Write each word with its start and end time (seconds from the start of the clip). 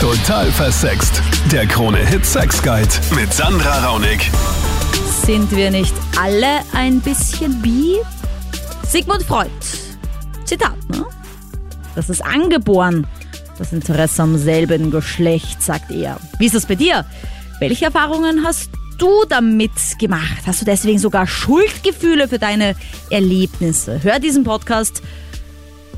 Total 0.00 0.50
versext. 0.50 1.22
Der 1.52 1.66
Krone-Hit 1.66 2.24
Sex 2.24 2.62
Guide 2.62 2.88
mit 3.14 3.34
Sandra 3.34 3.86
Raunig. 3.86 4.30
Sind 5.26 5.54
wir 5.54 5.70
nicht 5.70 5.94
alle 6.18 6.60
ein 6.72 7.02
bisschen 7.02 7.60
bi? 7.60 7.98
Sigmund 8.82 9.22
Freud. 9.24 9.50
Zitat, 10.46 10.72
ne? 10.88 11.04
Das 11.94 12.08
ist 12.08 12.24
angeboren. 12.24 13.06
Das 13.58 13.74
Interesse 13.74 14.22
am 14.22 14.38
selben 14.38 14.90
Geschlecht, 14.90 15.62
sagt 15.62 15.90
er. 15.90 16.18
Wie 16.38 16.46
ist 16.46 16.54
das 16.54 16.64
bei 16.64 16.76
dir? 16.76 17.04
Welche 17.58 17.84
Erfahrungen 17.84 18.42
hast 18.42 18.70
du 18.96 19.24
damit 19.28 19.98
gemacht? 19.98 20.44
Hast 20.46 20.62
du 20.62 20.64
deswegen 20.64 20.98
sogar 20.98 21.26
Schuldgefühle 21.26 22.26
für 22.26 22.38
deine 22.38 22.74
Erlebnisse? 23.10 24.02
Hör 24.02 24.18
diesen 24.18 24.44
Podcast. 24.44 25.02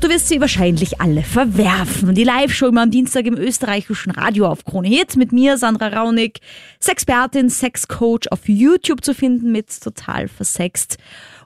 Du 0.03 0.09
wirst 0.09 0.27
sie 0.27 0.41
wahrscheinlich 0.41 0.99
alle 0.99 1.23
verwerfen. 1.23 2.13
Die 2.13 2.25
Live-Show 2.25 2.67
immer 2.67 2.81
am 2.81 2.91
Dienstag 2.91 3.25
im 3.25 3.37
österreichischen 3.37 4.11
Radio 4.11 4.47
auf 4.47 4.65
Krone 4.65 4.89
Hit 4.89 5.15
mit 5.15 5.31
mir, 5.31 5.57
Sandra 5.57 5.87
Raunig, 5.87 6.41
Sexpertin, 6.81 7.49
Sexcoach 7.49 8.29
auf 8.29 8.49
YouTube 8.49 9.01
zu 9.01 9.13
finden 9.13 9.53
mit 9.53 9.81
Total 9.81 10.27
Versext. 10.27 10.97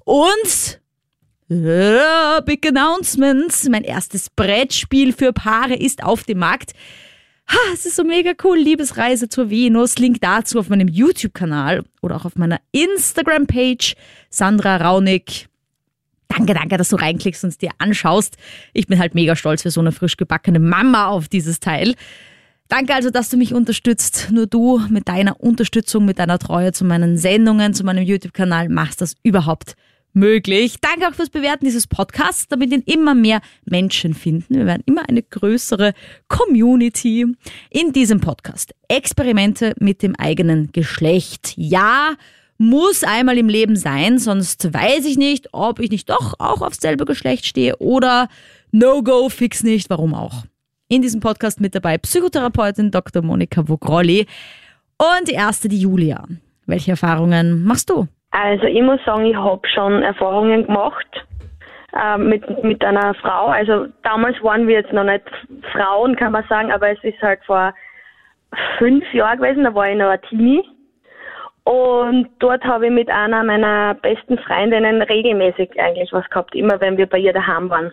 Und 0.05 0.81
äh, 1.51 2.41
Big 2.47 2.67
Announcements. 2.67 3.69
Mein 3.69 3.83
erstes 3.83 4.31
Brettspiel 4.31 5.13
für 5.13 5.33
Paare 5.33 5.75
ist 5.75 6.03
auf 6.03 6.23
dem 6.23 6.39
Markt. 6.39 6.71
Ha, 7.51 7.57
es 7.75 7.85
ist 7.85 7.95
so 7.95 8.03
mega 8.03 8.31
cool. 8.43 8.57
Liebesreise 8.57 9.29
zur 9.29 9.51
Venus. 9.51 9.99
Link 9.99 10.17
dazu 10.21 10.57
auf 10.57 10.69
meinem 10.69 10.87
YouTube-Kanal 10.87 11.83
oder 12.01 12.15
auch 12.15 12.25
auf 12.25 12.35
meiner 12.37 12.59
Instagram-Page 12.71 13.93
Sandra 14.31 14.77
Raunig. 14.77 15.47
Danke, 16.27 16.53
danke, 16.53 16.77
dass 16.77 16.89
du 16.89 16.97
reinklickst 16.97 17.43
und 17.43 17.49
es 17.49 17.57
dir 17.57 17.71
anschaust. 17.77 18.37
Ich 18.73 18.87
bin 18.87 18.99
halt 18.99 19.15
mega 19.15 19.35
stolz 19.35 19.61
für 19.61 19.71
so 19.71 19.79
eine 19.79 19.91
frisch 19.91 20.17
gebackene 20.17 20.59
Mama 20.59 21.07
auf 21.07 21.27
dieses 21.27 21.59
Teil. 21.59 21.95
Danke 22.67 22.93
also, 22.93 23.09
dass 23.09 23.29
du 23.29 23.37
mich 23.37 23.53
unterstützt. 23.53 24.29
Nur 24.31 24.45
du 24.45 24.81
mit 24.89 25.07
deiner 25.07 25.39
Unterstützung, 25.39 26.05
mit 26.05 26.19
deiner 26.19 26.37
Treue 26.37 26.73
zu 26.73 26.83
meinen 26.83 27.17
Sendungen, 27.17 27.73
zu 27.73 27.85
meinem 27.85 28.03
YouTube-Kanal 28.03 28.67
machst 28.67 29.01
das 29.01 29.15
überhaupt 29.23 29.75
möglich. 30.17 30.75
Danke 30.81 31.07
auch 31.07 31.13
fürs 31.13 31.29
Bewerten 31.29 31.63
dieses 31.63 31.87
Podcasts, 31.87 32.47
damit 32.47 32.73
ihn 32.73 32.83
immer 32.85 33.15
mehr 33.15 33.39
Menschen 33.65 34.13
finden. 34.13 34.55
Wir 34.55 34.65
werden 34.65 34.83
immer 34.85 35.07
eine 35.07 35.23
größere 35.23 35.93
Community 36.27 37.25
in 37.69 37.93
diesem 37.93 38.19
Podcast. 38.19 38.73
Experimente 38.89 39.73
mit 39.79 40.01
dem 40.01 40.15
eigenen 40.15 40.71
Geschlecht. 40.73 41.53
Ja, 41.55 42.15
muss 42.57 43.03
einmal 43.03 43.37
im 43.37 43.49
Leben 43.49 43.75
sein, 43.75 44.17
sonst 44.17 44.73
weiß 44.73 45.05
ich 45.05 45.17
nicht, 45.17 45.49
ob 45.53 45.79
ich 45.79 45.91
nicht 45.91 46.09
doch 46.09 46.33
auch 46.39 46.61
aufs 46.61 46.77
selbe 46.77 47.05
Geschlecht 47.05 47.45
stehe 47.45 47.77
oder 47.77 48.27
No-Go, 48.71 49.29
fix 49.29 49.63
nicht, 49.63 49.89
warum 49.89 50.13
auch. 50.13 50.43
In 50.89 51.01
diesem 51.01 51.21
Podcast 51.21 51.61
mit 51.61 51.75
dabei 51.75 51.97
Psychotherapeutin 51.97 52.91
Dr. 52.91 53.21
Monika 53.21 53.67
Vogrolli 53.67 54.25
und 54.97 55.27
die 55.27 55.33
erste, 55.33 55.67
die 55.67 55.79
Julia. 55.79 56.23
Welche 56.65 56.91
Erfahrungen 56.91 57.63
machst 57.63 57.89
du? 57.89 58.07
Also 58.31 58.65
ich 58.65 58.81
muss 58.81 58.99
sagen, 59.05 59.25
ich 59.25 59.35
habe 59.35 59.67
schon 59.67 60.03
Erfahrungen 60.03 60.65
gemacht 60.65 61.07
äh, 61.93 62.17
mit, 62.17 62.63
mit 62.63 62.83
einer 62.83 63.13
Frau. 63.15 63.47
Also 63.47 63.87
damals 64.03 64.41
waren 64.43 64.67
wir 64.67 64.75
jetzt 64.75 64.93
noch 64.93 65.03
nicht 65.03 65.23
Frauen, 65.71 66.15
kann 66.15 66.33
man 66.33 66.43
sagen, 66.49 66.71
aber 66.71 66.89
es 66.89 67.03
ist 67.03 67.21
halt 67.21 67.39
vor 67.45 67.73
fünf 68.77 69.03
Jahren 69.13 69.37
gewesen, 69.37 69.63
da 69.63 69.73
war 69.73 69.89
ich 69.89 69.97
noch 69.97 70.09
ein 70.09 70.21
Teenie. 70.29 70.63
Und 71.67 72.29
dort 72.39 72.63
habe 72.63 72.85
ich 72.85 72.93
mit 72.93 73.09
einer 73.09 73.43
meiner 73.43 73.93
besten 73.95 74.37
Freundinnen 74.37 75.01
regelmäßig 75.01 75.71
eigentlich 75.77 76.13
was 76.13 76.23
gehabt, 76.29 76.55
immer 76.55 76.79
wenn 76.79 76.95
wir 76.95 77.07
bei 77.07 77.17
ihr 77.17 77.33
daheim 77.33 77.69
waren. 77.69 77.91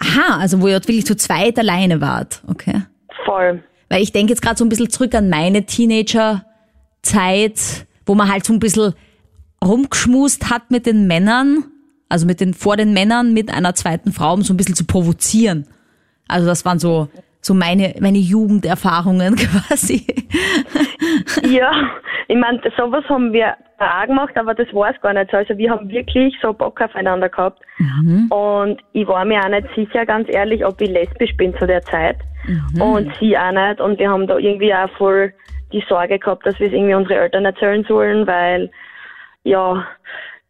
Aha, 0.00 0.38
also 0.40 0.62
wo 0.62 0.68
ihr 0.68 0.76
wirklich 0.76 1.04
zu 1.04 1.14
zweit 1.14 1.58
alleine 1.58 2.00
wart, 2.00 2.40
okay. 2.48 2.84
Voll. 3.26 3.62
Weil 3.90 4.02
ich 4.02 4.12
denke 4.12 4.32
jetzt 4.32 4.40
gerade 4.40 4.56
so 4.56 4.64
ein 4.64 4.70
bisschen 4.70 4.88
zurück 4.88 5.14
an 5.14 5.28
meine 5.28 5.66
Teenager-Zeit, 5.66 7.84
wo 8.06 8.14
man 8.14 8.32
halt 8.32 8.46
so 8.46 8.54
ein 8.54 8.58
bisschen 8.58 8.94
rumgeschmust 9.62 10.48
hat 10.48 10.70
mit 10.70 10.86
den 10.86 11.06
Männern, 11.06 11.64
also 12.08 12.24
mit 12.24 12.40
den, 12.40 12.54
vor 12.54 12.78
den 12.78 12.94
Männern 12.94 13.34
mit 13.34 13.52
einer 13.52 13.74
zweiten 13.74 14.12
Frau, 14.12 14.32
um 14.32 14.40
so 14.40 14.54
ein 14.54 14.56
bisschen 14.56 14.76
zu 14.76 14.86
provozieren. 14.86 15.66
Also 16.26 16.46
das 16.46 16.64
waren 16.64 16.78
so, 16.78 17.10
so 17.42 17.52
meine, 17.52 17.96
meine 18.00 18.16
Jugenderfahrungen 18.16 19.36
quasi. 19.68 20.06
Ja, 21.46 21.70
ich 22.28 22.36
meine, 22.36 22.60
sowas 22.76 23.04
haben 23.08 23.32
wir 23.32 23.54
auch 23.78 24.06
gemacht, 24.06 24.36
aber 24.36 24.54
das 24.54 24.72
war 24.72 24.90
es 24.90 25.00
gar 25.00 25.12
nicht 25.12 25.30
so. 25.30 25.36
Also 25.36 25.56
wir 25.58 25.70
haben 25.70 25.90
wirklich 25.90 26.34
so 26.40 26.52
Bock 26.52 26.80
aufeinander 26.80 27.28
gehabt. 27.28 27.60
Mhm. 27.78 28.30
Und 28.30 28.82
ich 28.92 29.06
war 29.06 29.24
mir 29.24 29.40
auch 29.40 29.48
nicht 29.48 29.68
sicher, 29.74 30.06
ganz 30.06 30.28
ehrlich, 30.32 30.64
ob 30.64 30.80
ich 30.80 30.88
lesbisch 30.88 31.36
bin 31.36 31.56
zu 31.58 31.66
der 31.66 31.82
Zeit. 31.82 32.16
Mhm. 32.46 32.80
Und 32.80 33.14
sie 33.20 33.36
auch 33.36 33.52
nicht. 33.52 33.80
Und 33.80 33.98
wir 33.98 34.10
haben 34.10 34.26
da 34.26 34.38
irgendwie 34.38 34.74
auch 34.74 34.90
voll 34.96 35.32
die 35.72 35.84
Sorge 35.88 36.18
gehabt, 36.18 36.46
dass 36.46 36.58
wir 36.60 36.68
es 36.68 36.72
irgendwie 36.72 36.94
unsere 36.94 37.20
Eltern 37.20 37.44
erzählen 37.44 37.84
sollen, 37.84 38.26
weil 38.26 38.70
ja, 39.42 39.86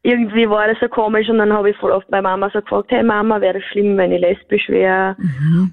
irgendwie 0.03 0.49
war 0.49 0.69
das 0.69 0.79
so 0.81 0.89
komisch 0.89 1.31
und 1.31 1.39
dann 1.39 1.53
habe 1.53 1.71
ich 1.71 1.77
voll 1.79 1.91
oft 1.91 2.07
bei 2.09 2.21
Mama 2.21 2.51
so 2.53 2.61
gefragt, 2.61 2.91
hey 2.91 3.03
Mama, 3.03 3.41
wäre 3.41 3.55
das 3.55 3.65
schlimm, 3.65 3.97
wenn 3.97 4.13
ich 4.13 4.21
lesbisch 4.21 4.69
wäre? 4.69 5.17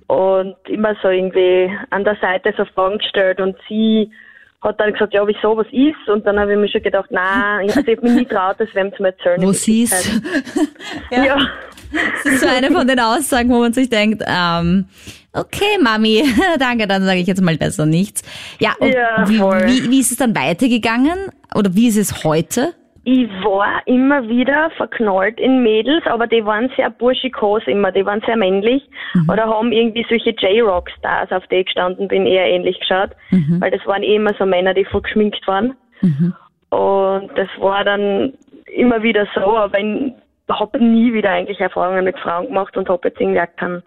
Und 0.07 0.55
immer 0.69 0.95
so 1.01 1.09
irgendwie 1.09 1.69
an 1.89 2.05
der 2.05 2.15
Seite 2.15 2.53
so 2.57 2.63
Fragen 2.63 2.97
gestellt 2.97 3.41
und 3.41 3.57
sie 3.67 4.09
hat 4.61 4.79
dann 4.79 4.93
gesagt, 4.93 5.13
ja, 5.13 5.27
wieso, 5.27 5.57
was 5.57 5.67
ist? 5.71 6.07
Und 6.07 6.25
dann 6.25 6.39
habe 6.39 6.53
ich 6.53 6.59
mir 6.59 6.69
schon 6.69 6.83
gedacht, 6.83 7.09
nein, 7.09 7.67
ich 7.67 7.75
habe 7.75 7.97
mich 8.01 8.13
nie 8.13 8.25
traut, 8.25 8.59
das 8.59 8.69
wem 8.73 8.93
zu 8.95 9.03
erzählen. 9.03 9.41
In 9.41 9.53
sie 9.53 9.89
Wirklichkeit. 9.89 10.21
ist. 11.11 11.25
Ja. 11.25 11.37
Das 12.23 12.33
ist 12.33 12.41
so 12.41 12.47
eine 12.47 12.71
von 12.71 12.87
den 12.87 12.99
Aussagen, 12.99 13.49
wo 13.49 13.59
man 13.59 13.73
sich 13.73 13.89
denkt, 13.89 14.23
ähm, 14.25 14.85
okay, 15.33 15.77
Mami, 15.81 16.23
danke, 16.59 16.87
dann 16.87 17.03
sage 17.03 17.19
ich 17.19 17.27
jetzt 17.27 17.41
mal 17.41 17.57
besser 17.57 17.85
nichts. 17.85 18.21
Ja, 18.59 18.75
und 18.79 18.93
Ja, 18.93 19.27
wie, 19.27 19.39
wie, 19.39 19.91
wie 19.91 19.99
ist 19.99 20.11
es 20.11 20.17
dann 20.17 20.35
weitergegangen? 20.35 21.31
Oder 21.53 21.75
wie 21.75 21.87
ist 21.87 21.97
es 21.97 22.23
heute? 22.23 22.73
Ich 23.03 23.27
war 23.43 23.81
immer 23.87 24.27
wieder 24.29 24.69
verknallt 24.77 25.39
in 25.39 25.63
Mädels, 25.63 26.05
aber 26.05 26.27
die 26.27 26.45
waren 26.45 26.69
sehr 26.75 26.91
burschikos 26.91 27.63
immer, 27.65 27.91
die 27.91 28.05
waren 28.05 28.21
sehr 28.27 28.37
männlich 28.37 28.87
oder 29.27 29.47
haben 29.47 29.71
irgendwie 29.71 30.05
solche 30.07 30.29
J-Rock-Stars, 30.31 31.31
auf 31.31 31.47
die 31.47 31.55
ich 31.55 31.65
gestanden 31.65 32.07
bin, 32.07 32.27
eher 32.27 32.45
ähnlich 32.45 32.79
geschaut, 32.79 33.09
weil 33.59 33.71
das 33.71 33.83
waren 33.87 34.03
eh 34.03 34.17
immer 34.17 34.35
so 34.37 34.45
Männer, 34.45 34.75
die 34.75 34.85
voll 34.85 35.01
geschminkt 35.01 35.47
waren. 35.47 35.75
Und 36.69 37.31
das 37.35 37.49
war 37.59 37.83
dann 37.83 38.33
immer 38.75 39.01
wieder 39.01 39.27
so, 39.33 39.57
aber 39.57 39.79
ich 39.79 40.13
habe 40.47 40.83
nie 40.83 41.11
wieder 41.11 41.31
eigentlich 41.31 41.59
Erfahrungen 41.59 42.03
mit 42.03 42.19
Frauen 42.19 42.47
gemacht 42.47 42.77
und 42.77 42.87
habe 42.87 43.07
jetzt 43.07 43.19
irgendwie 43.19 43.41
auch 43.41 43.55
keinen, 43.57 43.81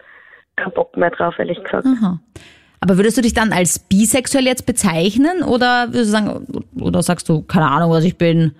keinen 0.57 0.73
Bock 0.73 0.97
mehr 0.97 1.11
drauf, 1.11 1.39
ehrlich 1.39 1.63
gesagt. 1.63 1.85
Aha. 1.85 2.19
Aber 2.81 2.97
würdest 2.97 3.17
du 3.17 3.21
dich 3.21 3.33
dann 3.33 3.53
als 3.53 3.79
bisexuell 3.79 4.45
jetzt 4.45 4.65
bezeichnen 4.65 5.41
oder 5.41 5.87
würdest 5.87 6.13
du 6.13 6.17
sagen, 6.17 6.45
oder 6.79 7.01
sagst 7.01 7.29
du, 7.29 7.41
keine 7.41 7.71
Ahnung, 7.71 7.91
was 7.91 8.03
ich 8.03 8.17
bin? 8.17 8.53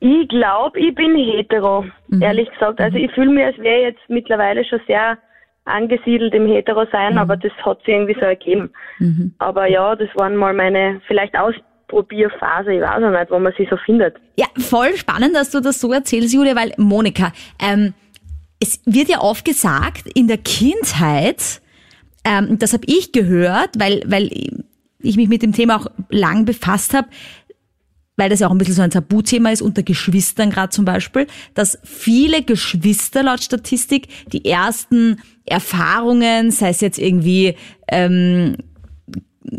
Ich 0.00 0.28
glaube, 0.28 0.78
ich 0.78 0.94
bin 0.94 1.16
hetero, 1.16 1.84
ehrlich 2.20 2.50
gesagt. 2.50 2.80
Also 2.80 2.96
ich 2.98 3.10
fühle 3.12 3.30
mich, 3.30 3.44
als 3.44 3.58
wäre 3.58 3.78
ich 3.78 3.82
jetzt 3.94 4.08
mittlerweile 4.08 4.64
schon 4.64 4.80
sehr 4.86 5.18
angesiedelt 5.64 6.32
im 6.34 6.46
Hetero-Sein, 6.46 7.18
aber 7.18 7.36
das 7.36 7.52
hat 7.64 7.80
sich 7.80 7.88
irgendwie 7.88 8.14
so 8.14 8.20
ergeben. 8.20 8.70
Aber 9.38 9.66
ja, 9.66 9.96
das 9.96 10.08
waren 10.14 10.36
mal 10.36 10.54
meine 10.54 11.00
vielleicht 11.06 11.34
Ausprobierphase, 11.36 12.74
ich 12.74 12.80
weiß 12.80 13.02
auch 13.02 13.10
nicht, 13.10 13.30
wo 13.30 13.38
man 13.38 13.52
sich 13.54 13.68
so 13.68 13.76
findet. 13.76 14.16
Ja, 14.36 14.46
voll 14.58 14.96
spannend, 14.96 15.34
dass 15.34 15.50
du 15.50 15.60
das 15.60 15.80
so 15.80 15.92
erzählst, 15.92 16.32
Julia, 16.32 16.54
weil 16.54 16.72
Monika, 16.76 17.32
ähm, 17.60 17.94
es 18.60 18.80
wird 18.86 19.08
ja 19.08 19.20
oft 19.20 19.44
gesagt, 19.44 20.06
in 20.14 20.28
der 20.28 20.38
Kindheit, 20.38 21.60
ähm, 22.24 22.58
das 22.58 22.72
habe 22.72 22.84
ich 22.86 23.12
gehört, 23.12 23.70
weil, 23.78 24.02
weil 24.06 24.30
ich 25.00 25.16
mich 25.16 25.28
mit 25.28 25.42
dem 25.42 25.52
Thema 25.52 25.76
auch 25.76 25.86
lang 26.10 26.44
befasst 26.44 26.94
habe, 26.94 27.08
weil 28.16 28.30
das 28.30 28.40
ja 28.40 28.48
auch 28.48 28.50
ein 28.50 28.58
bisschen 28.58 28.74
so 28.74 28.82
ein 28.82 28.90
Tabuthema 28.90 29.50
ist 29.50 29.62
unter 29.62 29.82
Geschwistern 29.82 30.50
gerade 30.50 30.70
zum 30.70 30.84
Beispiel, 30.84 31.26
dass 31.54 31.78
viele 31.84 32.42
Geschwister 32.42 33.22
laut 33.22 33.42
Statistik 33.42 34.08
die 34.32 34.44
ersten 34.44 35.18
Erfahrungen, 35.44 36.50
sei 36.50 36.70
es 36.70 36.80
jetzt 36.80 36.98
irgendwie 36.98 37.54
ähm, 37.88 38.56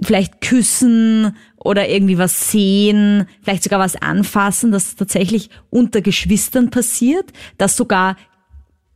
vielleicht 0.02 0.42
küssen 0.42 1.36
oder 1.58 1.88
irgendwie 1.88 2.18
was 2.18 2.52
sehen, 2.52 3.28
vielleicht 3.42 3.64
sogar 3.64 3.80
was 3.80 3.96
anfassen, 3.96 4.72
dass 4.72 4.96
tatsächlich 4.96 5.50
unter 5.70 6.02
Geschwistern 6.02 6.70
passiert, 6.70 7.32
dass 7.58 7.78
sogar 7.78 8.18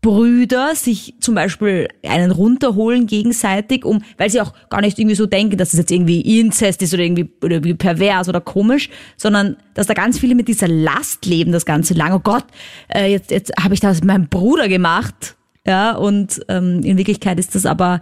Brüder 0.01 0.73
sich 0.75 1.13
zum 1.19 1.35
Beispiel 1.35 1.87
einen 2.03 2.31
runterholen 2.31 3.05
gegenseitig, 3.05 3.85
um, 3.85 4.03
weil 4.17 4.31
sie 4.31 4.41
auch 4.41 4.53
gar 4.69 4.81
nicht 4.81 4.97
irgendwie 4.97 5.15
so 5.15 5.27
denken, 5.27 5.57
dass 5.57 5.73
es 5.73 5.79
jetzt 5.79 5.91
irgendwie 5.91 6.39
Inzest 6.39 6.81
ist 6.81 6.93
oder 6.93 7.03
irgendwie, 7.03 7.29
oder 7.43 7.55
irgendwie 7.55 7.75
pervers 7.75 8.27
oder 8.27 8.41
komisch, 8.41 8.89
sondern 9.15 9.57
dass 9.75 9.85
da 9.85 9.93
ganz 9.93 10.17
viele 10.17 10.33
mit 10.33 10.47
dieser 10.47 10.67
Last 10.67 11.25
leben 11.27 11.51
das 11.51 11.65
ganze 11.65 11.93
lang. 11.93 12.13
Oh 12.13 12.19
Gott, 12.19 12.45
äh, 12.93 13.11
jetzt, 13.11 13.29
jetzt 13.29 13.51
habe 13.59 13.75
ich 13.75 13.79
das 13.79 13.99
mit 13.99 14.05
meinem 14.05 14.27
Bruder 14.27 14.67
gemacht. 14.67 15.35
Ja, 15.67 15.95
und 15.95 16.41
ähm, 16.47 16.81
in 16.81 16.97
Wirklichkeit 16.97 17.37
ist 17.37 17.53
das 17.53 17.67
aber, 17.67 18.01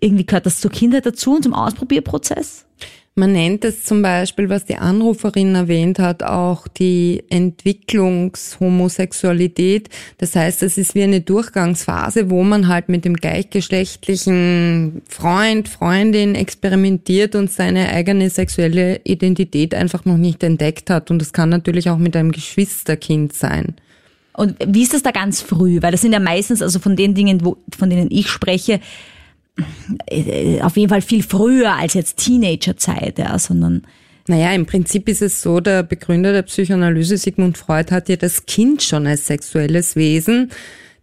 irgendwie 0.00 0.24
gehört 0.24 0.46
das 0.46 0.60
zur 0.60 0.70
Kindheit 0.70 1.04
dazu 1.04 1.34
und 1.34 1.42
zum 1.42 1.54
Ausprobierprozess. 1.54 2.63
Man 3.16 3.30
nennt 3.30 3.64
es 3.64 3.84
zum 3.84 4.02
Beispiel, 4.02 4.48
was 4.48 4.64
die 4.64 4.74
Anruferin 4.74 5.54
erwähnt 5.54 6.00
hat, 6.00 6.24
auch 6.24 6.66
die 6.66 7.22
Entwicklungshomosexualität. 7.30 9.88
Das 10.18 10.34
heißt, 10.34 10.64
es 10.64 10.78
ist 10.78 10.96
wie 10.96 11.04
eine 11.04 11.20
Durchgangsphase, 11.20 12.28
wo 12.28 12.42
man 12.42 12.66
halt 12.66 12.88
mit 12.88 13.04
dem 13.04 13.14
gleichgeschlechtlichen 13.14 15.02
Freund, 15.08 15.68
Freundin 15.68 16.34
experimentiert 16.34 17.36
und 17.36 17.52
seine 17.52 17.90
eigene 17.90 18.30
sexuelle 18.30 19.00
Identität 19.04 19.76
einfach 19.76 20.04
noch 20.04 20.16
nicht 20.16 20.42
entdeckt 20.42 20.90
hat. 20.90 21.12
Und 21.12 21.20
das 21.20 21.32
kann 21.32 21.50
natürlich 21.50 21.90
auch 21.90 21.98
mit 21.98 22.16
einem 22.16 22.32
Geschwisterkind 22.32 23.32
sein. 23.32 23.76
Und 24.36 24.56
wie 24.66 24.82
ist 24.82 24.92
das 24.92 25.04
da 25.04 25.12
ganz 25.12 25.40
früh? 25.40 25.80
Weil 25.80 25.92
das 25.92 26.00
sind 26.00 26.14
ja 26.14 26.18
meistens, 26.18 26.62
also 26.62 26.80
von 26.80 26.96
den 26.96 27.14
Dingen, 27.14 27.44
wo, 27.44 27.58
von 27.78 27.90
denen 27.90 28.10
ich 28.10 28.28
spreche, 28.28 28.80
auf 30.62 30.76
jeden 30.76 30.88
Fall 30.88 31.02
viel 31.02 31.22
früher 31.22 31.74
als 31.74 31.94
jetzt 31.94 32.18
Teenagerzeit, 32.18 33.18
ja, 33.18 33.38
sondern 33.38 33.82
naja, 34.26 34.52
im 34.52 34.66
Prinzip 34.66 35.08
ist 35.08 35.22
es 35.22 35.42
so, 35.42 35.60
der 35.60 35.82
Begründer 35.82 36.32
der 36.32 36.42
Psychoanalyse 36.42 37.18
Sigmund 37.18 37.58
Freud 37.58 37.92
hat 37.92 38.08
ja 38.08 38.16
das 38.16 38.46
Kind 38.46 38.82
schon 38.82 39.06
als 39.06 39.26
sexuelles 39.26 39.96
Wesen 39.96 40.50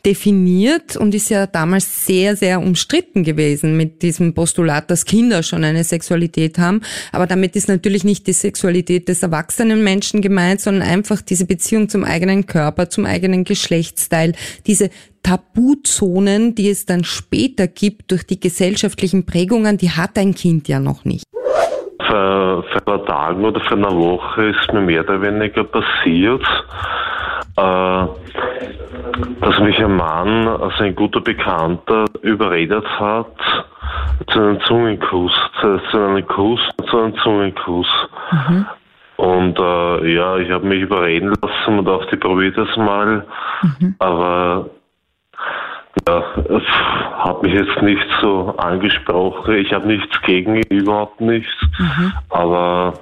definiert 0.05 0.95
und 0.95 1.13
ist 1.13 1.29
ja 1.29 1.47
damals 1.47 2.05
sehr, 2.05 2.35
sehr 2.35 2.59
umstritten 2.59 3.23
gewesen 3.23 3.77
mit 3.77 4.01
diesem 4.01 4.33
Postulat, 4.33 4.89
dass 4.89 5.05
Kinder 5.05 5.43
schon 5.43 5.63
eine 5.63 5.83
Sexualität 5.83 6.57
haben. 6.57 6.81
Aber 7.11 7.27
damit 7.27 7.55
ist 7.55 7.67
natürlich 7.67 8.03
nicht 8.03 8.27
die 8.27 8.33
Sexualität 8.33 9.07
des 9.07 9.23
erwachsenen 9.23 9.83
Menschen 9.83 10.21
gemeint, 10.21 10.61
sondern 10.61 10.87
einfach 10.87 11.21
diese 11.21 11.45
Beziehung 11.45 11.89
zum 11.89 12.03
eigenen 12.03 12.45
Körper, 12.45 12.89
zum 12.89 13.05
eigenen 13.05 13.43
Geschlechtsteil, 13.43 14.33
diese 14.65 14.89
Tabuzonen, 15.23 16.55
die 16.55 16.69
es 16.69 16.85
dann 16.85 17.03
später 17.03 17.67
gibt 17.67 18.11
durch 18.11 18.25
die 18.25 18.39
gesellschaftlichen 18.39 19.25
Prägungen, 19.25 19.77
die 19.77 19.91
hat 19.91 20.17
ein 20.17 20.33
Kind 20.33 20.67
ja 20.67 20.79
noch 20.79 21.05
nicht. 21.05 21.25
Vor, 22.07 22.63
vor 22.63 22.75
ein 22.75 22.85
paar 22.85 23.05
Tagen 23.05 23.45
oder 23.45 23.61
vor 23.61 23.77
einer 23.77 23.95
Woche 23.95 24.49
ist 24.49 24.73
mir 24.73 24.81
mehr 24.81 25.01
oder 25.01 25.21
weniger 25.21 25.63
passiert, 25.63 26.43
äh, 27.57 28.05
dass 29.41 29.59
mich 29.59 29.77
ein 29.83 29.95
Mann, 29.95 30.47
also 30.47 30.83
ein 30.83 30.95
guter 30.95 31.21
Bekannter, 31.21 32.05
überredet 32.21 32.85
hat 32.99 33.35
zu 34.27 34.39
einem 34.39 34.61
Zungenkuss, 34.61 35.33
zu 35.59 35.97
einem 35.97 36.27
Kuss, 36.27 36.61
zu 36.89 36.97
einem 36.97 37.15
Zungenkuss. 37.17 37.87
Mhm. 38.31 38.65
Und 39.17 39.59
äh, 39.59 40.13
ja, 40.13 40.37
ich 40.37 40.49
habe 40.49 40.65
mich 40.65 40.81
überreden 40.81 41.33
lassen 41.41 41.79
und 41.79 41.85
dachte, 41.85 42.15
ich 42.15 42.19
probiere 42.19 42.65
das 42.65 42.75
mal. 42.77 43.25
Mhm. 43.61 43.95
Aber 43.99 44.69
ja, 46.07 46.23
es 46.49 46.63
hat 47.17 47.43
mich 47.43 47.53
jetzt 47.53 47.81
nicht 47.81 48.07
so 48.21 48.55
angesprochen. 48.57 49.55
Ich 49.55 49.73
habe 49.73 49.87
nichts 49.87 50.19
gegen 50.23 50.55
ihn, 50.55 50.63
überhaupt 50.69 51.21
nichts. 51.21 51.53
Mhm. 51.77 52.13
Aber 52.29 52.93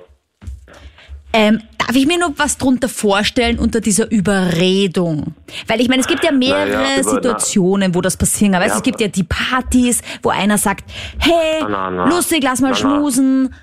ähm, 1.34 1.62
darf 1.78 1.96
ich 1.96 2.08
mir 2.08 2.20
nur 2.20 2.38
was 2.38 2.58
drunter 2.58 2.90
vorstellen 2.90 3.60
unter 3.60 3.82
dieser 3.82 4.12
Überredung? 4.12 5.34
Weil 5.68 5.82
ich 5.82 5.90
meine, 5.90 6.02
es 6.02 6.08
gibt 6.08 6.24
ja 6.24 6.32
mehrere 6.32 6.70
naja, 6.70 7.04
Situationen, 7.04 7.96
wo 7.96 8.02
das 8.02 8.18
passieren 8.18 8.54
kann. 8.54 8.62
Weißt, 8.62 8.76
ja, 8.76 8.78
es 8.78 8.84
gibt 8.84 9.02
ja 9.02 9.08
die 9.08 9.24
Partys, 9.24 10.02
wo 10.22 10.30
einer 10.30 10.58
sagt, 10.58 10.86
hey, 11.20 11.64
na, 11.68 11.90
na, 11.90 12.06
lustig, 12.08 12.44
lass 12.44 12.62
mal 12.62 12.70
na, 12.70 12.76
schmusen. 12.76 13.54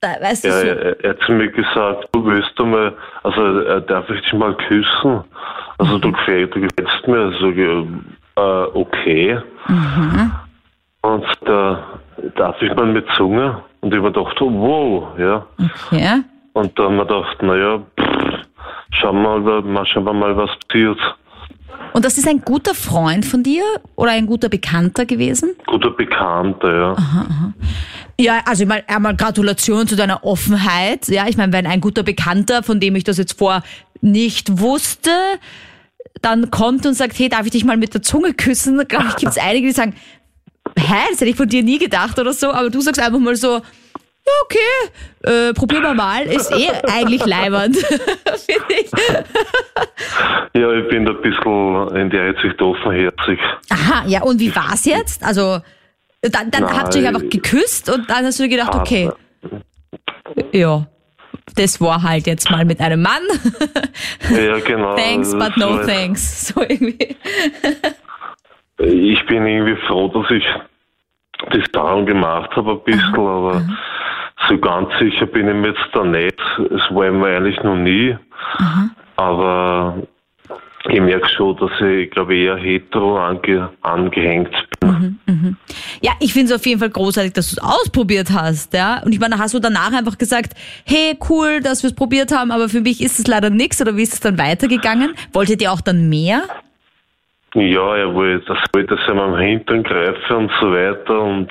Da, 0.00 0.08
weißt 0.20 0.44
ja, 0.44 0.50
du 0.50 0.60
so. 0.60 0.66
er, 0.66 1.04
er, 1.04 1.10
hat 1.10 1.18
zu 1.26 1.32
mir 1.32 1.48
gesagt, 1.48 2.08
du 2.12 2.24
willst 2.24 2.50
du 2.56 2.66
mal, 2.66 2.96
also 3.24 3.60
äh, 3.60 3.82
darf 3.86 4.08
ich 4.10 4.20
dich 4.22 4.32
mal 4.32 4.56
küssen? 4.56 5.24
Also 5.78 5.98
du, 5.98 6.12
gefällst, 6.12 6.54
du 6.54 6.60
gefällst 6.60 7.06
mir. 7.06 7.18
Also, 7.18 7.48
äh, 7.48 8.78
okay. 8.78 9.38
Mhm. 9.68 10.32
Und 11.02 11.24
da 11.44 12.00
darf 12.36 12.60
ich 12.62 12.74
mal 12.74 12.86
mit 12.86 13.06
Zunge. 13.16 13.62
Und 13.80 13.94
ich 13.94 14.00
mir 14.00 14.10
dachte, 14.10 14.40
wow, 14.40 15.18
ja. 15.18 15.46
Okay. 15.58 16.22
Und 16.58 16.76
dann 16.76 16.86
haben 16.86 16.96
wir 16.96 17.06
gedacht, 17.06 17.42
naja, 17.42 17.82
schauen 18.90 19.22
wir 19.22 19.62
mal, 19.62 19.86
schauen 19.86 20.04
wir 20.04 20.12
mal, 20.12 20.36
was 20.36 20.50
passiert. 20.66 20.98
Und 21.92 22.04
das 22.04 22.18
ist 22.18 22.26
ein 22.26 22.40
guter 22.40 22.74
Freund 22.74 23.24
von 23.24 23.44
dir 23.44 23.62
oder 23.94 24.10
ein 24.10 24.26
guter 24.26 24.48
Bekannter 24.48 25.06
gewesen? 25.06 25.50
Guter 25.66 25.92
Bekannter, 25.92 26.74
ja. 26.74 26.92
Aha, 26.92 27.26
aha. 27.28 27.52
Ja, 28.20 28.40
also 28.44 28.64
ich 28.64 28.68
meine, 28.68 28.88
einmal 28.88 29.14
Gratulation 29.14 29.86
zu 29.86 29.94
deiner 29.94 30.24
Offenheit. 30.24 31.06
Ja, 31.06 31.28
ich 31.28 31.36
meine, 31.36 31.52
wenn 31.52 31.66
ein 31.68 31.80
guter 31.80 32.02
Bekannter, 32.02 32.64
von 32.64 32.80
dem 32.80 32.96
ich 32.96 33.04
das 33.04 33.18
jetzt 33.18 33.38
vor 33.38 33.62
nicht 34.00 34.60
wusste, 34.60 35.12
dann 36.20 36.50
kommt 36.50 36.86
und 36.86 36.94
sagt, 36.94 37.16
hey, 37.20 37.28
darf 37.28 37.46
ich 37.46 37.52
dich 37.52 37.64
mal 37.64 37.76
mit 37.76 37.94
der 37.94 38.02
Zunge 38.02 38.34
küssen? 38.34 38.82
Glaube 38.88 39.06
ich, 39.10 39.16
gibt 39.16 39.30
es 39.30 39.38
einige, 39.42 39.68
die 39.68 39.72
sagen, 39.72 39.94
hä, 40.76 40.94
das 41.10 41.20
hätte 41.20 41.30
ich 41.30 41.36
von 41.36 41.48
dir 41.48 41.62
nie 41.62 41.78
gedacht 41.78 42.18
oder 42.18 42.32
so, 42.32 42.50
aber 42.50 42.68
du 42.68 42.80
sagst 42.80 43.00
einfach 43.00 43.20
mal 43.20 43.36
so, 43.36 43.60
ja, 44.28 44.34
okay, 44.44 45.50
äh, 45.50 45.54
probieren 45.54 45.82
wir 45.82 45.94
mal. 45.94 46.22
Ist 46.22 46.52
eh 46.52 46.70
eigentlich 46.90 47.24
leibernd, 47.24 47.76
finde 47.76 48.74
ich. 48.80 48.90
ja, 50.54 50.72
ich 50.72 50.88
bin 50.88 51.08
ein 51.08 51.22
bisschen 51.22 51.96
in 51.96 52.10
der 52.10 52.34
Hinsicht 52.34 52.60
offenherzig. 52.60 53.38
Aha, 53.70 54.04
ja, 54.06 54.22
und 54.22 54.40
wie 54.40 54.54
war 54.54 54.72
es 54.74 54.84
jetzt? 54.84 55.24
Also, 55.24 55.60
dann, 56.22 56.50
dann 56.50 56.64
Nein, 56.64 56.78
habt 56.78 56.94
ihr 56.94 57.02
euch 57.02 57.08
einfach 57.08 57.28
geküsst 57.28 57.90
und 57.90 58.08
dann 58.10 58.24
hast 58.24 58.40
du 58.40 58.48
gedacht, 58.48 58.74
okay, 58.74 59.10
ja, 60.52 60.86
das 61.54 61.80
war 61.80 62.02
halt 62.02 62.26
jetzt 62.26 62.50
mal 62.50 62.64
mit 62.64 62.80
einem 62.80 63.02
Mann. 63.02 63.22
ja, 64.30 64.58
genau. 64.60 64.96
thanks, 64.96 65.32
but 65.32 65.56
no 65.56 65.78
thanks. 65.78 66.48
So 66.48 66.60
irgendwie. 66.62 67.16
ich 68.78 69.26
bin 69.26 69.46
irgendwie 69.46 69.76
froh, 69.86 70.08
dass 70.08 70.30
ich 70.30 70.44
das 71.50 71.64
daran 71.72 72.06
gemacht 72.06 72.54
habe, 72.56 72.72
ein 72.72 72.84
bisschen, 72.84 73.14
Aha. 73.14 73.36
aber. 73.36 73.54
Aha 73.56 73.78
so 74.48 74.58
ganz 74.58 74.88
sicher 74.98 75.26
bin 75.26 75.48
ich 75.48 75.54
mir 75.54 75.68
jetzt 75.68 75.88
da 75.92 76.04
nicht. 76.04 76.38
Es 76.58 76.94
war 76.94 77.10
mir 77.10 77.36
eigentlich 77.36 77.62
noch 77.62 77.76
nie. 77.76 78.16
Mhm. 78.58 78.90
Aber 79.16 80.02
ich 80.88 81.00
merke 81.00 81.28
schon, 81.28 81.56
dass 81.56 81.72
ich, 81.80 82.10
glaube 82.10 82.34
ich, 82.34 82.44
eher 82.44 82.56
hetero 82.56 83.18
ange, 83.18 83.70
angehängt 83.82 84.54
bin. 84.80 84.90
Mhm, 84.90 85.18
mhm. 85.26 85.56
Ja, 86.00 86.12
ich 86.20 86.32
finde 86.32 86.52
es 86.52 86.60
auf 86.60 86.64
jeden 86.64 86.78
Fall 86.78 86.90
großartig, 86.90 87.32
dass 87.32 87.50
du 87.50 87.60
es 87.60 87.62
ausprobiert 87.62 88.30
hast. 88.32 88.72
Ja? 88.74 89.02
Und 89.04 89.12
ich 89.12 89.18
meine, 89.18 89.38
hast 89.38 89.54
du 89.54 89.58
danach 89.58 89.92
einfach 89.92 90.16
gesagt, 90.16 90.52
hey, 90.86 91.18
cool, 91.28 91.60
dass 91.60 91.82
wir 91.82 91.88
es 91.88 91.96
probiert 91.96 92.32
haben, 92.32 92.52
aber 92.52 92.68
für 92.68 92.80
mich 92.80 93.02
ist 93.02 93.18
es 93.18 93.26
leider 93.26 93.50
nichts. 93.50 93.80
Oder 93.82 93.96
wie 93.96 94.02
ist 94.02 94.14
es 94.14 94.20
dann 94.20 94.38
weitergegangen? 94.38 95.14
Wolltet 95.32 95.60
ihr 95.60 95.72
auch 95.72 95.80
dann 95.80 96.08
mehr? 96.08 96.42
Ja, 97.54 97.96
er 97.96 98.14
wollte, 98.14 98.44
das 98.46 98.58
wollte 98.74 98.96
dass 98.96 99.08
er 99.08 99.16
am 99.16 99.36
Hintern 99.36 99.82
greifen 99.82 100.36
und 100.36 100.50
so 100.60 100.70
weiter 100.70 101.20
und 101.20 101.48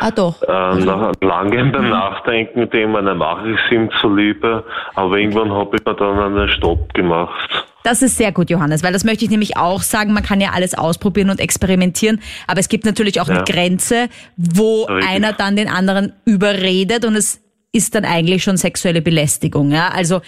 ah, 0.00 0.10
doch. 0.10 0.42
Äh, 0.42 0.84
nach 0.84 1.12
langem 1.22 1.72
beim 1.72 1.88
Nachdenken, 1.88 2.68
dem 2.68 2.92
dann 2.92 3.16
mache 3.16 3.50
ich 3.50 3.58
es 3.64 3.72
ihm 3.72 3.90
zuliebe, 4.00 4.64
aber 4.94 5.16
irgendwann 5.16 5.50
habe 5.50 5.76
ich 5.76 5.84
mir 5.84 5.94
dann 5.94 6.18
einen 6.18 6.48
Stopp 6.50 6.92
gemacht. 6.92 7.66
Das 7.82 8.02
ist 8.02 8.16
sehr 8.16 8.30
gut, 8.30 8.50
Johannes, 8.50 8.84
weil 8.84 8.92
das 8.92 9.04
möchte 9.04 9.24
ich 9.24 9.30
nämlich 9.30 9.56
auch 9.56 9.82
sagen. 9.82 10.12
Man 10.12 10.22
kann 10.22 10.40
ja 10.40 10.50
alles 10.54 10.74
ausprobieren 10.74 11.30
und 11.30 11.40
experimentieren, 11.40 12.20
aber 12.46 12.60
es 12.60 12.68
gibt 12.68 12.84
natürlich 12.84 13.20
auch 13.20 13.28
ja. 13.28 13.36
eine 13.36 13.44
Grenze, 13.44 14.08
wo 14.36 14.84
Richtig. 14.84 15.10
einer 15.10 15.32
dann 15.32 15.56
den 15.56 15.68
anderen 15.68 16.12
überredet 16.24 17.04
und 17.04 17.16
es 17.16 17.40
ist 17.72 17.94
dann 17.94 18.04
eigentlich 18.04 18.42
schon 18.44 18.56
sexuelle 18.56 19.00
Belästigung. 19.00 19.72
Ja? 19.72 19.88
Also 19.88 20.20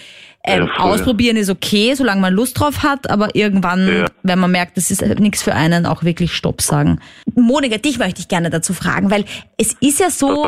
ähm, 0.45 0.67
ja, 0.67 0.83
ausprobieren 0.83 1.37
ist 1.37 1.49
okay, 1.49 1.93
solange 1.95 2.21
man 2.21 2.33
Lust 2.33 2.59
drauf 2.59 2.83
hat, 2.83 3.09
aber 3.09 3.35
irgendwann, 3.35 3.87
ja. 3.87 4.05
wenn 4.23 4.39
man 4.39 4.51
merkt, 4.51 4.77
das 4.77 4.91
ist 4.91 5.01
nichts 5.19 5.41
für 5.41 5.53
einen, 5.53 5.85
auch 5.85 6.03
wirklich 6.03 6.33
Stopp 6.33 6.61
sagen. 6.61 6.99
Monika, 7.33 7.77
dich 7.77 7.97
möchte 7.97 8.21
ich 8.21 8.27
gerne 8.27 8.49
dazu 8.49 8.73
fragen, 8.73 9.11
weil 9.11 9.25
es 9.57 9.73
ist 9.79 9.99
ja 9.99 10.09
so, 10.09 10.47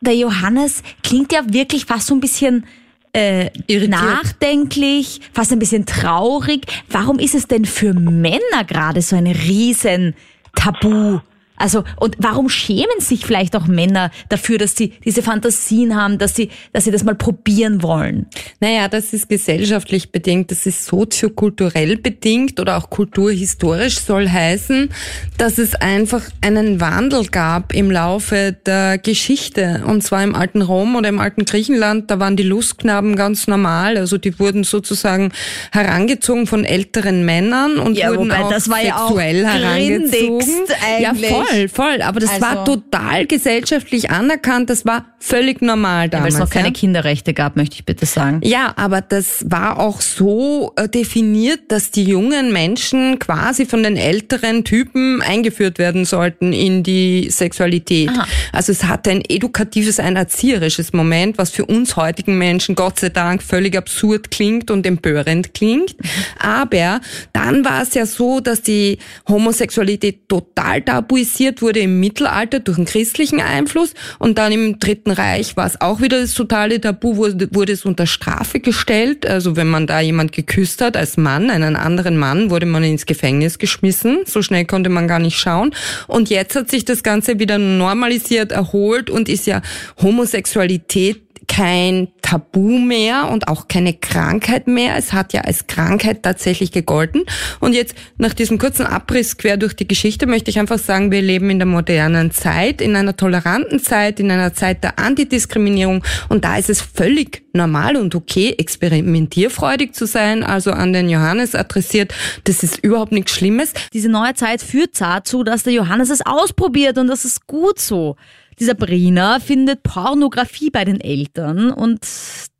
der 0.00 0.14
Johannes 0.14 0.82
klingt 1.02 1.32
ja 1.32 1.40
wirklich 1.46 1.84
fast 1.84 2.06
so 2.06 2.14
ein 2.14 2.20
bisschen 2.20 2.64
äh, 3.12 3.50
nachdenklich, 3.86 5.20
fast 5.32 5.52
ein 5.52 5.58
bisschen 5.58 5.86
traurig. 5.86 6.66
Warum 6.90 7.18
ist 7.18 7.34
es 7.34 7.46
denn 7.46 7.64
für 7.64 7.94
Männer 7.94 8.64
gerade 8.66 9.02
so 9.02 9.16
ein 9.16 9.26
riesen 9.26 10.14
Tabu? 10.54 11.20
Also, 11.56 11.84
und 11.96 12.16
warum 12.18 12.48
schämen 12.48 13.00
sich 13.00 13.24
vielleicht 13.24 13.56
auch 13.56 13.66
Männer 13.66 14.10
dafür, 14.28 14.58
dass 14.58 14.76
sie 14.76 14.92
diese 15.04 15.22
Fantasien 15.22 15.96
haben, 15.96 16.18
dass 16.18 16.34
sie, 16.34 16.50
dass 16.72 16.84
sie 16.84 16.90
das 16.90 17.04
mal 17.04 17.14
probieren 17.14 17.82
wollen? 17.82 18.26
Naja, 18.60 18.88
das 18.88 19.12
ist 19.12 19.28
gesellschaftlich 19.28 20.12
bedingt, 20.12 20.50
das 20.50 20.66
ist 20.66 20.84
soziokulturell 20.84 21.96
bedingt 21.96 22.60
oder 22.60 22.76
auch 22.76 22.90
kulturhistorisch 22.90 23.98
soll 23.98 24.28
heißen, 24.28 24.90
dass 25.38 25.58
es 25.58 25.74
einfach 25.74 26.22
einen 26.40 26.80
Wandel 26.80 27.26
gab 27.26 27.74
im 27.74 27.90
Laufe 27.90 28.56
der 28.66 28.98
Geschichte. 28.98 29.82
Und 29.86 30.02
zwar 30.02 30.22
im 30.22 30.34
alten 30.34 30.62
Rom 30.62 30.96
oder 30.96 31.08
im 31.08 31.20
alten 31.20 31.44
Griechenland, 31.44 32.10
da 32.10 32.18
waren 32.20 32.36
die 32.36 32.42
Lustknaben 32.42 33.16
ganz 33.16 33.46
normal. 33.46 33.96
Also 33.96 34.18
die 34.18 34.38
wurden 34.38 34.64
sozusagen 34.64 35.32
herangezogen 35.72 36.46
von 36.46 36.64
älteren 36.64 37.24
Männern 37.24 37.78
und 37.78 37.96
ja, 37.96 38.14
wurden 38.14 38.32
auch 38.32 38.52
sexuell 38.52 38.86
ja 38.86 38.96
auch 39.06 39.18
herangezogen. 39.18 40.66
Ja, 41.00 41.14
voll. 41.14 41.45
Voll, 41.48 41.68
voll. 41.68 42.02
Aber 42.02 42.20
das 42.20 42.40
war 42.40 42.60
Also- 42.60 42.76
total 42.76 43.26
gesellschaftlich 43.26 44.10
anerkannt. 44.10 44.70
Das 44.70 44.84
war 44.84 45.06
völlig 45.18 45.60
normal 45.62 46.04
Weil 46.04 46.08
damals. 46.10 46.34
es 46.34 46.40
noch 46.40 46.50
keine 46.50 46.68
ja? 46.68 46.72
Kinderrechte 46.74 47.34
gab, 47.34 47.56
möchte 47.56 47.74
ich 47.76 47.84
bitte 47.84 48.06
sagen. 48.06 48.40
Ja, 48.44 48.72
aber 48.76 49.00
das 49.00 49.44
war 49.50 49.78
auch 49.78 50.00
so 50.00 50.72
äh, 50.76 50.88
definiert, 50.88 51.60
dass 51.68 51.90
die 51.90 52.04
jungen 52.04 52.52
Menschen 52.52 53.18
quasi 53.18 53.66
von 53.66 53.82
den 53.82 53.96
älteren 53.96 54.64
Typen 54.64 55.22
eingeführt 55.22 55.78
werden 55.78 56.04
sollten 56.04 56.52
in 56.52 56.82
die 56.82 57.28
Sexualität. 57.30 58.08
Aha. 58.10 58.26
Also 58.52 58.72
es 58.72 58.84
hatte 58.84 59.10
ein 59.10 59.22
edukatives, 59.28 59.98
ein 60.00 60.16
erzieherisches 60.16 60.92
Moment, 60.92 61.38
was 61.38 61.50
für 61.50 61.64
uns 61.66 61.96
heutigen 61.96 62.38
Menschen 62.38 62.74
Gott 62.74 63.00
sei 63.00 63.08
Dank 63.08 63.42
völlig 63.42 63.76
absurd 63.76 64.30
klingt 64.30 64.70
und 64.70 64.86
empörend 64.86 65.54
klingt. 65.54 65.96
Aber 66.38 67.00
dann 67.32 67.64
war 67.64 67.82
es 67.82 67.94
ja 67.94 68.06
so, 68.06 68.40
dass 68.40 68.62
die 68.62 68.98
Homosexualität 69.28 70.28
total 70.28 70.82
tabuisiert 70.82 71.35
wurde 71.62 71.80
im 71.80 72.00
Mittelalter 72.00 72.60
durch 72.60 72.78
einen 72.78 72.86
christlichen 72.86 73.40
Einfluss 73.40 73.94
und 74.18 74.38
dann 74.38 74.52
im 74.52 74.78
Dritten 74.78 75.10
Reich 75.10 75.56
war 75.56 75.66
es 75.66 75.80
auch 75.80 76.00
wieder 76.00 76.20
das 76.20 76.34
totale 76.34 76.80
Tabu, 76.80 77.16
wurde, 77.16 77.48
wurde 77.52 77.72
es 77.72 77.84
unter 77.84 78.06
Strafe 78.06 78.60
gestellt. 78.60 79.26
Also 79.26 79.56
wenn 79.56 79.68
man 79.68 79.86
da 79.86 80.00
jemand 80.00 80.32
geküsst 80.32 80.80
hat 80.80 80.96
als 80.96 81.16
Mann, 81.16 81.50
einen 81.50 81.76
anderen 81.76 82.16
Mann, 82.16 82.50
wurde 82.50 82.66
man 82.66 82.84
ins 82.84 83.06
Gefängnis 83.06 83.58
geschmissen. 83.58 84.20
So 84.26 84.42
schnell 84.42 84.64
konnte 84.64 84.90
man 84.90 85.08
gar 85.08 85.18
nicht 85.18 85.38
schauen. 85.38 85.74
Und 86.06 86.30
jetzt 86.30 86.56
hat 86.56 86.70
sich 86.70 86.84
das 86.84 87.02
Ganze 87.02 87.38
wieder 87.38 87.58
normalisiert, 87.58 88.52
erholt 88.52 89.10
und 89.10 89.28
ist 89.28 89.46
ja 89.46 89.62
Homosexualität 90.00 91.25
kein 91.48 92.08
Tabu 92.22 92.78
mehr 92.78 93.28
und 93.30 93.48
auch 93.48 93.68
keine 93.68 93.94
Krankheit 93.94 94.66
mehr. 94.66 94.96
Es 94.96 95.12
hat 95.12 95.32
ja 95.32 95.42
als 95.42 95.66
Krankheit 95.66 96.22
tatsächlich 96.22 96.72
gegolten. 96.72 97.22
Und 97.60 97.72
jetzt 97.72 97.94
nach 98.18 98.34
diesem 98.34 98.58
kurzen 98.58 98.86
Abriss 98.86 99.36
quer 99.36 99.56
durch 99.56 99.74
die 99.74 99.86
Geschichte 99.86 100.26
möchte 100.26 100.50
ich 100.50 100.58
einfach 100.58 100.78
sagen, 100.78 101.10
wir 101.10 101.22
leben 101.22 101.50
in 101.50 101.58
der 101.58 101.66
modernen 101.66 102.30
Zeit, 102.30 102.80
in 102.80 102.96
einer 102.96 103.16
toleranten 103.16 103.78
Zeit, 103.80 104.20
in 104.20 104.30
einer 104.30 104.54
Zeit 104.54 104.82
der 104.82 104.98
Antidiskriminierung. 104.98 106.04
Und 106.28 106.44
da 106.44 106.56
ist 106.56 106.70
es 106.70 106.80
völlig 106.80 107.44
normal 107.52 107.96
und 107.96 108.14
okay, 108.14 108.54
experimentierfreudig 108.58 109.94
zu 109.94 110.06
sein, 110.06 110.42
also 110.42 110.72
an 110.72 110.92
den 110.92 111.08
Johannes 111.08 111.54
adressiert. 111.54 112.14
Das 112.44 112.62
ist 112.62 112.78
überhaupt 112.82 113.12
nichts 113.12 113.32
Schlimmes. 113.32 113.72
Diese 113.92 114.08
neue 114.08 114.34
Zeit 114.34 114.62
führt 114.62 115.00
dazu, 115.00 115.42
dass 115.42 115.62
der 115.62 115.72
Johannes 115.72 116.10
es 116.10 116.24
ausprobiert 116.24 116.98
und 116.98 117.08
das 117.08 117.24
ist 117.24 117.46
gut 117.46 117.78
so. 117.78 118.16
Die 118.58 118.64
Sabrina 118.64 119.38
findet 119.38 119.82
Pornografie 119.82 120.70
bei 120.70 120.84
den 120.84 121.00
Eltern 121.00 121.70
und 121.70 122.00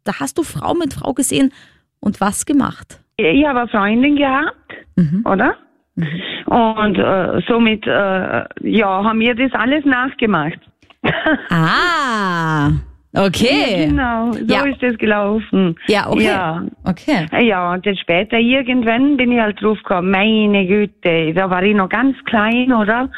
da 0.05 0.21
hast 0.21 0.37
du 0.39 0.43
Frau 0.43 0.75
mit 0.75 0.93
Frau 0.95 1.15
gesehen 1.15 1.53
und 2.01 2.21
was 2.21 2.45
gemacht. 2.45 3.01
Ich 3.17 3.47
habe 3.47 3.61
eine 3.61 3.69
Freundin 3.69 4.17
gehabt, 4.17 4.75
oder? 5.25 5.55
Und 6.47 6.99
äh, 6.99 7.41
somit, 7.49 7.87
äh, 7.87 8.45
ja, 8.63 9.05
haben 9.05 9.21
wir 9.21 9.35
das 9.35 9.53
alles 9.55 9.85
nachgemacht. 9.85 10.59
Ah, 11.51 12.71
okay. 13.15 13.87
Genau, 13.89 14.33
so 14.33 14.41
Ja. 14.45 14.65
ist 14.67 14.83
das 14.83 14.99
gelaufen. 14.99 15.77
Ja, 15.87 16.11
okay. 16.11 16.25
Ja. 16.25 16.65
Okay. 16.85 17.27
Ja, 17.47 17.73
und 17.73 17.87
dann 17.87 17.97
später 17.97 18.39
irgendwann 18.39 19.17
bin 19.17 19.33
ich 19.33 19.41
halt 19.41 19.63
drauf 19.63 19.79
gekommen, 19.79 20.11
meine 20.11 20.67
Güte, 20.67 21.33
da 21.35 21.49
war 21.49 21.63
ich 21.63 21.75
noch 21.75 21.89
ganz 21.89 22.17
klein, 22.25 22.73
oder? 22.73 23.09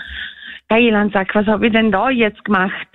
Sagt, 1.13 1.35
was 1.35 1.47
habe 1.47 1.67
ich 1.67 1.73
denn 1.73 1.91
da 1.91 2.11
jetzt 2.11 2.45
gemacht? 2.45 2.87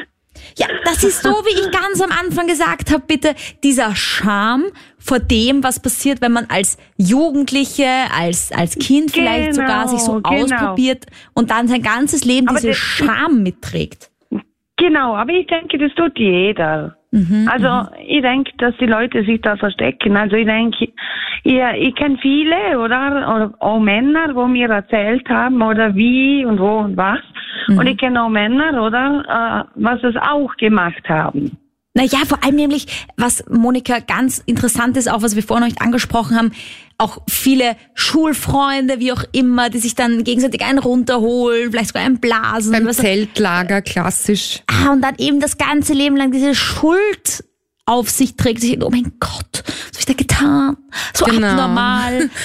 Ja, 0.58 0.66
das 0.84 1.04
ist 1.04 1.22
so, 1.22 1.30
wie 1.30 1.54
ich 1.62 1.72
ganz 1.72 2.02
am 2.02 2.10
Anfang 2.12 2.48
gesagt 2.48 2.92
habe, 2.92 3.04
bitte, 3.08 3.36
dieser 3.64 3.96
Scham 3.96 4.64
vor 4.98 5.20
dem, 5.20 5.64
was 5.64 5.80
passiert, 5.80 6.22
wenn 6.22 6.32
man 6.32 6.48
als 6.50 6.78
Jugendliche, 6.98 7.88
als, 8.16 8.52
als 8.52 8.78
Kind 8.78 9.12
vielleicht 9.12 9.52
Genau, 9.52 9.68
sogar 9.68 9.88
sich 9.88 10.00
so 10.00 10.22
genau. 10.22 10.44
ausprobiert 10.44 11.06
und 11.34 11.52
dann 11.52 11.68
sein 11.68 11.82
ganzes 11.84 12.26
Leben 12.26 12.48
Aber 12.48 12.58
diese 12.58 12.70
das- 12.70 12.78
Scham 12.78 13.44
mitträgt. 13.44 14.10
Genau, 14.78 15.16
aber 15.16 15.32
ich 15.34 15.46
denke, 15.48 15.78
das 15.78 15.94
tut 15.96 16.18
jeder. 16.18 16.98
Mhm, 17.14 17.48
also 17.48 17.92
ich 18.08 18.24
denke, 18.24 18.52
dass 18.58 18.74
die 18.78 18.88
Leute 18.88 19.24
sich 19.24 19.40
da 19.42 19.56
verstecken. 19.56 20.18
Also 20.18 20.36
ich 20.36 20.48
denke, 20.48 20.86
ich, 21.44 21.54
ich 21.54 21.96
kenne 21.96 22.18
viele 22.20 22.80
oder, 22.80 23.36
oder 23.36 23.54
auch 23.60 23.80
Männer, 23.80 24.34
wo 24.34 24.48
mir 24.48 24.68
erzählt 24.68 25.30
haben 25.30 25.62
oder 25.62 25.94
wie 25.94 26.44
und 26.44 26.60
wo 26.60 26.80
und 26.80 26.98
was. 26.98 27.20
Mhm. 27.68 27.78
Und 27.78 27.86
ich 27.86 27.98
kenne 28.00 28.24
auch 28.24 28.30
Männer 28.30 28.82
oder 28.82 29.68
äh, 29.70 29.70
was 29.76 30.04
es 30.04 30.16
auch 30.16 30.56
gemacht 30.58 31.08
haben. 31.08 31.56
Naja, 31.94 32.26
vor 32.26 32.44
allem 32.44 32.56
nämlich, 32.56 33.06
was 33.16 33.48
Monika 33.48 34.00
ganz 34.00 34.40
interessant 34.40 34.98
ist, 34.98 35.08
auch 35.08 35.22
was 35.22 35.36
wir 35.36 35.44
vorhin 35.44 35.66
noch 35.66 35.70
nicht 35.70 35.82
angesprochen 35.84 36.36
haben, 36.36 36.52
auch 37.04 37.20
viele 37.30 37.76
Schulfreunde, 37.94 39.00
wie 39.00 39.12
auch 39.12 39.24
immer, 39.34 39.70
die 39.70 39.80
sich 39.80 39.96
dann 39.96 40.24
gegenseitig 40.24 40.62
einen 40.64 40.80
runterholen, 40.80 41.70
vielleicht 41.72 41.90
sogar 41.90 42.04
einen 42.04 42.20
blasen. 42.20 42.72
Beim 42.72 42.86
was- 42.86 42.98
Zeltlager 42.98 43.82
klassisch. 43.82 44.64
Ah, 44.68 44.92
und 44.94 45.02
dann 45.02 45.16
eben 45.18 45.40
das 45.40 45.58
ganze 45.58 45.94
Leben 45.94 46.16
lang 46.18 46.32
diese 46.32 46.56
Schuld 46.56 47.44
auf 47.86 48.10
sich 48.10 48.36
trägt. 48.38 48.64
Oh 48.82 48.90
mein 48.90 49.12
Gott, 49.20 49.64
was 49.66 49.66
habe 49.66 50.00
ich 50.00 50.06
da 50.06 50.14
getan? 50.14 50.78
So 51.14 51.26
Genau. 51.26 51.48
abnormal. 51.48 52.30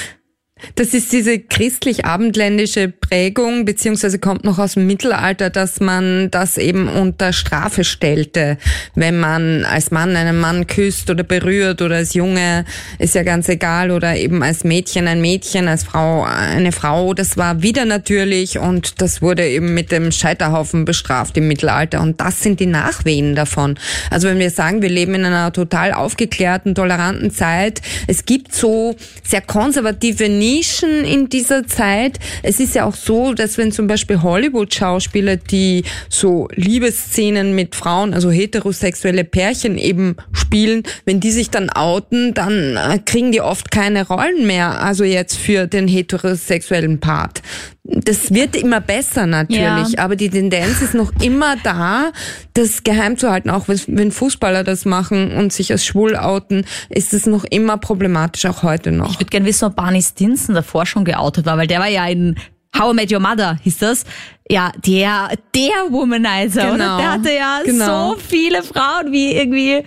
Das 0.74 0.94
ist 0.94 1.12
diese 1.12 1.38
christlich-abendländische 1.38 2.88
Prägung, 2.88 3.64
beziehungsweise 3.64 4.18
kommt 4.18 4.44
noch 4.44 4.58
aus 4.58 4.74
dem 4.74 4.86
Mittelalter, 4.86 5.50
dass 5.50 5.80
man 5.80 6.30
das 6.30 6.58
eben 6.58 6.88
unter 6.88 7.32
Strafe 7.32 7.84
stellte. 7.84 8.58
Wenn 8.94 9.18
man 9.18 9.64
als 9.64 9.90
Mann 9.90 10.16
einen 10.16 10.38
Mann 10.40 10.66
küsst 10.66 11.10
oder 11.10 11.24
berührt 11.24 11.82
oder 11.82 11.96
als 11.96 12.14
Junge, 12.14 12.64
ist 12.98 13.14
ja 13.14 13.22
ganz 13.22 13.48
egal, 13.48 13.90
oder 13.90 14.16
eben 14.16 14.42
als 14.42 14.64
Mädchen 14.64 15.08
ein 15.08 15.20
Mädchen, 15.20 15.68
als 15.68 15.84
Frau 15.84 16.24
eine 16.24 16.72
Frau, 16.72 17.14
das 17.14 17.36
war 17.36 17.62
wieder 17.62 17.84
natürlich 17.84 18.58
und 18.58 19.00
das 19.00 19.22
wurde 19.22 19.46
eben 19.46 19.74
mit 19.74 19.92
dem 19.92 20.12
Scheiterhaufen 20.12 20.84
bestraft 20.84 21.36
im 21.36 21.48
Mittelalter. 21.48 22.00
Und 22.00 22.20
das 22.20 22.42
sind 22.42 22.60
die 22.60 22.66
Nachwehen 22.66 23.34
davon. 23.34 23.78
Also 24.10 24.28
wenn 24.28 24.38
wir 24.38 24.50
sagen, 24.50 24.82
wir 24.82 24.88
leben 24.88 25.14
in 25.14 25.24
einer 25.24 25.52
total 25.52 25.92
aufgeklärten, 25.92 26.74
toleranten 26.74 27.30
Zeit, 27.30 27.80
es 28.06 28.24
gibt 28.24 28.54
so 28.54 28.96
sehr 29.22 29.40
konservative 29.40 30.28
Nischen 30.48 31.04
in 31.04 31.28
dieser 31.28 31.66
Zeit. 31.66 32.18
Es 32.42 32.58
ist 32.58 32.74
ja 32.74 32.86
auch 32.86 32.94
so, 32.94 33.34
dass 33.34 33.58
wenn 33.58 33.70
zum 33.70 33.86
Beispiel 33.86 34.22
Hollywood-Schauspieler, 34.22 35.36
die 35.36 35.84
so 36.08 36.48
Liebesszenen 36.54 37.54
mit 37.54 37.74
Frauen, 37.74 38.14
also 38.14 38.30
heterosexuelle 38.30 39.24
Pärchen 39.24 39.76
eben 39.76 40.16
spielen, 40.32 40.84
wenn 41.04 41.20
die 41.20 41.32
sich 41.32 41.50
dann 41.50 41.68
outen, 41.68 42.32
dann 42.32 42.76
äh, 42.76 42.98
kriegen 43.04 43.30
die 43.30 43.42
oft 43.42 43.70
keine 43.70 44.06
Rollen 44.06 44.46
mehr, 44.46 44.82
also 44.82 45.04
jetzt 45.04 45.36
für 45.36 45.66
den 45.66 45.86
heterosexuellen 45.86 46.98
Part. 46.98 47.42
Das 47.90 48.34
wird 48.34 48.54
immer 48.54 48.82
besser 48.82 49.26
natürlich, 49.26 49.60
Ja. 49.92 50.04
aber 50.04 50.14
die 50.14 50.28
Tendenz 50.28 50.82
ist 50.82 50.92
noch 50.92 51.10
immer 51.22 51.56
da, 51.62 52.12
das 52.52 52.84
geheim 52.84 53.16
zu 53.16 53.30
halten. 53.30 53.48
Auch 53.48 53.64
wenn- 53.66 54.12
Fußballer 54.12 54.62
das 54.62 54.84
machen 54.84 55.32
und 55.32 55.54
sich 55.54 55.72
als 55.72 55.86
schwul 55.86 56.14
outen, 56.14 56.66
ist 56.90 57.14
es 57.14 57.24
noch 57.26 57.44
immer 57.44 57.78
problematisch, 57.78 58.44
auch 58.44 58.62
heute 58.62 58.92
noch. 58.92 59.12
Ich 59.12 59.20
würde 59.20 59.30
gerne 59.30 59.46
wissen, 59.46 59.64
ob 59.64 59.76
Barney 59.76 60.02
Stinson 60.02 60.54
davor 60.54 60.84
schon 60.84 61.04
geoutet 61.06 61.46
war, 61.46 61.56
weil 61.56 61.66
der 61.66 61.80
war 61.80 61.88
ja 61.88 62.06
in 62.06 62.36
How 62.78 62.92
I 62.92 62.94
Met 62.94 63.10
Your 63.10 63.20
Mother, 63.20 63.58
hieß 63.62 63.78
das. 63.78 64.04
Ja, 64.50 64.72
der, 64.86 65.30
der 65.54 65.70
Womanizer, 65.90 66.68
oder? 66.74 66.76
Genau, 66.76 66.98
Der 66.98 67.12
hatte 67.12 67.32
ja 67.34 67.60
genau. 67.64 68.12
so 68.14 68.18
viele 68.18 68.62
Frauen 68.62 69.10
wie 69.12 69.32
irgendwie, 69.32 69.82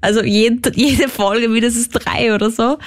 also 0.00 0.22
jede, 0.22 0.72
jede 0.74 1.08
Folge 1.08 1.48
mindestens 1.48 1.88
drei 1.90 2.34
oder 2.34 2.50
so. 2.50 2.78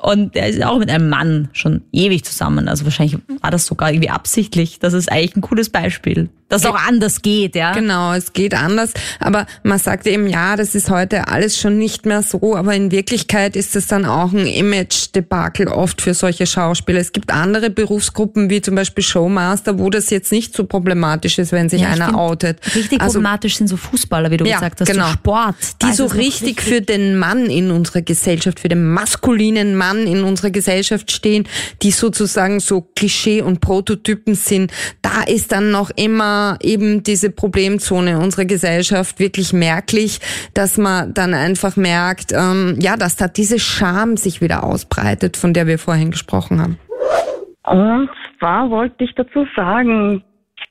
Und 0.00 0.34
der 0.34 0.48
ist 0.48 0.62
auch 0.64 0.78
mit 0.78 0.90
einem 0.90 1.10
Mann 1.10 1.50
schon 1.52 1.82
ewig 1.92 2.24
zusammen. 2.24 2.68
Also 2.68 2.84
wahrscheinlich 2.84 3.18
war 3.42 3.50
das 3.50 3.66
sogar 3.66 3.92
irgendwie 3.92 4.08
absichtlich. 4.08 4.78
Das 4.78 4.94
ist 4.94 5.12
eigentlich 5.12 5.36
ein 5.36 5.42
cooles 5.42 5.68
Beispiel. 5.68 6.30
Dass 6.50 6.66
auch 6.66 6.74
anders 6.74 7.22
geht, 7.22 7.54
ja. 7.54 7.72
Genau, 7.72 8.12
es 8.12 8.32
geht 8.32 8.54
anders, 8.54 8.92
aber 9.20 9.46
man 9.62 9.78
sagt 9.78 10.06
eben, 10.08 10.28
ja, 10.28 10.56
das 10.56 10.74
ist 10.74 10.90
heute 10.90 11.28
alles 11.28 11.58
schon 11.58 11.78
nicht 11.78 12.06
mehr 12.06 12.22
so, 12.22 12.56
aber 12.56 12.74
in 12.74 12.90
Wirklichkeit 12.90 13.54
ist 13.54 13.76
es 13.76 13.86
dann 13.86 14.04
auch 14.04 14.32
ein 14.32 14.46
Image-Debakel 14.46 15.68
oft 15.68 16.02
für 16.02 16.12
solche 16.12 16.46
Schauspieler. 16.46 16.98
Es 16.98 17.12
gibt 17.12 17.32
andere 17.32 17.70
Berufsgruppen, 17.70 18.50
wie 18.50 18.60
zum 18.60 18.74
Beispiel 18.74 19.04
Showmaster, 19.04 19.78
wo 19.78 19.90
das 19.90 20.10
jetzt 20.10 20.32
nicht 20.32 20.54
so 20.54 20.64
problematisch 20.64 21.38
ist, 21.38 21.52
wenn 21.52 21.68
sich 21.68 21.82
Ja, 21.82 21.90
einer 21.90 22.18
outet. 22.18 22.58
Richtig 22.74 23.00
also, 23.00 23.12
problematisch 23.14 23.56
sind 23.56 23.68
so 23.68 23.76
Fußballer, 23.76 24.32
wie 24.32 24.36
du 24.36 24.44
Ja, 24.44 24.56
gesagt 24.56 24.80
hast, 24.80 24.88
genau. 24.88 25.06
so 25.06 25.12
Sport. 25.12 25.54
Die 25.82 25.86
ist 25.86 25.98
so 25.98 26.08
noch 26.08 26.14
richtig 26.16 26.60
für 26.62 26.80
den 26.80 27.16
Mann 27.16 27.46
in 27.46 27.70
unserer 27.70 28.02
Gesellschaft, 28.02 28.58
für 28.58 28.68
den 28.68 28.90
maskulinen 28.92 29.76
Mann 29.76 30.04
in 30.06 30.24
unserer 30.24 30.50
Gesellschaft 30.50 31.12
stehen, 31.12 31.46
die 31.82 31.92
sozusagen 31.92 32.58
so 32.58 32.80
Klischee 32.96 33.40
und 33.40 33.60
Prototypen 33.60 34.34
sind, 34.34 34.72
da 35.00 35.22
ist 35.22 35.52
dann 35.52 35.70
noch 35.70 35.90
immer 35.94 36.39
eben 36.62 37.02
diese 37.02 37.30
Problemzone 37.30 38.18
unserer 38.18 38.44
Gesellschaft 38.44 39.18
wirklich 39.18 39.52
merklich, 39.52 40.20
dass 40.54 40.78
man 40.78 41.14
dann 41.14 41.34
einfach 41.34 41.76
merkt, 41.76 42.32
ähm, 42.32 42.76
ja, 42.80 42.96
dass 42.96 43.16
da 43.16 43.28
diese 43.28 43.58
Scham 43.58 44.16
sich 44.16 44.40
wieder 44.40 44.64
ausbreitet, 44.64 45.36
von 45.36 45.52
der 45.52 45.66
wir 45.66 45.78
vorhin 45.78 46.10
gesprochen 46.10 46.60
haben. 46.60 46.78
Und 47.64 48.10
zwar 48.38 48.70
wollte 48.70 49.04
ich 49.04 49.14
dazu 49.14 49.46
sagen, 49.54 50.22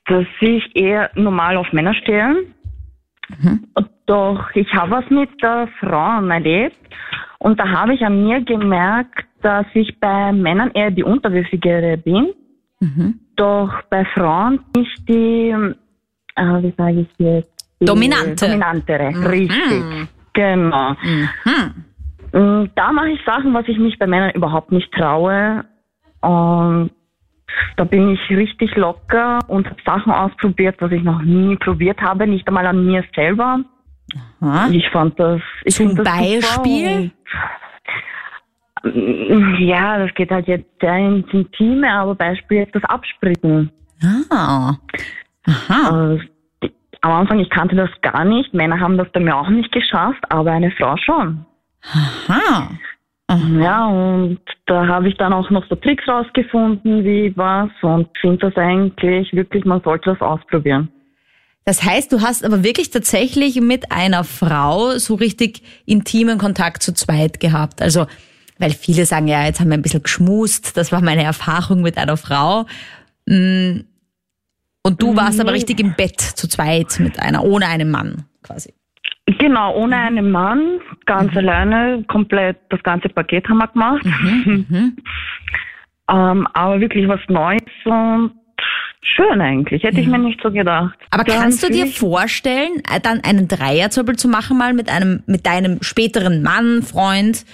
dass 0.06 0.26
ich 0.40 0.64
eher 0.74 1.10
normal 1.14 1.56
auf 1.56 1.72
Männer 1.72 1.94
stehe. 1.94 2.36
Doch 4.06 4.50
ich 4.54 4.72
habe 4.74 4.90
was 4.90 5.10
mit 5.10 5.30
äh, 5.42 5.66
Frauen 5.78 6.30
erlebt 6.30 6.76
und 7.38 7.58
da 7.60 7.68
habe 7.68 7.94
ich 7.94 8.02
an 8.02 8.24
mir 8.24 8.40
gemerkt, 8.42 9.24
dass 9.42 9.66
ich 9.74 9.98
bei 10.00 10.32
Männern 10.32 10.72
eher 10.74 10.90
die 10.90 11.04
Unterwürfigere 11.04 11.96
bin. 11.96 12.32
Doch 13.40 13.70
bei 13.90 14.04
Frauen 14.14 14.60
nicht 14.76 15.08
die, 15.08 15.50
äh, 16.36 16.62
wie 16.62 16.74
sage 16.76 17.00
ich 17.00 17.08
jetzt? 17.18 17.50
Die 17.80 17.86
Dominante. 17.86 18.46
Dominantere, 18.46 19.10
Mhm. 19.10 19.26
richtig. 19.26 19.82
Genau. 20.34 20.92
Mm, 22.32 22.64
Da 22.76 22.92
mache 22.92 23.08
ich 23.10 23.20
Sachen, 23.24 23.52
was 23.54 23.66
ich 23.66 23.78
mich 23.78 23.98
bei 23.98 24.06
Männern 24.06 24.30
überhaupt 24.32 24.70
nicht 24.70 24.92
traue. 24.92 25.64
Und 26.20 26.90
da 27.76 27.84
bin 27.84 28.10
ich 28.10 28.20
richtig 28.30 28.76
locker 28.76 29.40
und 29.48 29.66
habe 29.66 29.80
Sachen 29.84 30.12
ausprobiert, 30.12 30.76
was 30.80 30.92
ich 30.92 31.02
noch 31.02 31.22
nie 31.22 31.56
probiert 31.56 32.00
habe, 32.00 32.26
nicht 32.26 32.46
einmal 32.46 32.66
an 32.66 32.84
mir 32.86 33.02
selber. 33.14 33.60
Ha? 34.40 34.68
Ich 34.70 34.88
fand 34.90 35.18
das. 35.18 35.40
Ich 35.64 35.74
Zum 35.74 35.94
Beispiel? 35.96 37.10
Ja, 38.82 39.98
das 39.98 40.14
geht 40.14 40.30
halt 40.30 40.46
jetzt 40.48 40.68
sehr 40.80 40.96
ins 40.96 41.26
Intime, 41.32 41.90
aber 41.90 42.14
Beispiel 42.14 42.58
jetzt 42.58 42.74
das 42.74 42.84
Abspritzen. 42.84 43.70
Ah. 44.30 44.74
Aha. 45.46 46.14
Äh, 46.14 46.68
am 47.02 47.12
Anfang, 47.12 47.38
ich 47.40 47.50
kannte 47.50 47.76
das 47.76 47.90
gar 48.02 48.24
nicht. 48.24 48.52
Männer 48.52 48.78
haben 48.78 48.98
das 48.98 49.08
bei 49.12 49.20
mir 49.20 49.36
auch 49.36 49.48
nicht 49.48 49.72
geschafft, 49.72 50.22
aber 50.28 50.52
eine 50.52 50.70
Frau 50.72 50.96
schon. 50.96 51.44
Aha. 51.82 52.70
Ja, 53.60 53.86
und 53.86 54.40
da 54.66 54.88
habe 54.88 55.08
ich 55.08 55.16
dann 55.16 55.32
auch 55.32 55.50
noch 55.50 55.64
so 55.68 55.76
Tricks 55.76 56.06
rausgefunden, 56.08 57.04
wie 57.04 57.32
was 57.36 57.70
und 57.80 58.08
finde 58.20 58.38
das 58.38 58.56
eigentlich 58.56 59.32
wirklich, 59.32 59.64
man 59.64 59.80
sollte 59.82 60.10
das 60.10 60.20
ausprobieren. 60.20 60.88
Das 61.64 61.84
heißt, 61.84 62.12
du 62.12 62.22
hast 62.22 62.44
aber 62.44 62.64
wirklich 62.64 62.90
tatsächlich 62.90 63.60
mit 63.60 63.92
einer 63.92 64.24
Frau 64.24 64.98
so 64.98 65.14
richtig 65.14 65.62
intimen 65.86 66.38
Kontakt 66.38 66.82
zu 66.82 66.92
zweit 66.92 67.38
gehabt. 67.38 67.80
Also, 67.80 68.06
weil 68.60 68.70
viele 68.70 69.06
sagen, 69.06 69.26
ja, 69.26 69.44
jetzt 69.44 69.60
haben 69.60 69.68
wir 69.68 69.78
ein 69.78 69.82
bisschen 69.82 70.02
geschmust, 70.02 70.76
das 70.76 70.92
war 70.92 71.00
meine 71.00 71.24
Erfahrung 71.24 71.82
mit 71.82 71.98
einer 71.98 72.16
Frau. 72.16 72.66
Mm. 73.26 73.80
Und 74.82 75.02
du 75.02 75.14
warst 75.14 75.38
aber 75.40 75.52
richtig 75.52 75.78
im 75.80 75.94
Bett 75.94 76.20
zu 76.20 76.48
zweit 76.48 77.00
mit 77.00 77.20
einer, 77.20 77.44
ohne 77.44 77.66
einen 77.66 77.90
Mann 77.90 78.24
quasi. 78.42 78.72
Genau, 79.38 79.74
ohne 79.76 79.96
einen 79.96 80.30
Mann, 80.30 80.80
ganz 81.06 81.36
alleine, 81.36 82.02
komplett 82.08 82.58
das 82.70 82.82
ganze 82.82 83.08
Paket 83.10 83.48
haben 83.48 83.58
wir 83.58 83.68
gemacht. 83.68 84.04
ähm, 86.10 86.48
aber 86.54 86.80
wirklich 86.80 87.06
was 87.08 87.20
Neues 87.28 87.60
und 87.84 88.32
schön 89.02 89.40
eigentlich. 89.40 89.82
Hätte 89.82 90.00
ich 90.00 90.06
mir 90.06 90.18
nicht 90.18 90.40
so 90.42 90.50
gedacht. 90.50 90.98
Aber 91.10 91.24
Dann 91.24 91.40
kannst 91.40 91.62
du 91.62 91.70
dir 91.70 91.86
vorstellen, 91.86 92.82
äh, 92.90 93.00
dann 93.00 93.20
einen 93.22 93.48
Dreier 93.48 93.90
zum 93.90 94.06
Beispiel 94.06 94.18
zu 94.18 94.28
machen, 94.28 94.58
mal 94.58 94.72
mit 94.72 94.90
einem, 94.90 95.22
mit 95.26 95.46
deinem 95.46 95.82
späteren 95.82 96.42
Mann, 96.42 96.82
Freund 96.82 97.44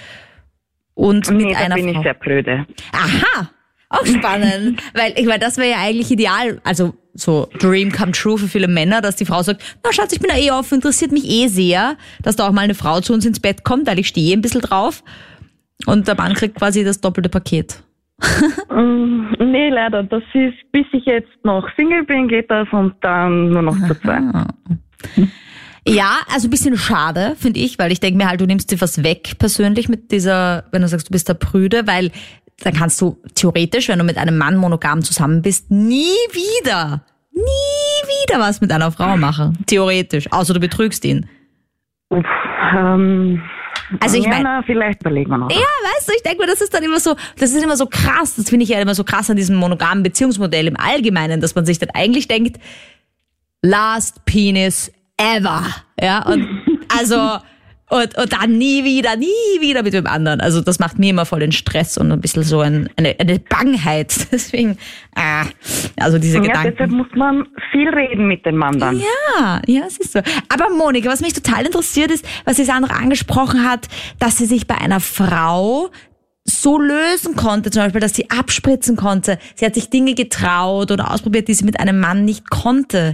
und 0.97 1.31
mit 1.31 1.47
Nee, 1.47 1.53
da 1.53 1.59
einer 1.61 1.75
bin 1.77 1.91
Frau? 1.91 2.01
ich 2.01 2.03
sehr 2.03 2.15
blöde. 2.15 2.67
Aha, 2.93 3.49
auch 3.91 4.05
spannend, 4.19 4.83
weil 4.95 5.13
ich 5.17 5.27
meine, 5.27 5.39
das 5.39 5.57
wäre 5.59 5.71
ja 5.71 5.77
eigentlich 5.81 6.11
ideal, 6.11 6.61
also 6.65 6.95
so 7.15 7.49
Dream 7.61 7.93
come 7.93 8.11
true 8.13 8.37
für 8.37 8.49
viele 8.49 8.67
Männer, 8.69 9.01
dass 9.01 9.15
die 9.17 9.25
Frau 9.25 9.43
sagt, 9.43 9.63
na 9.85 9.93
Schatz, 9.93 10.13
ich 10.13 10.21
bin 10.21 10.29
da 10.29 10.37
eh 10.37 10.51
offen, 10.51 10.75
interessiert 10.77 11.13
mich 11.13 11.29
eh 11.31 11.47
sehr, 11.47 11.97
dass 12.23 12.35
da 12.37 12.49
auch 12.49 12.53
mal 12.53 12.63
eine 12.63 12.75
Frau 12.75 13.01
zu 13.01 13.13
uns 13.15 13.25
ins 13.25 13.39
Bett 13.41 13.63
kommt, 13.65 13.87
weil 13.87 13.99
ich 14.01 14.09
stehe 14.09 14.37
ein 14.37 14.43
bisschen 14.43 14.61
drauf 14.63 15.05
und 15.87 16.09
der 16.09 16.17
Mann 16.17 16.35
kriegt 16.35 16.57
quasi 16.57 16.83
das 16.85 17.01
doppelte 17.01 17.29
Paket. 17.29 17.83
Mm, 18.71 19.33
nee, 19.39 19.69
leider. 19.71 20.03
Das 20.03 20.23
ist, 20.35 20.55
bis 20.73 20.87
ich 20.93 21.05
jetzt 21.05 21.29
noch 21.45 21.67
Single 21.77 22.05
bin, 22.05 22.29
geht 22.29 22.51
das 22.51 22.67
und 22.73 22.95
dann 23.03 23.51
nur 23.51 23.63
noch 23.63 23.77
zu 23.87 23.95
zweit. 24.01 24.23
Ja, 25.89 26.19
also 26.33 26.49
ein 26.49 26.51
bisschen 26.51 26.77
schade, 26.77 27.37
finde 27.39 27.61
ich, 27.61 27.79
weil 27.79 27.93
ich 27.93 28.01
denke 28.01 28.19
mir 28.19 28.29
halt, 28.29 28.41
du 28.41 28.47
nimmst 28.47 28.71
dir 28.71 28.81
was 28.81 29.03
weg 29.05 29.39
persönlich 29.39 29.89
mit 29.89 30.11
dieser, 30.11 30.65
wenn 30.73 30.83
du 30.83 30.89
sagst, 30.89 31.09
du 31.09 31.13
bist 31.13 31.29
der 31.29 31.35
Prüde, 31.35 31.87
weil 31.87 32.11
dann 32.63 32.75
kannst 32.75 33.01
du 33.01 33.19
theoretisch, 33.35 33.89
wenn 33.89 33.99
du 33.99 34.05
mit 34.05 34.17
einem 34.19 34.37
Mann 34.39 34.57
monogam 34.57 35.03
zusammen 35.03 35.43
bist, 35.43 35.71
nie 35.71 36.17
wieder, 36.33 37.03
nie 37.33 37.43
wieder 37.43 38.41
was 38.41 38.61
mit 38.61 38.73
einer 38.73 38.91
Frau 38.91 39.17
machen. 39.17 39.59
Theoretisch. 39.67 40.33
Außer 40.33 40.55
du 40.55 40.61
betrügst 40.61 41.05
ihn. 41.05 41.29
Uff, 42.09 42.25
ähm, 42.75 43.43
Also 44.01 44.17
ich 44.17 44.25
ja, 44.25 44.31
mein- 44.31 44.43
na, 44.43 44.63
vielleicht 44.65 45.01
überlegen 45.03 45.31
wir 45.31 45.39
noch. 45.39 45.51
Ja, 45.51 45.57
weißt 45.59 46.09
du, 46.09 46.13
ich 46.17 46.23
denke 46.23 46.39
mir, 46.41 46.47
das 46.47 46.61
ist 46.63 46.73
dann 46.75 46.83
immer 46.83 46.99
so, 46.99 47.15
das 47.39 47.53
ist 47.53 47.63
immer 47.63 47.77
so 47.77 47.87
krass, 47.87 48.37
das 48.37 48.49
finde 48.49 48.65
ich 48.65 48.71
ja 48.71 48.81
immer 48.81 48.95
so 48.95 49.05
krass 49.05 49.29
an 49.31 49.37
diesem 49.37 49.57
monogamen 49.57 50.03
Beziehungsmodell 50.03 50.67
im 50.67 50.77
Allgemeinen, 50.77 51.41
dass 51.41 51.55
man 51.55 51.67
sich 51.67 51.79
dann 51.79 51.91
eigentlich 51.91 52.27
denkt, 52.27 52.59
last 53.63 54.25
penis 54.25 54.91
ever. 55.17 55.65
Ja, 56.01 56.25
und 56.27 56.47
also, 56.99 57.39
und, 57.89 58.19
und 58.19 58.33
dann 58.33 58.59
nie 58.59 58.83
wieder, 58.85 59.15
nie 59.17 59.27
wieder 59.61 59.83
mit 59.85 59.95
dem 59.95 60.07
anderen. 60.09 60.41
Also 60.41 60.61
das 60.61 60.81
macht 60.81 60.99
mir 60.99 61.11
immer 61.11 61.25
voll 61.25 61.39
den 61.41 61.53
Stress 61.53 61.97
und 61.97 62.11
ein 62.11 62.21
bisschen 62.21 62.43
so 62.43 62.61
ein, 62.61 62.89
eine, 62.97 63.15
eine 63.21 63.39
Bangheit. 63.39 64.13
Deswegen, 64.33 64.77
ah, 65.15 65.45
also 65.97 66.19
diese 66.19 66.39
Ja, 66.39 66.43
Gedanken. 66.43 66.73
deshalb 66.73 66.91
muss 66.91 67.07
man 67.15 67.47
viel 67.71 67.89
reden 67.89 68.27
mit 68.27 68.45
dem 68.45 68.57
Mann 68.57 68.79
dann. 68.81 68.99
Ja, 68.99 69.63
ja, 69.67 69.83
es 69.87 69.99
ist 69.99 70.13
so. 70.13 70.19
Aber 70.49 70.69
Monika, 70.77 71.09
was 71.11 71.21
mich 71.21 71.33
total 71.33 71.65
interessiert 71.65 72.11
ist, 72.11 72.27
was 72.45 72.57
die 72.57 72.65
Sandra 72.65 72.97
angesprochen 72.97 73.63
hat, 73.63 73.87
dass 74.19 74.39
sie 74.39 74.47
sich 74.47 74.67
bei 74.67 74.77
einer 74.77 74.99
Frau 75.01 75.91
so 76.49 76.81
lösen 76.81 77.35
konnte, 77.37 77.71
zum 77.71 77.83
Beispiel, 77.83 78.01
dass 78.01 78.15
sie 78.15 78.31
abspritzen 78.31 78.97
konnte. 78.97 79.39
Sie 79.55 79.65
hat 79.65 79.75
sich 79.75 79.91
Dinge 79.91 80.15
getraut 80.15 80.91
oder 80.93 81.11
ausprobiert, 81.13 81.49
die 81.49 81.55
sie 81.55 81.65
mit 81.65 81.79
einem 81.81 81.99
Mann 82.01 82.25
nicht 82.25 82.51
konnte. 82.51 83.13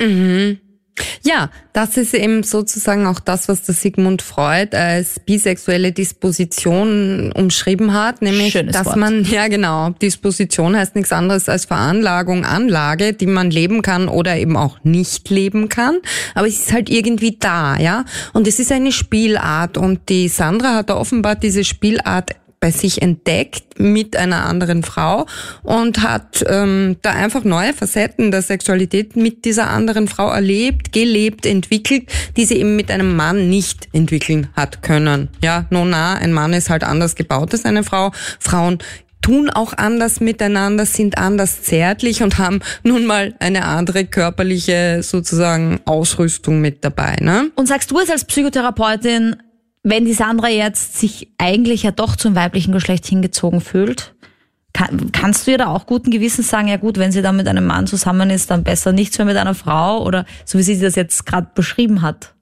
Ja, 1.23 1.51
das 1.73 1.97
ist 1.97 2.13
eben 2.15 2.43
sozusagen 2.43 3.07
auch 3.07 3.21
das, 3.21 3.49
was 3.49 3.63
der 3.63 3.75
Sigmund 3.75 4.21
Freud 4.21 4.77
als 4.77 5.21
bisexuelle 5.21 5.93
Disposition 5.93 7.33
umschrieben 7.33 7.95
hat, 7.95 8.21
nämlich, 8.21 8.53
Schönes 8.53 8.75
dass 8.75 8.87
Wort. 8.87 8.97
man, 8.97 9.25
ja 9.31 9.49
genau, 9.49 9.91
Disposition 9.91 10.77
heißt 10.77 10.95
nichts 10.95 11.13
anderes 11.13 11.49
als 11.49 11.65
Veranlagung, 11.65 12.45
Anlage, 12.45 13.15
die 13.15 13.27
man 13.27 13.51
leben 13.51 13.83
kann 13.83 14.09
oder 14.09 14.37
eben 14.37 14.57
auch 14.57 14.79
nicht 14.83 15.31
leben 15.31 15.69
kann, 15.69 15.99
aber 16.35 16.47
es 16.47 16.59
ist 16.59 16.73
halt 16.73 16.91
irgendwie 16.91 17.37
da, 17.39 17.79
ja, 17.79 18.05
und 18.33 18.47
es 18.47 18.59
ist 18.59 18.73
eine 18.73 18.93
Spielart. 18.93 19.79
Und 19.79 20.09
die 20.09 20.29
Sandra 20.29 20.75
hat 20.75 20.91
da 20.91 20.97
offenbar 20.97 21.37
diese 21.37 21.65
Spielart 21.65 22.31
bei 22.63 22.71
sich 22.71 23.03
entdeckt 23.03 23.81
mit 23.81 24.17
einer 24.17 24.47
anderen 24.47 24.85
Frau 24.85 25.27
und 25.65 26.01
hat 26.03 26.45
ähm, 26.49 26.97
da 27.03 27.11
einfach 27.11 27.43
neue 27.43 27.75
Facetten 27.75 28.31
der 28.31 28.41
Sexualität 28.41 29.17
mit 29.17 29.45
dieser 29.45 29.69
anderen 29.69 30.07
Frau 30.07 30.31
erlebt, 30.31 30.93
gelebt, 30.93 31.45
entwickelt, 31.45 32.05
die 32.37 32.45
sie 32.45 32.59
eben 32.59 32.77
mit 32.77 32.93
einem 32.93 33.17
Mann 33.17 33.51
nicht 33.51 33.89
entwickeln 33.93 34.47
hat 34.55 34.81
können. 34.83 35.29
Ja, 35.43 35.67
no 35.71 35.85
na, 35.85 36.15
ein 36.15 36.33
Mann 36.33 36.53
ist 36.53 36.71
halt 36.71 36.85
anders 36.85 37.17
gebaut 37.17 37.53
als 37.53 37.65
eine 37.65 37.83
Frau. 37.83 38.13
Frauen 38.39 38.79
tun 39.23 39.51
auch 39.51 39.73
anders 39.77 40.21
miteinander, 40.21 40.87
sind 40.87 41.19
anders 41.19 41.63
zärtlich 41.63 42.23
und 42.23 42.39
haben 42.39 42.61
nun 42.85 43.07
mal 43.07 43.35
eine 43.41 43.65
andere 43.65 44.05
körperliche 44.05 45.03
sozusagen 45.03 45.81
Ausrüstung 45.85 46.61
mit 46.61 46.85
dabei. 46.85 47.17
Ne? 47.21 47.51
Und 47.57 47.67
sagst 47.67 47.91
du 47.91 47.99
jetzt 47.99 48.13
als 48.13 48.25
Psychotherapeutin, 48.25 49.37
wenn 49.83 50.05
die 50.05 50.13
Sandra 50.13 50.49
jetzt 50.49 50.99
sich 50.99 51.33
eigentlich 51.39 51.83
ja 51.83 51.91
doch 51.91 52.17
zum 52.17 52.35
weiblichen 52.35 52.73
Geschlecht 52.73 53.07
hingezogen 53.07 53.61
fühlt, 53.61 54.15
kann, 54.73 55.13
kannst 55.13 55.47
du 55.47 55.51
ihr 55.51 55.59
da 55.59 55.67
auch 55.67 55.87
guten 55.87 56.11
Gewissens 56.11 56.49
sagen, 56.49 56.69
ja 56.69 56.77
gut, 56.77 56.99
wenn 56.99 57.13
sie 57.13 57.23
dann 57.23 57.37
mit 57.37 57.49
einem 57.49 57.67
Mann 57.67 57.87
zusammen 57.87 58.31
ist, 58.31 58.51
dann 58.51 58.65
besser 58.65 58.93
nichts 58.93 59.19
mehr 59.19 59.27
mit 59.27 59.37
einer 59.37 59.55
Frau 59.55 60.03
oder 60.05 60.25
so 60.45 60.59
wie 60.59 60.63
sie 60.63 60.81
das 60.81 60.95
jetzt 60.95 61.27
gerade 61.27 61.49
beschrieben 61.55 62.03
hat? 62.03 62.35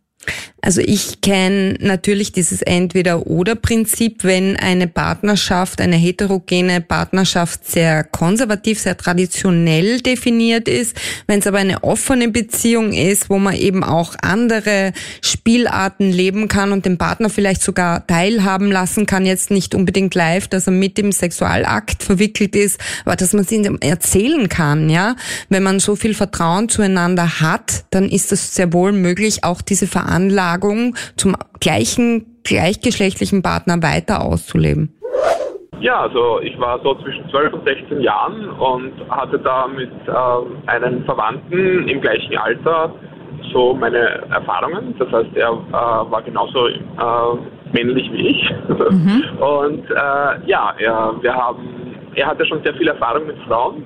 Also 0.62 0.82
ich 0.82 1.22
kenne 1.22 1.76
natürlich 1.80 2.32
dieses 2.32 2.60
Entweder-Oder-Prinzip, 2.60 4.24
wenn 4.24 4.56
eine 4.56 4.88
Partnerschaft, 4.88 5.80
eine 5.80 5.96
heterogene 5.96 6.82
Partnerschaft 6.82 7.66
sehr 7.66 8.04
konservativ, 8.04 8.78
sehr 8.78 8.96
traditionell 8.96 10.00
definiert 10.00 10.68
ist, 10.68 10.96
wenn 11.26 11.38
es 11.38 11.46
aber 11.46 11.58
eine 11.58 11.82
offene 11.82 12.28
Beziehung 12.28 12.92
ist, 12.92 13.30
wo 13.30 13.38
man 13.38 13.54
eben 13.54 13.82
auch 13.82 14.14
andere 14.20 14.92
Spielarten 15.22 16.10
leben 16.12 16.48
kann 16.48 16.72
und 16.72 16.84
den 16.84 16.98
Partner 16.98 17.30
vielleicht 17.30 17.62
sogar 17.62 18.06
teilhaben 18.06 18.70
lassen 18.70 19.06
kann, 19.06 19.24
jetzt 19.24 19.50
nicht 19.50 19.74
unbedingt 19.74 20.14
live, 20.14 20.48
dass 20.48 20.66
er 20.66 20.72
mit 20.72 20.98
dem 20.98 21.12
Sexualakt 21.12 22.02
verwickelt 22.02 22.54
ist, 22.54 22.78
aber 23.06 23.16
dass 23.16 23.32
man 23.32 23.44
es 23.44 23.52
ihm 23.52 23.78
erzählen 23.80 24.48
kann, 24.50 24.90
ja. 24.90 25.16
Wenn 25.48 25.62
man 25.62 25.80
so 25.80 25.96
viel 25.96 26.12
Vertrauen 26.12 26.68
zueinander 26.68 27.40
hat, 27.40 27.84
dann 27.90 28.10
ist 28.10 28.30
es 28.32 28.54
sehr 28.54 28.72
wohl 28.74 28.92
möglich, 28.92 29.42
auch 29.42 29.62
diese 29.62 29.86
Veranlagung 29.86 30.49
zum 31.16 31.36
gleichen 31.60 32.26
gleichgeschlechtlichen 32.44 33.42
Partner 33.42 33.82
weiter 33.82 34.22
auszuleben. 34.22 34.94
Ja, 35.80 36.00
also 36.00 36.40
ich 36.40 36.58
war 36.58 36.78
so 36.82 36.94
zwischen 36.96 37.28
12 37.30 37.54
und 37.54 37.64
16 37.64 38.00
Jahren 38.00 38.50
und 38.50 38.92
hatte 39.08 39.38
da 39.38 39.66
mit 39.66 39.90
ähm, 40.08 40.58
einem 40.66 41.04
Verwandten 41.04 41.88
im 41.88 42.00
gleichen 42.02 42.36
Alter 42.36 42.92
so 43.52 43.74
meine 43.74 44.22
Erfahrungen. 44.30 44.94
Das 44.98 45.10
heißt, 45.10 45.34
er 45.34 45.52
äh, 45.52 45.72
war 45.72 46.22
genauso 46.22 46.68
äh, 46.68 46.82
männlich 47.72 48.10
wie 48.12 48.28
ich. 48.28 48.50
Und 49.40 49.90
äh, 49.90 50.46
ja, 50.46 50.74
er, 50.78 51.14
wir 51.20 51.34
haben, 51.34 51.96
er 52.14 52.26
hatte 52.26 52.44
schon 52.46 52.62
sehr 52.62 52.74
viel 52.74 52.88
Erfahrung 52.88 53.26
mit 53.26 53.38
Frauen, 53.46 53.84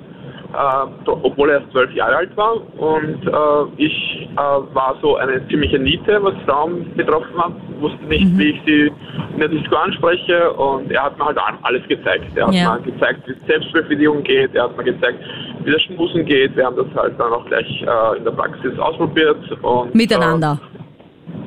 äh, 0.55 1.09
obwohl 1.11 1.51
er 1.51 1.61
erst 1.61 1.73
zwölf 1.73 1.93
Jahre 1.95 2.17
alt 2.17 2.37
war. 2.37 2.55
Und 2.79 3.27
äh, 3.27 3.83
ich 3.83 4.29
äh, 4.33 4.37
war 4.37 4.97
so 5.03 5.17
eine 5.17 5.47
ziemliche 5.49 5.79
Niete, 5.79 6.19
was 6.23 6.35
Frauen 6.47 6.91
betroffen 6.97 7.37
hat, 7.37 7.53
wusste 7.81 8.05
nicht, 8.05 8.27
wie 8.39 8.51
ich 8.51 8.61
sie 8.67 8.93
in 9.35 9.41
der 9.41 9.49
Disco 9.49 9.75
anspreche 9.77 10.53
und 10.53 10.91
er 10.93 11.05
hat 11.05 11.19
mir 11.19 11.25
halt 11.27 11.39
alles 11.63 11.87
gezeigt. 11.89 12.25
Er 12.37 12.47
hat 12.47 12.55
Ja. 12.55 12.75
mir 12.77 12.93
gezeigt, 12.93 13.21
wie 13.27 13.35
Selbstbefriedigung 13.47 14.23
geht, 14.23 14.55
er 14.55 14.65
hat 14.65 14.77
mir 14.77 14.85
gezeigt, 14.85 15.19
wie 15.65 15.73
das 15.73 15.83
Schmusen 15.83 16.25
geht. 16.25 16.55
Wir 16.57 16.67
haben 16.67 16.77
das 16.77 16.87
halt 16.95 17.19
dann 17.19 17.33
auch 17.33 17.45
gleich 17.47 17.67
äh, 17.83 18.19
in 18.19 18.25
der 18.25 18.31
Praxis 18.33 18.79
ausprobiert. 18.79 19.39
Und, 19.63 19.95
Miteinander. 19.95 20.61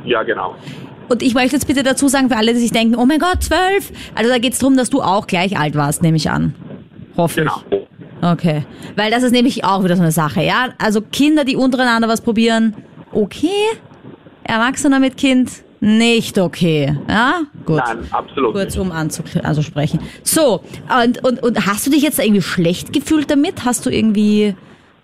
Äh, 0.06 0.10
ja, 0.10 0.24
genau. 0.24 0.56
Und 1.10 1.24
ich 1.24 1.34
möchte 1.34 1.56
jetzt 1.56 1.66
bitte 1.68 1.84
dazu 1.84 2.10
sagen, 2.10 2.30
für 2.30 2.36
alle, 2.36 2.52
die 2.54 2.60
sich 2.60 2.72
denken, 2.72 2.96
oh 2.98 3.06
mein 3.06 3.20
Gott, 3.20 3.42
zwölf. 3.42 3.92
Also 4.16 4.30
da 4.30 4.40
geht 4.40 4.54
es 4.54 4.60
darum, 4.60 4.76
dass 4.76 4.90
du 4.90 5.02
auch 5.02 5.26
gleich 5.28 5.58
alt 5.58 5.76
warst, 5.76 6.04
nehme 6.04 6.18
ich 6.18 6.30
an. 6.30 6.54
Hoffe 7.16 7.42
Genau. 7.42 7.54
ich. 7.72 7.87
Okay. 8.22 8.64
Weil 8.96 9.12
das 9.12 9.24
ist 9.24 9.32
nämlich 9.32 9.64
auch 9.64 9.84
wieder 9.84 9.96
so 9.96 10.02
eine 10.02 10.12
Sache, 10.12 10.42
ja? 10.44 10.70
Also 10.78 11.02
Kinder, 11.02 11.44
die 11.44 11.56
untereinander 11.56 12.08
was 12.08 12.22
probieren, 12.22 12.76
okay. 13.12 13.48
Erwachsener 14.44 15.00
mit 15.00 15.18
Kind, 15.18 15.52
nicht 15.80 16.40
okay. 16.40 16.98
Ja? 17.08 17.42
Gut. 17.66 17.82
Nein, 17.86 18.08
absolut. 18.12 18.54
Kurz 18.54 18.78
um 18.78 18.92
anzusprechen. 18.92 19.44
Also 19.44 19.62
so, 20.24 20.62
und, 21.04 21.24
und, 21.24 21.44
und 21.44 21.68
hast 21.68 21.86
du 21.86 21.92
dich 21.92 22.02
jetzt 22.02 22.20
irgendwie 22.20 22.42
schlecht 22.42 22.94
gefühlt 22.94 23.30
damit? 23.30 23.66
Hast 23.66 23.86
du 23.86 23.90
irgendwie. 23.90 24.56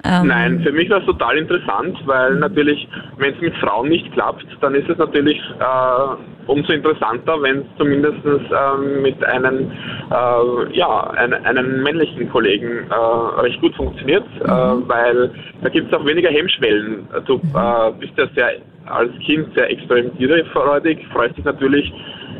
Ähm, 0.05 0.27
Nein, 0.27 0.59
für 0.61 0.71
mich 0.73 0.89
war 0.89 0.99
es 0.99 1.05
total 1.05 1.37
interessant, 1.37 1.97
weil 2.05 2.35
natürlich, 2.35 2.87
wenn 3.17 3.33
es 3.33 3.39
mit 3.39 3.55
Frauen 3.57 3.87
nicht 3.87 4.11
klappt, 4.11 4.45
dann 4.59 4.75
ist 4.75 4.89
es 4.89 4.97
natürlich 4.97 5.39
äh, 5.59 6.51
umso 6.51 6.73
interessanter, 6.73 7.41
wenn 7.41 7.59
es 7.59 7.65
zumindest 7.77 8.19
ähm, 8.25 9.01
mit 9.01 9.23
einem, 9.23 9.71
äh, 10.11 10.77
ja, 10.77 11.09
ein, 11.11 11.33
einem 11.45 11.83
männlichen 11.83 12.29
Kollegen 12.29 12.85
äh, 12.89 13.39
recht 13.41 13.61
gut 13.61 13.73
funktioniert, 13.75 14.25
äh, 14.41 14.47
weil 14.47 15.31
da 15.61 15.69
gibt 15.69 15.87
es 15.87 15.97
auch 15.97 16.05
weniger 16.05 16.29
Hemmschwellen. 16.29 17.07
Du 17.25 17.35
äh, 17.35 17.91
bist 17.99 18.13
ja 18.17 18.27
sehr 18.35 18.55
als 18.85 19.11
Kind 19.25 19.47
sehr 19.55 19.69
experimentierfreudig, 19.69 20.99
freust 21.13 21.37
dich 21.37 21.45
natürlich. 21.45 21.91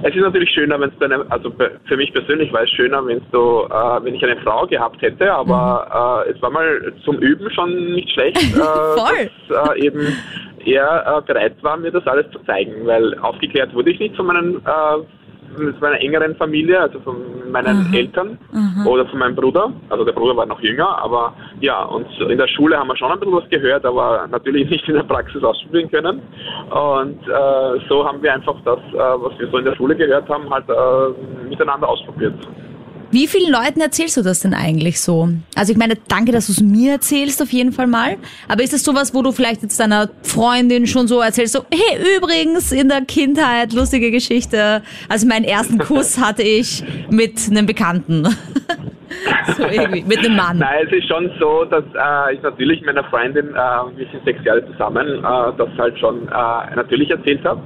Es 0.06 0.14
ist 0.14 0.22
natürlich 0.22 0.50
schöner, 0.50 0.80
wenn 0.82 0.90
es 0.90 1.00
deine, 1.00 1.26
also 1.32 1.52
für 1.86 1.98
mich 1.98 2.14
persönlich 2.14 2.52
war 2.52 2.64
es 2.64 2.70
schöner, 2.72 3.06
wenn 3.06 3.22
du, 3.32 3.64
äh, 3.70 4.04
wenn 4.04 4.16
ich 4.16 4.24
eine 4.24 4.36
Frau 4.42 4.68
gehabt 4.68 5.02
hätte, 5.02 5.32
aber 5.32 6.26
äh, 6.28 6.32
es 6.32 6.42
war 6.42 6.50
mal 6.50 6.94
zum 7.06 7.20
Üben 7.20 7.50
schon 7.52 7.94
nicht 7.94 8.10
schlecht, 8.12 8.38
äh, 8.56 8.60
Voll. 8.60 9.32
dass 9.48 9.78
äh, 9.78 9.86
eben 9.86 10.06
er 10.66 11.18
äh, 11.18 11.22
bereit 11.26 11.56
war, 11.62 11.78
mir 11.78 11.92
das 11.92 12.06
alles 12.06 12.30
zu 12.32 12.40
zeigen, 12.40 12.86
weil 12.86 13.18
aufgeklärt 13.20 13.74
wurde 13.74 13.92
ich 13.92 14.00
nicht 14.00 14.16
von 14.18 14.26
meinen 14.26 14.58
äh, 14.58 15.23
mit 15.58 15.80
meiner 15.82 16.00
engeren 16.00 16.36
Familie, 16.36 16.80
also 16.80 17.00
von 17.02 17.16
meinen 17.52 17.94
Eltern 17.94 18.38
oder 18.86 19.06
von 19.08 19.20
meinem 19.20 19.36
Bruder. 19.36 19.72
Also 19.90 20.04
der 20.04 20.14
Bruder 20.14 20.36
war 20.36 20.46
noch 20.46 20.60
jünger, 20.62 20.98
aber 21.00 21.34
ja, 21.60 21.84
und 21.84 22.08
in 22.20 22.38
der 22.38 22.48
Schule 22.48 22.78
haben 22.78 22.88
wir 22.88 22.98
schon 22.98 23.12
ein 23.12 23.20
bisschen 23.20 23.36
was 23.36 23.50
gehört, 23.50 23.86
aber 23.86 24.28
natürlich 24.30 24.70
nicht 24.70 24.88
in 24.88 24.96
der 24.96 25.04
Praxis 25.04 25.44
ausprobieren 25.44 25.90
können. 25.92 26.22
Und 26.70 27.22
äh, 27.28 27.80
so 27.88 28.06
haben 28.06 28.22
wir 28.22 28.34
einfach 28.34 28.56
das, 28.66 28.80
äh, 28.80 28.98
was 28.98 29.38
wir 29.40 29.48
so 29.50 29.58
in 29.58 29.66
der 29.66 29.76
Schule 29.76 29.96
gehört 29.96 30.28
haben, 30.30 30.50
halt 30.50 30.66
äh, 30.70 31.50
miteinander 31.50 31.88
ausprobiert. 31.88 32.34
Wie 33.14 33.28
vielen 33.28 33.52
Leuten 33.52 33.80
erzählst 33.80 34.18
du 34.18 34.24
das 34.24 34.40
denn 34.40 34.56
eigentlich 34.56 35.00
so? 35.00 35.30
Also 35.56 35.72
ich 35.72 35.78
meine, 35.78 35.94
danke, 36.10 36.32
dass 36.32 36.48
du 36.48 36.52
es 36.52 36.62
mir 36.62 36.94
erzählst, 36.94 37.44
auf 37.44 37.52
jeden 37.52 37.72
Fall 37.72 37.86
mal. 37.86 38.18
Aber 38.48 38.64
ist 38.64 38.74
es 38.74 38.84
sowas, 38.84 39.14
wo 39.14 39.22
du 39.22 39.32
vielleicht 39.32 39.62
jetzt 39.62 39.80
deiner 39.80 40.10
Freundin 40.24 40.88
schon 40.88 41.08
so 41.08 41.20
erzählst, 41.20 41.54
so, 41.54 41.64
hey, 41.72 42.18
übrigens, 42.18 42.72
in 42.72 42.90
der 42.90 43.02
Kindheit, 43.02 43.72
lustige 43.74 44.10
Geschichte. 44.10 44.82
Also 45.10 45.28
meinen 45.28 45.46
ersten 45.46 45.78
Kuss 45.78 46.18
hatte 46.20 46.42
ich 46.42 46.84
mit 47.12 47.40
einem 47.52 47.68
Bekannten. 47.68 48.24
so 49.58 49.64
irgendwie, 49.64 50.02
mit 50.02 50.18
einem 50.18 50.36
Mann. 50.36 50.58
Nein, 50.58 50.88
es 50.88 50.92
ist 50.92 51.08
schon 51.08 51.30
so, 51.40 51.66
dass 51.66 51.84
äh, 51.94 52.34
ich 52.34 52.42
natürlich 52.42 52.84
meiner 52.84 53.04
Freundin, 53.04 53.50
äh, 53.50 53.54
wir 53.96 54.08
sind 54.12 54.26
sechs 54.26 54.44
Jahre 54.44 54.66
zusammen, 54.72 55.08
äh, 55.08 55.22
das 55.56 55.70
halt 55.78 56.00
schon 56.00 56.28
äh, 56.30 56.76
natürlich 56.76 57.12
erzählt 57.12 57.46
habe. 57.46 57.62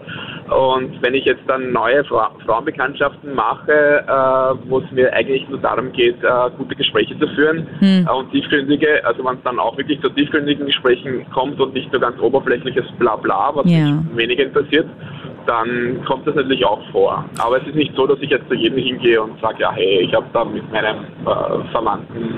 Und 0.50 1.02
wenn 1.02 1.14
ich 1.14 1.26
jetzt 1.26 1.44
dann 1.48 1.72
neue 1.72 2.04
Fra 2.06 2.32
Frauenbekanntschaften 2.46 3.36
mache, 3.36 3.72
äh, 4.08 4.70
wo 4.70 4.80
es 4.80 4.92
mir 4.92 5.12
eigentlich 5.14 5.48
nur 5.50 5.60
darum 5.60 5.92
geht, 5.92 6.24
äh, 6.24 6.50
gute 6.58 6.76
Gespräche 6.76 7.18
zu 7.20 7.28
führen 7.30 7.68
äh, 7.82 8.06
und 8.10 8.32
tiefgründige, 8.32 9.06
also 9.06 9.24
wenn 9.26 9.36
es 9.36 9.44
dann 9.44 9.60
auch 9.60 9.78
wirklich 9.78 10.00
zu 10.02 10.10
tiefgründigen 10.10 10.66
Gesprächen 10.66 11.26
kommt 11.34 11.60
und 11.60 11.74
nicht 11.74 11.92
nur 11.92 12.02
ganz 12.02 12.20
oberflächliches 12.20 12.86
Blabla, 12.98 13.52
was 13.56 13.66
Ja. 13.70 13.92
mich 13.92 14.16
weniger 14.16 14.44
interessiert, 14.46 14.88
dann 15.48 16.04
kommt 16.06 16.28
das 16.28 16.36
natürlich 16.36 16.66
auch 16.66 16.82
vor. 16.92 17.24
Aber 17.40 17.62
es 17.62 17.68
ist 17.68 17.76
nicht 17.76 17.96
so, 17.96 18.06
dass 18.06 18.20
ich 18.22 18.30
jetzt 18.30 18.48
zu 18.50 18.54
jedem 18.56 18.78
hingehe 18.78 19.22
und 19.22 19.40
sage, 19.42 19.58
ja, 19.62 19.72
hey, 19.74 20.02
ich 20.02 20.14
habe 20.14 20.26
da 20.34 20.44
mit 20.44 20.70
meinem 20.72 21.06
äh, 21.26 21.72
Verwandten 21.72 22.38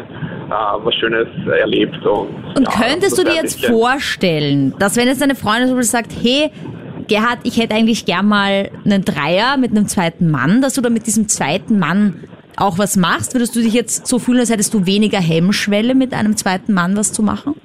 äh, 0.50 0.52
was 0.84 0.94
Schönes 0.96 1.28
erlebt. 1.60 2.06
Und, 2.06 2.30
Und 2.56 2.68
ja, 2.68 2.88
könntest 2.88 3.18
du 3.18 3.24
dir 3.24 3.34
jetzt 3.34 3.66
vorstellen, 3.66 4.74
dass 4.80 4.96
wenn 4.98 5.08
jetzt 5.08 5.22
deine 5.22 5.36
Freundin 5.36 5.70
Beispiel 5.70 5.84
sagt, 5.84 6.12
hey, 6.22 6.52
Gerhard, 7.10 7.40
ich 7.44 7.60
hätte 7.60 7.76
eigentlich 7.76 8.06
gern 8.06 8.28
mal 8.28 8.70
einen 8.86 9.04
Dreier 9.04 9.58
mit 9.58 9.72
einem 9.72 9.88
zweiten 9.88 10.32
Mann, 10.32 10.62
dass 10.62 10.76
du 10.76 10.82
dann 10.82 10.94
mit 10.94 11.08
diesem 11.08 11.28
zweiten 11.28 11.80
Mann 11.80 12.24
auch 12.56 12.78
was 12.78 12.96
machst? 12.98 13.34
Würdest 13.34 13.56
du 13.56 13.62
dich 13.62 13.74
jetzt 13.74 14.08
so 14.08 14.20
fühlen, 14.20 14.40
als 14.40 14.52
hättest 14.52 14.74
du 14.74 14.86
weniger 14.86 15.20
Hemmschwelle, 15.20 15.96
mit 15.96 16.14
einem 16.14 16.38
zweiten 16.38 16.74
Mann 16.74 16.96
was 16.96 17.12
zu 17.12 17.24
machen? 17.24 17.56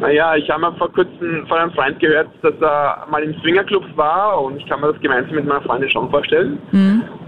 Naja, 0.00 0.36
ich 0.36 0.48
habe 0.50 0.60
mal 0.60 0.74
vor 0.76 0.92
kurzem 0.92 1.46
von 1.48 1.58
einem 1.58 1.72
Freund 1.72 1.98
gehört, 1.98 2.28
dass 2.42 2.54
er 2.60 3.06
mal 3.10 3.22
im 3.22 3.34
Swingerclub 3.40 3.84
war 3.96 4.42
und 4.42 4.58
ich 4.58 4.66
kann 4.66 4.80
mir 4.80 4.92
das 4.92 5.00
gemeinsam 5.00 5.36
mit 5.36 5.46
meiner 5.46 5.62
Freundin 5.62 5.90
schon 5.90 6.10
vorstellen. 6.10 6.58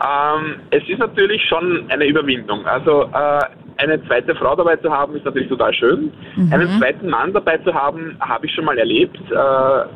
Ähm, 0.05 0.57
es 0.71 0.87
ist 0.87 0.99
natürlich 0.99 1.43
schon 1.49 1.87
eine 1.89 2.07
Überwindung. 2.07 2.67
Also 2.67 3.05
äh, 3.05 3.41
eine 3.79 4.03
zweite 4.07 4.35
Frau 4.35 4.55
dabei 4.57 4.77
zu 4.77 4.91
haben, 4.93 5.15
ist 5.17 5.25
natürlich 5.25 5.49
total 5.49 5.73
schön. 5.73 6.13
Einen 6.51 6.69
zweiten 6.79 7.09
Mann 7.09 7.33
dabei 7.33 7.59
zu 7.59 7.73
haben, 7.73 8.17
habe 8.21 8.47
ich 8.47 8.53
schon 8.55 8.65
mal 8.65 8.77
erlebt, 8.79 9.19
äh, 9.31 9.35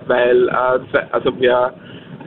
weil 0.06 0.48
äh, 0.48 0.90
zwei- 0.90 1.06
also 1.12 1.38
wir 1.40 1.74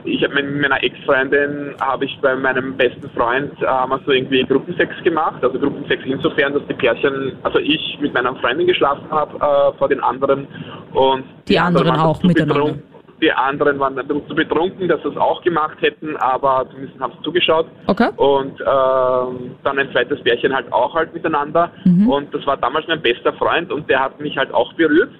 ich 0.08 0.22
habe 0.22 0.34
mit 0.40 0.60
meiner 0.62 0.80
Ex-Freundin 0.84 1.74
habe 1.80 2.04
ich 2.04 2.16
bei 2.22 2.36
meinem 2.36 2.76
besten 2.76 3.10
Freund 3.10 3.50
äh, 3.60 3.66
haben 3.66 3.90
wir 3.90 4.00
so 4.06 4.12
irgendwie 4.12 4.44
Gruppensex 4.44 4.94
gemacht. 5.02 5.42
Also 5.42 5.58
Gruppensex 5.58 6.00
insofern, 6.04 6.52
dass 6.54 6.62
die 6.68 6.74
Pärchen, 6.74 7.32
also 7.42 7.58
ich 7.58 7.98
mit 8.00 8.14
meiner 8.14 8.36
Freundin 8.36 8.68
geschlafen 8.68 9.04
habe 9.10 9.34
äh, 9.36 9.78
vor 9.78 9.88
den 9.88 10.00
anderen 10.00 10.46
und 10.92 11.24
Die 11.48 11.58
anderen 11.58 11.88
waren 11.88 11.98
auch 12.00 12.22
miteinander. 12.22 12.54
betrunken. 12.54 12.95
Die 13.20 13.32
anderen 13.32 13.78
waren 13.78 13.98
ein 13.98 14.06
bisschen 14.06 14.28
zu 14.28 14.34
betrunken, 14.34 14.88
dass 14.88 15.02
sie 15.02 15.08
es 15.08 15.16
auch 15.16 15.42
gemacht 15.42 15.78
hätten, 15.80 16.16
aber 16.16 16.66
zumindest 16.70 17.00
haben 17.00 17.12
sie 17.16 17.22
zugeschaut. 17.22 17.66
Okay. 17.86 18.10
Und 18.16 18.60
ähm, 18.60 19.56
dann 19.64 19.78
ein 19.78 19.90
zweites 19.92 20.22
Pärchen 20.22 20.54
halt 20.54 20.70
auch 20.72 20.94
halt 20.94 21.14
miteinander. 21.14 21.70
Mhm. 21.84 22.08
Und 22.08 22.34
das 22.34 22.46
war 22.46 22.56
damals 22.56 22.86
mein 22.88 23.00
bester 23.00 23.32
Freund 23.34 23.72
und 23.72 23.88
der 23.88 24.00
hat 24.00 24.20
mich 24.20 24.36
halt 24.36 24.52
auch 24.52 24.72
berührt. 24.74 25.12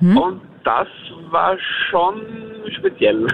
Mhm. 0.00 0.16
Und 0.16 0.40
das 0.64 0.88
war 1.30 1.56
schon 1.90 2.22
speziell. 2.78 3.26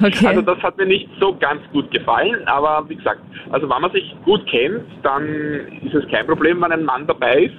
Okay. 0.00 0.26
Also 0.26 0.42
das 0.42 0.58
hat 0.62 0.76
mir 0.76 0.86
nicht 0.86 1.08
so 1.20 1.34
ganz 1.38 1.60
gut 1.72 1.90
gefallen, 1.90 2.46
aber 2.46 2.88
wie 2.88 2.96
gesagt, 2.96 3.20
also 3.50 3.68
wenn 3.68 3.80
man 3.80 3.90
sich 3.92 4.14
gut 4.24 4.46
kennt, 4.46 4.84
dann 5.02 5.26
ist 5.82 5.94
es 5.94 6.06
kein 6.10 6.26
Problem, 6.26 6.60
wenn 6.60 6.72
ein 6.72 6.84
Mann 6.84 7.06
dabei 7.06 7.44
ist. 7.44 7.54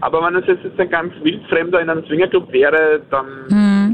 Aber 0.00 0.22
wenn 0.22 0.36
es 0.36 0.46
jetzt 0.46 0.78
ein 0.78 0.90
ganz 0.90 1.12
wildfremder 1.22 1.80
in 1.80 1.90
einem 1.90 2.04
Swingerclub 2.06 2.52
wäre, 2.52 3.00
dann 3.10 3.26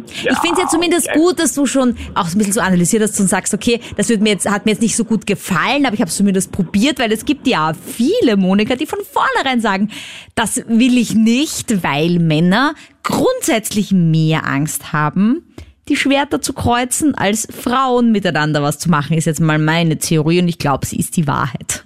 ich 0.07 0.39
finde 0.39 0.55
es 0.55 0.59
ja 0.59 0.69
zumindest 0.69 1.07
ja. 1.07 1.15
gut, 1.15 1.39
dass 1.39 1.55
du 1.55 1.67
schon 1.67 1.97
auch 2.15 2.27
so 2.27 2.37
ein 2.37 2.39
bisschen 2.39 2.53
so 2.55 2.61
analysiert 2.61 3.03
hast 3.03 3.19
und 3.21 3.29
sagst, 3.29 3.55
okay, 3.55 3.81
das 3.97 4.09
wird 4.09 4.21
mir 4.21 4.31
jetzt, 4.31 4.49
hat 4.49 4.65
mir 4.65 4.73
jetzt 4.73 4.83
nicht 4.83 4.97
so 4.97 5.05
gut 5.05 5.27
gefallen, 5.27 5.87
aber 5.87 5.95
ich 5.95 6.01
habe 6.01 6.09
es 6.09 6.17
zumindest 6.17 6.53
probiert, 6.53 6.99
weil 6.99 7.13
es 7.13 7.25
gibt 7.25 7.47
ja 7.47 7.73
viele 7.75 8.37
Monika, 8.37 8.77
die 8.77 8.87
von 8.87 9.01
vornherein 9.05 9.61
sagen, 9.61 9.91
das 10.35 10.63
will 10.67 10.99
ich 10.99 11.15
nicht, 11.15 11.83
weil 11.83 12.19
Männer 12.19 12.75
grundsätzlich 13.03 13.93
mehr 13.93 14.47
Angst 14.47 14.93
haben, 14.93 15.43
die 15.89 15.97
Schwerter 15.97 16.41
zu 16.41 16.53
kreuzen, 16.53 17.15
als 17.15 17.49
Frauen 17.51 18.13
miteinander 18.13 18.63
was 18.63 18.79
zu 18.79 18.89
machen, 18.89 19.17
ist 19.17 19.25
jetzt 19.25 19.41
mal 19.41 19.59
meine 19.59 19.99
Theorie 19.99 20.41
und 20.41 20.49
ich 20.49 20.59
glaube, 20.59 20.87
sie 20.87 20.97
ist 20.97 21.17
die 21.17 21.27
Wahrheit. 21.27 21.83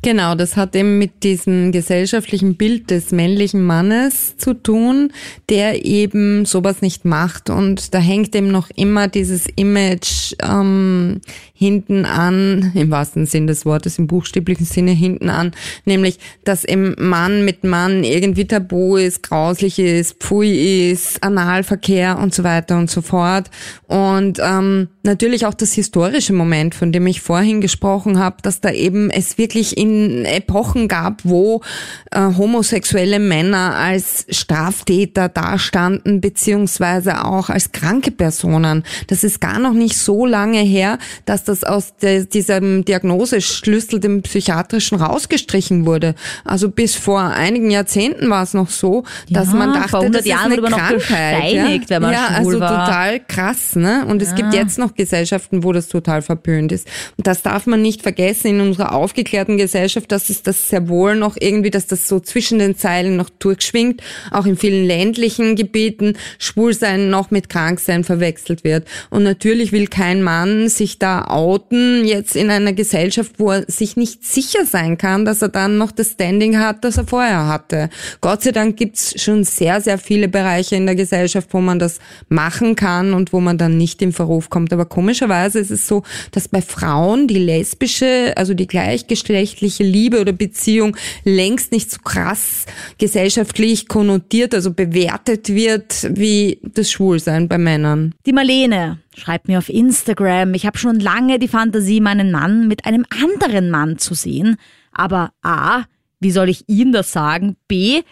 Genau, 0.00 0.36
das 0.36 0.56
hat 0.56 0.76
eben 0.76 0.98
mit 0.98 1.24
diesem 1.24 1.72
gesellschaftlichen 1.72 2.54
Bild 2.54 2.90
des 2.90 3.10
männlichen 3.10 3.64
Mannes 3.64 4.36
zu 4.36 4.54
tun, 4.54 5.12
der 5.48 5.84
eben 5.84 6.44
sowas 6.44 6.82
nicht 6.82 7.04
macht. 7.04 7.50
Und 7.50 7.94
da 7.94 7.98
hängt 7.98 8.34
eben 8.36 8.48
noch 8.48 8.70
immer 8.76 9.08
dieses 9.08 9.46
Image 9.56 10.34
ähm, 10.40 11.20
hinten 11.52 12.04
an, 12.04 12.70
im 12.74 12.90
wahrsten 12.92 13.26
Sinn 13.26 13.48
des 13.48 13.66
Wortes, 13.66 13.98
im 13.98 14.06
buchstäblichen 14.06 14.64
Sinne 14.64 14.92
hinten 14.92 15.28
an, 15.30 15.50
nämlich, 15.84 16.20
dass 16.44 16.64
eben 16.64 16.94
Mann 16.98 17.44
mit 17.44 17.64
Mann 17.64 18.04
irgendwie 18.04 18.46
tabu 18.46 18.96
ist, 18.96 19.24
grauslich 19.24 19.80
ist, 19.80 20.22
pfui 20.22 20.90
ist, 20.90 21.20
Analverkehr 21.24 22.18
und 22.18 22.32
so 22.32 22.44
weiter 22.44 22.78
und 22.78 22.88
so 22.88 23.02
fort. 23.02 23.50
Und 23.88 24.38
ähm, 24.40 24.88
natürlich 25.02 25.46
auch 25.46 25.54
das 25.54 25.72
historische 25.72 26.32
Moment, 26.32 26.76
von 26.76 26.92
dem 26.92 27.06
ich 27.08 27.20
vorhin 27.20 27.60
gesprochen 27.60 28.20
habe, 28.20 28.36
dass 28.42 28.60
da 28.60 28.70
eben 28.70 29.10
es 29.10 29.38
wirklich 29.38 29.76
in 29.76 29.87
Epochen 30.24 30.88
gab, 30.88 31.20
wo 31.24 31.62
äh, 32.10 32.20
homosexuelle 32.36 33.18
Männer 33.18 33.74
als 33.76 34.26
Straftäter 34.30 35.28
dastanden, 35.28 36.20
beziehungsweise 36.20 37.24
auch 37.24 37.48
als 37.48 37.72
kranke 37.72 38.10
Personen. 38.10 38.84
Das 39.08 39.24
ist 39.24 39.40
gar 39.40 39.58
noch 39.58 39.72
nicht 39.72 39.96
so 39.96 40.26
lange 40.26 40.60
her, 40.60 40.98
dass 41.24 41.44
das 41.44 41.64
aus 41.64 41.96
de, 41.96 42.26
diesem 42.26 42.84
Diagnoseschlüssel, 42.84 44.00
dem 44.00 44.22
psychiatrischen, 44.22 44.98
rausgestrichen 44.98 45.86
wurde. 45.86 46.14
Also 46.44 46.68
bis 46.70 46.94
vor 46.94 47.20
einigen 47.20 47.70
Jahrzehnten 47.70 48.30
war 48.30 48.42
es 48.42 48.54
noch 48.54 48.70
so, 48.70 49.04
dass 49.30 49.48
Ja, 49.48 49.54
man 49.54 49.72
dachte, 49.74 49.88
vor 49.88 50.00
100 50.00 50.20
das 50.20 50.26
ist 50.26 50.44
eine 50.44 50.56
Krankheit. 50.62 51.52
ja. 51.52 51.68
wenn 51.88 52.02
man 52.02 52.12
ja, 52.12 52.26
also 52.34 52.60
war. 52.60 52.86
total 52.86 53.20
krass, 53.20 53.76
ne? 53.76 54.04
Und 54.06 54.22
es 54.22 54.34
gibt 54.34 54.54
jetzt 54.54 54.78
noch 54.78 54.94
Gesellschaften, 54.94 55.64
wo 55.64 55.72
das 55.72 55.88
total 55.88 56.22
verpönt 56.22 56.72
ist. 56.72 56.86
Und 57.16 57.26
das 57.26 57.42
darf 57.42 57.66
man 57.66 57.82
nicht 57.82 58.02
vergessen 58.02 58.48
in 58.48 58.60
unserer 58.60 58.92
aufgeklärten 58.94 59.56
Gesellschaft, 59.56 59.77
dass 60.08 60.30
es 60.30 60.42
das 60.42 60.68
sehr 60.68 60.88
wohl 60.88 61.16
noch 61.16 61.36
irgendwie, 61.38 61.70
dass 61.70 61.86
das 61.86 62.08
so 62.08 62.20
zwischen 62.20 62.58
den 62.58 62.76
Zeilen 62.76 63.16
noch 63.16 63.30
durchschwingt, 63.30 64.02
auch 64.30 64.46
in 64.46 64.56
vielen 64.56 64.86
ländlichen 64.86 65.56
Gebieten, 65.56 66.14
Schwulsein 66.38 67.10
noch 67.10 67.30
mit 67.30 67.48
Kranksein 67.48 68.04
verwechselt 68.04 68.64
wird. 68.64 68.86
Und 69.10 69.22
natürlich 69.22 69.72
will 69.72 69.86
kein 69.86 70.22
Mann 70.22 70.68
sich 70.68 70.98
da 70.98 71.26
outen, 71.26 72.04
jetzt 72.04 72.36
in 72.36 72.50
einer 72.50 72.72
Gesellschaft, 72.72 73.32
wo 73.38 73.52
er 73.52 73.64
sich 73.68 73.96
nicht 73.96 74.24
sicher 74.24 74.64
sein 74.64 74.98
kann, 74.98 75.24
dass 75.24 75.42
er 75.42 75.48
dann 75.48 75.78
noch 75.78 75.92
das 75.92 76.12
Standing 76.12 76.58
hat, 76.58 76.84
das 76.84 76.96
er 76.96 77.06
vorher 77.06 77.46
hatte. 77.46 77.90
Gott 78.20 78.42
sei 78.42 78.52
Dank 78.52 78.76
gibt's 78.76 79.20
schon 79.20 79.44
sehr, 79.44 79.80
sehr 79.80 79.98
viele 79.98 80.28
Bereiche 80.28 80.76
in 80.76 80.86
der 80.86 80.94
Gesellschaft, 80.94 81.48
wo 81.52 81.60
man 81.60 81.78
das 81.78 81.98
machen 82.28 82.76
kann 82.76 83.14
und 83.14 83.32
wo 83.32 83.40
man 83.40 83.58
dann 83.58 83.76
nicht 83.76 84.02
in 84.02 84.12
Verruf 84.12 84.50
kommt. 84.50 84.72
Aber 84.72 84.86
komischerweise 84.86 85.58
ist 85.58 85.70
es 85.70 85.86
so, 85.86 86.02
dass 86.32 86.48
bei 86.48 86.62
Frauen 86.62 87.28
die 87.28 87.38
lesbische, 87.38 88.32
also 88.36 88.54
die 88.54 88.66
gleichgeschlechtliche 88.66 89.67
Liebe 89.78 90.20
oder 90.20 90.32
Beziehung 90.32 90.96
längst 91.24 91.72
nicht 91.72 91.90
so 91.90 91.98
krass 92.02 92.66
gesellschaftlich 92.98 93.88
konnotiert, 93.88 94.54
also 94.54 94.72
bewertet 94.72 95.48
wird 95.48 96.08
wie 96.10 96.60
das 96.62 96.90
Schwulsein 96.90 97.48
bei 97.48 97.58
Männern. 97.58 98.14
Die 98.26 98.32
Marlene 98.32 98.98
schreibt 99.16 99.48
mir 99.48 99.58
auf 99.58 99.68
Instagram, 99.68 100.54
ich 100.54 100.66
habe 100.66 100.78
schon 100.78 101.00
lange 101.00 101.38
die 101.38 101.48
Fantasie, 101.48 102.00
meinen 102.00 102.30
Mann 102.30 102.68
mit 102.68 102.86
einem 102.86 103.04
anderen 103.22 103.70
Mann 103.70 103.98
zu 103.98 104.14
sehen. 104.14 104.56
Aber 104.92 105.32
A, 105.42 105.84
wie 106.20 106.30
soll 106.30 106.48
ich 106.48 106.64
ihm 106.68 106.92
das 106.92 107.12
sagen? 107.12 107.56
B, 107.68 108.02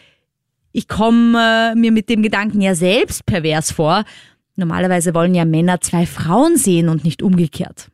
ich 0.73 0.89
komme 0.89 1.73
mir 1.75 1.91
mit 1.91 2.09
dem 2.09 2.23
Gedanken 2.23 2.61
ja 2.61 2.75
selbst 2.75 3.25
pervers 3.25 3.73
vor. 3.73 4.05
Normalerweise 4.57 5.15
wollen 5.15 5.35
ja 5.35 5.45
Männer 5.45 5.81
zwei 5.81 6.07
Frauen 6.07 6.57
sehen 6.57 6.89
und 6.89 7.05
nicht 7.05 7.23
umgekehrt. 7.23 7.89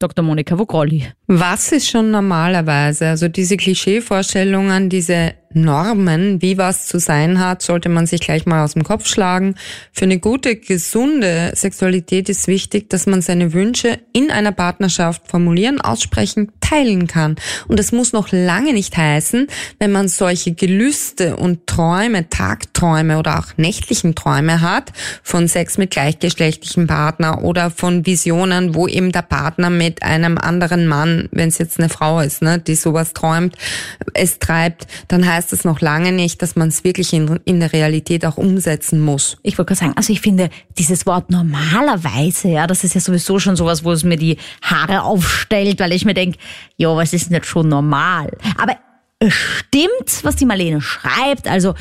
Dr. 0.00 0.22
Monika 0.22 0.58
Vogrolli. 0.58 1.06
Was 1.26 1.72
ist 1.72 1.90
schon 1.90 2.10
normalerweise? 2.10 3.08
Also 3.08 3.28
diese 3.28 3.56
Klischeevorstellungen, 3.56 4.88
diese 4.88 5.34
Normen, 5.52 6.40
wie 6.42 6.58
was 6.58 6.86
zu 6.86 7.00
sein 7.00 7.40
hat, 7.40 7.62
sollte 7.62 7.88
man 7.88 8.06
sich 8.06 8.20
gleich 8.20 8.46
mal 8.46 8.62
aus 8.62 8.74
dem 8.74 8.84
Kopf 8.84 9.06
schlagen. 9.06 9.56
Für 9.92 10.04
eine 10.04 10.20
gute, 10.20 10.54
gesunde 10.54 11.50
Sexualität 11.56 12.28
ist 12.28 12.46
wichtig, 12.46 12.88
dass 12.88 13.06
man 13.06 13.20
seine 13.20 13.52
Wünsche 13.52 13.98
in 14.12 14.30
einer 14.30 14.52
Partnerschaft 14.52 15.26
formulieren, 15.26 15.80
aussprechen, 15.80 16.52
teilen 16.60 17.08
kann. 17.08 17.34
Und 17.66 17.80
das 17.80 17.90
muss 17.90 18.12
noch 18.12 18.30
lange 18.30 18.72
nicht 18.72 18.96
heißen, 18.96 19.48
wenn 19.80 19.90
man 19.90 20.06
solche 20.06 20.52
Gelüste 20.52 21.36
und 21.36 21.66
Träume, 21.66 22.28
Tagträume 22.30 23.18
oder 23.18 23.40
auch 23.40 23.56
nächtlichen 23.56 24.14
Träume 24.14 24.60
hat 24.60 24.92
von 25.24 25.48
Sex 25.48 25.78
mit 25.78 25.90
gleichgeschlechtlichem 25.90 26.86
Partner 26.86 27.42
oder 27.42 27.70
von 27.70 28.06
Visionen, 28.06 28.76
wo 28.76 28.86
eben 28.86 29.10
der 29.10 29.22
Partner 29.22 29.68
mit 29.68 30.04
einem 30.04 30.38
anderen 30.38 30.86
Mann, 30.86 31.28
wenn 31.32 31.48
es 31.48 31.58
jetzt 31.58 31.80
eine 31.80 31.88
Frau 31.88 32.20
ist, 32.20 32.40
ne, 32.40 32.60
die 32.60 32.76
sowas 32.76 33.14
träumt, 33.14 33.56
es 34.14 34.38
treibt, 34.38 34.86
dann 35.08 35.26
heißt 35.26 35.39
heißt 35.40 35.52
das 35.54 35.64
noch 35.64 35.80
lange 35.80 36.12
nicht, 36.12 36.42
dass 36.42 36.54
man 36.54 36.68
es 36.68 36.84
wirklich 36.84 37.14
in, 37.14 37.40
in 37.46 37.60
der 37.60 37.72
Realität 37.72 38.26
auch 38.26 38.36
umsetzen 38.36 39.00
muss. 39.00 39.38
Ich 39.42 39.56
wollte 39.56 39.70
gerade 39.70 39.80
sagen, 39.80 39.92
also 39.96 40.12
ich 40.12 40.20
finde 40.20 40.50
dieses 40.76 41.06
Wort 41.06 41.30
normalerweise, 41.30 42.48
ja, 42.48 42.66
das 42.66 42.84
ist 42.84 42.94
ja 42.94 43.00
sowieso 43.00 43.38
schon 43.38 43.56
sowas, 43.56 43.82
wo 43.82 43.90
es 43.90 44.04
mir 44.04 44.18
die 44.18 44.36
Haare 44.60 45.02
aufstellt, 45.02 45.80
weil 45.80 45.92
ich 45.92 46.04
mir 46.04 46.12
denke, 46.12 46.38
ja, 46.76 46.94
was 46.94 47.14
ist 47.14 47.30
denn 47.30 47.36
jetzt 47.36 47.46
schon 47.46 47.68
normal? 47.68 48.30
Aber 48.58 48.76
es 49.18 49.32
stimmt, 49.32 50.22
was 50.24 50.36
die 50.36 50.44
Marlene 50.44 50.82
schreibt, 50.82 51.48
also 51.48 51.74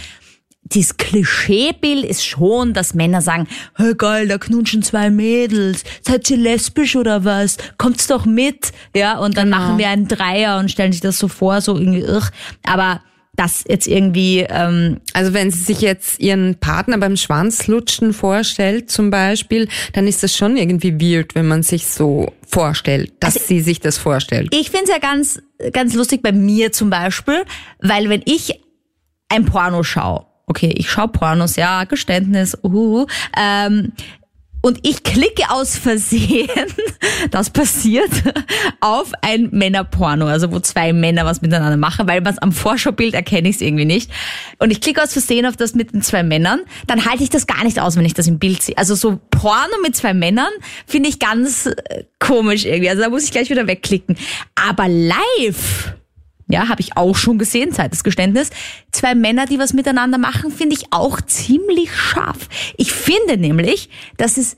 dieses 0.64 0.96
Klischeebild 0.96 2.06
ist 2.06 2.26
schon, 2.26 2.74
dass 2.74 2.94
Männer 2.94 3.22
sagen, 3.22 3.48
hey 3.76 3.94
geil, 3.96 4.28
da 4.30 4.38
knutschen 4.38 4.84
zwei 4.84 5.10
Mädels, 5.10 5.84
seid 6.02 6.30
ihr 6.30 6.38
lesbisch 6.38 6.96
oder 6.96 7.26
was? 7.26 7.58
Kommt's 7.78 8.08
doch 8.08 8.26
mit, 8.26 8.72
ja, 8.96 9.18
und 9.18 9.36
dann 9.36 9.52
genau. 9.52 9.58
machen 9.58 9.78
wir 9.80 9.90
einen 9.90 10.08
Dreier 10.08 10.60
und 10.60 10.72
stellen 10.72 10.94
sich 10.94 11.02
das 11.02 11.20
so 11.20 11.28
vor, 11.28 11.60
so 11.60 11.76
irgendwie, 11.76 12.06
ugh. 12.06 12.30
aber 12.64 13.02
das 13.40 13.64
jetzt 13.68 13.88
irgendwie. 13.88 14.46
Ähm 14.50 15.00
also 15.14 15.34
wenn 15.34 15.50
sie 15.50 15.64
sich 15.64 15.82
jetzt 15.82 16.20
ihren 16.20 16.56
Partner 16.56 16.98
beim 16.98 17.16
Schwanzlutschen 17.16 18.14
vorstellt 18.14 18.92
zum 18.92 19.10
Beispiel, 19.10 19.68
dann 19.94 20.08
ist 20.08 20.24
das 20.24 20.36
schon 20.36 20.58
irgendwie 20.58 21.00
weird, 21.00 21.36
wenn 21.36 21.48
man 21.48 21.64
sich 21.64 21.88
so 21.88 22.34
vorstellt, 22.48 23.14
dass 23.20 23.36
also, 23.36 23.48
sie 23.48 23.62
sich 23.62 23.80
das 23.80 23.98
vorstellt. 23.98 24.54
Ich 24.54 24.70
finde 24.70 24.86
es 24.86 24.90
ja 24.92 25.00
ganz, 25.00 25.42
ganz 25.72 25.94
lustig 25.94 26.22
bei 26.22 26.32
mir 26.32 26.72
zum 26.72 26.90
Beispiel, 26.90 27.44
weil 27.80 28.10
wenn 28.10 28.22
ich 28.26 28.60
ein 29.30 29.46
Porno 29.46 29.84
schaue, 29.84 30.26
okay, 30.50 30.74
ich 30.76 30.90
schaue 30.90 31.08
Pornos, 31.08 31.56
ja, 31.56 31.84
Geständnis, 31.86 32.58
uh, 32.64 33.06
ähm, 33.38 33.94
und 34.62 34.80
ich 34.84 35.04
klicke 35.04 35.50
aus 35.50 35.78
Versehen, 35.78 36.50
das 37.32 37.50
passiert, 37.50 38.10
auf 38.82 39.12
ein 39.22 39.50
Männerporno, 39.52 40.28
also 40.28 40.52
wo 40.52 40.60
zwei 40.60 40.94
Männer 40.94 41.26
was 41.26 41.42
miteinander 41.42 41.78
machen, 41.78 42.08
weil 42.08 42.22
man 42.22 42.38
am 42.42 42.52
Vorschaubild 42.52 43.14
erkenne 43.14 43.50
ich 43.50 43.56
es 43.56 43.62
irgendwie 43.62 43.86
nicht. 43.86 44.12
Und 44.58 44.72
ich 44.72 44.82
klicke 44.82 45.02
aus 45.02 45.14
Versehen 45.14 45.46
auf 45.46 45.56
das 45.56 45.76
mit 45.76 45.94
den 45.94 46.02
zwei 46.02 46.24
Männern, 46.24 46.62
dann 46.88 47.06
halte 47.06 47.24
ich 47.24 47.30
das 47.30 47.48
gar 47.48 47.64
nicht 47.64 47.80
aus, 47.80 47.96
wenn 47.96 48.06
ich 48.06 48.14
das 48.14 48.28
im 48.28 48.40
Bild 48.40 48.62
sehe. 48.62 48.78
Also 48.78 48.96
so 48.96 49.20
Porno 49.32 49.78
mit 49.82 49.96
zwei 49.96 50.14
Männern 50.14 50.52
finde 50.86 51.10
ich 51.10 51.20
ganz 51.20 51.68
äh, 51.68 52.04
komisch 52.20 52.66
irgendwie. 52.66 52.90
Also 52.90 53.02
da 53.02 53.10
muss 53.10 53.24
ich 53.24 53.32
gleich 53.32 53.50
wieder 53.50 53.68
wegklicken. 53.68 54.18
Aber 54.56 54.88
live 54.88 55.94
ja, 56.50 56.68
habe 56.68 56.82
ich 56.82 56.98
auch 56.98 57.16
schon 57.16 57.38
gesehen, 57.38 57.72
Zeit 57.72 57.94
des 57.94 58.04
Geständnis. 58.04 58.50
Zwei 58.92 59.14
Männer, 59.14 59.46
die 59.46 59.60
was 59.60 59.74
miteinander 59.74 60.18
machen, 60.18 60.52
finde 60.52 60.76
ich 60.76 60.92
auch 60.92 61.22
ziemlich 61.22 61.96
scharf. 61.96 62.50
Ich 62.76 62.92
finde 62.92 63.38
nämlich, 63.38 63.90
das 64.18 64.38
ist 64.38 64.58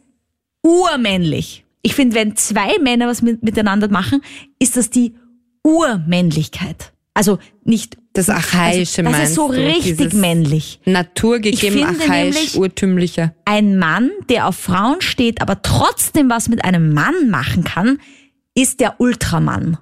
urmännlich. 0.63 1.65
Ich 1.81 1.93
finde, 1.93 2.15
wenn 2.15 2.35
zwei 2.37 2.77
Männer 2.79 3.07
was 3.07 3.21
mit, 3.21 3.43
miteinander 3.43 3.89
machen, 3.89 4.21
ist 4.57 4.77
das 4.77 4.89
die 4.89 5.15
Urmännlichkeit. 5.63 6.93
Also 7.13 7.39
nicht 7.65 7.97
das 8.13 8.29
archaische 8.29 9.05
also, 9.05 9.19
Das 9.19 9.29
ist 9.29 9.35
so 9.35 9.47
du, 9.47 9.53
richtig 9.53 10.13
männlich. 10.13 10.79
Naturgegeben, 10.85 11.83
archaisch, 11.83 12.55
urtümlicher. 12.55 13.33
Ein 13.43 13.77
Mann, 13.77 14.11
der 14.29 14.47
auf 14.47 14.55
Frauen 14.55 15.01
steht, 15.01 15.41
aber 15.41 15.61
trotzdem 15.61 16.29
was 16.29 16.47
mit 16.47 16.63
einem 16.63 16.93
Mann 16.93 17.29
machen 17.29 17.65
kann, 17.65 17.99
ist 18.53 18.79
der 18.79 18.99
Ultramann. 18.99 19.77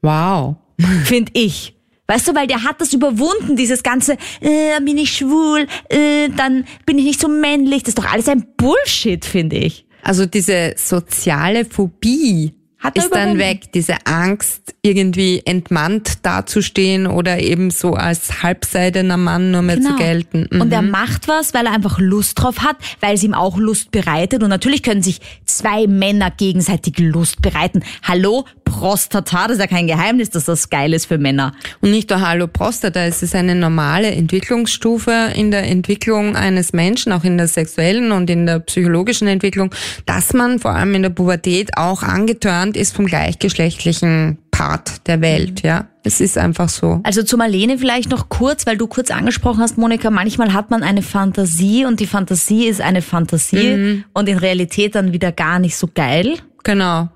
Wow. 0.00 0.56
finde 1.04 1.32
ich. 1.34 1.74
Weißt 2.06 2.28
du, 2.28 2.34
weil 2.34 2.46
der 2.46 2.64
hat 2.64 2.80
das 2.80 2.92
überwunden, 2.92 3.56
dieses 3.56 3.82
ganze, 3.82 4.18
äh, 4.40 4.80
bin 4.84 4.98
ich 4.98 5.16
schwul, 5.16 5.66
äh, 5.88 6.28
dann 6.36 6.64
bin 6.84 6.98
ich 6.98 7.04
nicht 7.04 7.20
so 7.20 7.28
männlich. 7.28 7.84
Das 7.84 7.90
ist 7.90 7.98
doch 7.98 8.12
alles 8.12 8.28
ein 8.28 8.46
Bullshit, 8.56 9.24
finde 9.24 9.56
ich. 9.56 9.86
Also 10.02 10.26
diese 10.26 10.74
soziale 10.76 11.64
Phobie, 11.64 12.52
hat 12.82 12.96
ist 12.96 13.14
dann 13.14 13.38
weg, 13.38 13.72
diese 13.72 13.94
Angst, 14.04 14.74
irgendwie 14.82 15.42
entmannt 15.44 16.24
dazustehen 16.24 17.06
oder 17.06 17.38
eben 17.38 17.70
so 17.70 17.94
als 17.94 18.42
halbseidener 18.42 19.16
Mann 19.16 19.52
nur 19.52 19.62
mehr 19.62 19.76
genau. 19.76 19.90
zu 19.90 19.96
gelten. 19.96 20.48
Mhm. 20.50 20.60
Und 20.60 20.72
er 20.72 20.82
macht 20.82 21.28
was, 21.28 21.54
weil 21.54 21.66
er 21.66 21.72
einfach 21.72 22.00
Lust 22.00 22.40
drauf 22.40 22.58
hat, 22.58 22.76
weil 23.00 23.14
es 23.14 23.22
ihm 23.22 23.34
auch 23.34 23.56
Lust 23.56 23.92
bereitet. 23.92 24.42
Und 24.42 24.48
natürlich 24.48 24.82
können 24.82 25.02
sich 25.02 25.20
zwei 25.44 25.86
Männer 25.86 26.32
gegenseitig 26.32 26.98
Lust 26.98 27.40
bereiten. 27.42 27.84
Hallo, 28.02 28.44
Prostata, 28.64 29.46
das 29.46 29.58
ist 29.58 29.60
ja 29.60 29.66
kein 29.68 29.86
Geheimnis, 29.86 30.30
dass 30.30 30.46
das 30.46 30.68
geil 30.68 30.94
ist 30.94 31.06
für 31.06 31.18
Männer. 31.18 31.52
Und 31.80 31.90
nicht 31.92 32.10
nur 32.10 32.20
Hallo 32.20 32.48
Prostata, 32.48 33.04
es 33.04 33.22
ist 33.22 33.34
eine 33.34 33.54
normale 33.54 34.10
Entwicklungsstufe 34.10 35.30
in 35.36 35.52
der 35.52 35.68
Entwicklung 35.68 36.34
eines 36.34 36.72
Menschen, 36.72 37.12
auch 37.12 37.22
in 37.22 37.38
der 37.38 37.46
sexuellen 37.46 38.10
und 38.10 38.30
in 38.30 38.46
der 38.46 38.58
psychologischen 38.60 39.28
Entwicklung, 39.28 39.72
dass 40.06 40.32
man 40.32 40.58
vor 40.58 40.72
allem 40.72 40.94
in 40.94 41.02
der 41.02 41.10
Pubertät 41.10 41.76
auch 41.76 42.02
angetörnt 42.02 42.71
entfernt 42.72 42.76
ist 42.76 42.94
vom 42.94 43.06
gleichgeschlechtlichen 43.06 44.38
Part 44.50 45.06
der 45.06 45.20
Welt, 45.20 45.62
mhm. 45.62 45.68
ja. 45.68 45.88
Es 46.04 46.20
ist 46.20 46.36
einfach 46.36 46.68
so. 46.68 47.00
Also 47.04 47.22
zu 47.22 47.36
Marlene 47.36 47.78
vielleicht 47.78 48.10
noch 48.10 48.28
kurz, 48.28 48.66
weil 48.66 48.76
du 48.76 48.86
kurz 48.86 49.10
angesprochen 49.10 49.60
hast, 49.60 49.78
Monika, 49.78 50.10
manchmal 50.10 50.52
hat 50.52 50.70
man 50.70 50.82
eine 50.82 51.02
Fantasie 51.02 51.84
und 51.84 52.00
die 52.00 52.06
Fantasie 52.06 52.66
ist 52.66 52.80
eine 52.80 53.02
Fantasie 53.02 53.76
mhm. 53.76 54.04
und 54.12 54.28
in 54.28 54.38
Realität 54.38 54.94
dann 54.94 55.12
wieder 55.12 55.32
gar 55.32 55.58
nicht 55.58 55.76
so 55.76 55.88
geil. 55.92 56.38
Genau. 56.64 57.08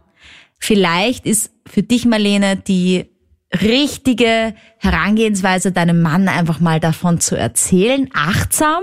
Vielleicht 0.58 1.26
ist 1.26 1.50
für 1.66 1.82
dich, 1.82 2.06
Marlene, 2.06 2.56
die 2.56 3.06
richtige 3.52 4.54
Herangehensweise, 4.78 5.72
deinem 5.72 6.00
Mann 6.00 6.28
einfach 6.28 6.60
mal 6.60 6.80
davon 6.80 7.20
zu 7.20 7.36
erzählen, 7.36 8.08
achtsam 8.14 8.82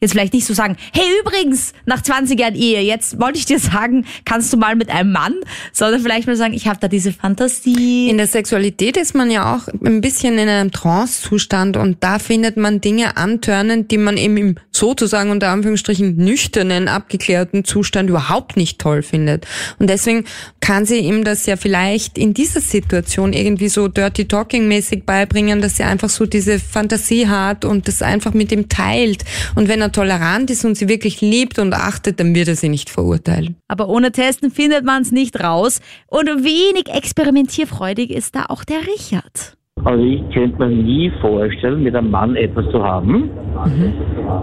Jetzt 0.00 0.12
vielleicht 0.12 0.32
nicht 0.32 0.46
so 0.46 0.54
sagen, 0.54 0.76
hey 0.94 1.04
übrigens, 1.20 1.74
nach 1.84 2.00
20 2.00 2.40
Jahren 2.40 2.54
Ehe, 2.54 2.80
jetzt 2.80 3.20
wollte 3.20 3.38
ich 3.38 3.44
dir 3.44 3.58
sagen, 3.58 4.06
kannst 4.24 4.50
du 4.50 4.56
mal 4.56 4.74
mit 4.74 4.88
einem 4.88 5.12
Mann, 5.12 5.34
sondern 5.74 6.00
vielleicht 6.00 6.26
mal 6.26 6.36
sagen, 6.36 6.54
ich 6.54 6.66
habe 6.68 6.78
da 6.80 6.88
diese 6.88 7.12
Fantasie. 7.12 8.08
In 8.08 8.16
der 8.16 8.26
Sexualität 8.26 8.96
ist 8.96 9.14
man 9.14 9.30
ja 9.30 9.54
auch 9.54 9.68
ein 9.84 10.00
bisschen 10.00 10.38
in 10.38 10.48
einem 10.48 10.70
Trance-Zustand 10.70 11.76
und 11.76 12.02
da 12.02 12.18
findet 12.18 12.56
man 12.56 12.80
Dinge 12.80 13.18
antörnend, 13.18 13.90
die 13.90 13.98
man 13.98 14.16
eben 14.16 14.38
im 14.38 14.54
sozusagen 14.72 15.30
unter 15.30 15.50
Anführungsstrichen 15.50 16.16
nüchternen, 16.16 16.88
abgeklärten 16.88 17.66
Zustand 17.66 18.08
überhaupt 18.08 18.56
nicht 18.56 18.78
toll 18.78 19.02
findet. 19.02 19.46
Und 19.78 19.90
deswegen 19.90 20.24
kann 20.60 20.86
sie 20.86 20.98
ihm 20.98 21.24
das 21.24 21.44
ja 21.44 21.56
vielleicht 21.56 22.16
in 22.16 22.32
dieser 22.32 22.62
Situation 22.62 23.34
irgendwie 23.34 23.68
so 23.68 23.88
Dirty 23.88 24.26
Talking 24.26 24.66
mäßig 24.66 25.04
beibringen, 25.04 25.60
dass 25.60 25.76
sie 25.76 25.82
einfach 25.82 26.08
so 26.08 26.24
diese 26.24 26.58
Fantasie 26.58 27.28
hat 27.28 27.66
und 27.66 27.88
das 27.88 28.00
einfach 28.00 28.32
mit 28.32 28.52
ihm 28.52 28.70
teilt. 28.70 29.24
Und 29.54 29.68
wenn 29.68 29.82
er 29.82 29.89
tolerant 29.92 30.50
ist 30.50 30.64
und 30.64 30.76
sie 30.76 30.88
wirklich 30.88 31.20
liebt 31.20 31.58
und 31.58 31.74
achtet, 31.74 32.20
dann 32.20 32.34
wird 32.34 32.48
er 32.48 32.56
sie 32.56 32.68
nicht 32.68 32.90
verurteilen. 32.90 33.56
Aber 33.68 33.88
ohne 33.88 34.12
Testen 34.12 34.50
findet 34.50 34.84
man 34.84 35.02
es 35.02 35.12
nicht 35.12 35.42
raus. 35.42 35.80
Und 36.06 36.28
wenig 36.28 36.88
experimentierfreudig 36.92 38.10
ist 38.10 38.34
da 38.34 38.46
auch 38.48 38.64
der 38.64 38.80
Richard. 38.80 39.56
Also 39.84 40.04
ich 40.04 40.22
könnte 40.34 40.58
mir 40.58 40.68
nie 40.68 41.10
vorstellen, 41.20 41.82
mit 41.82 41.94
einem 41.94 42.10
Mann 42.10 42.36
etwas 42.36 42.70
zu 42.70 42.82
haben. 42.82 43.30
Mhm. 43.64 43.92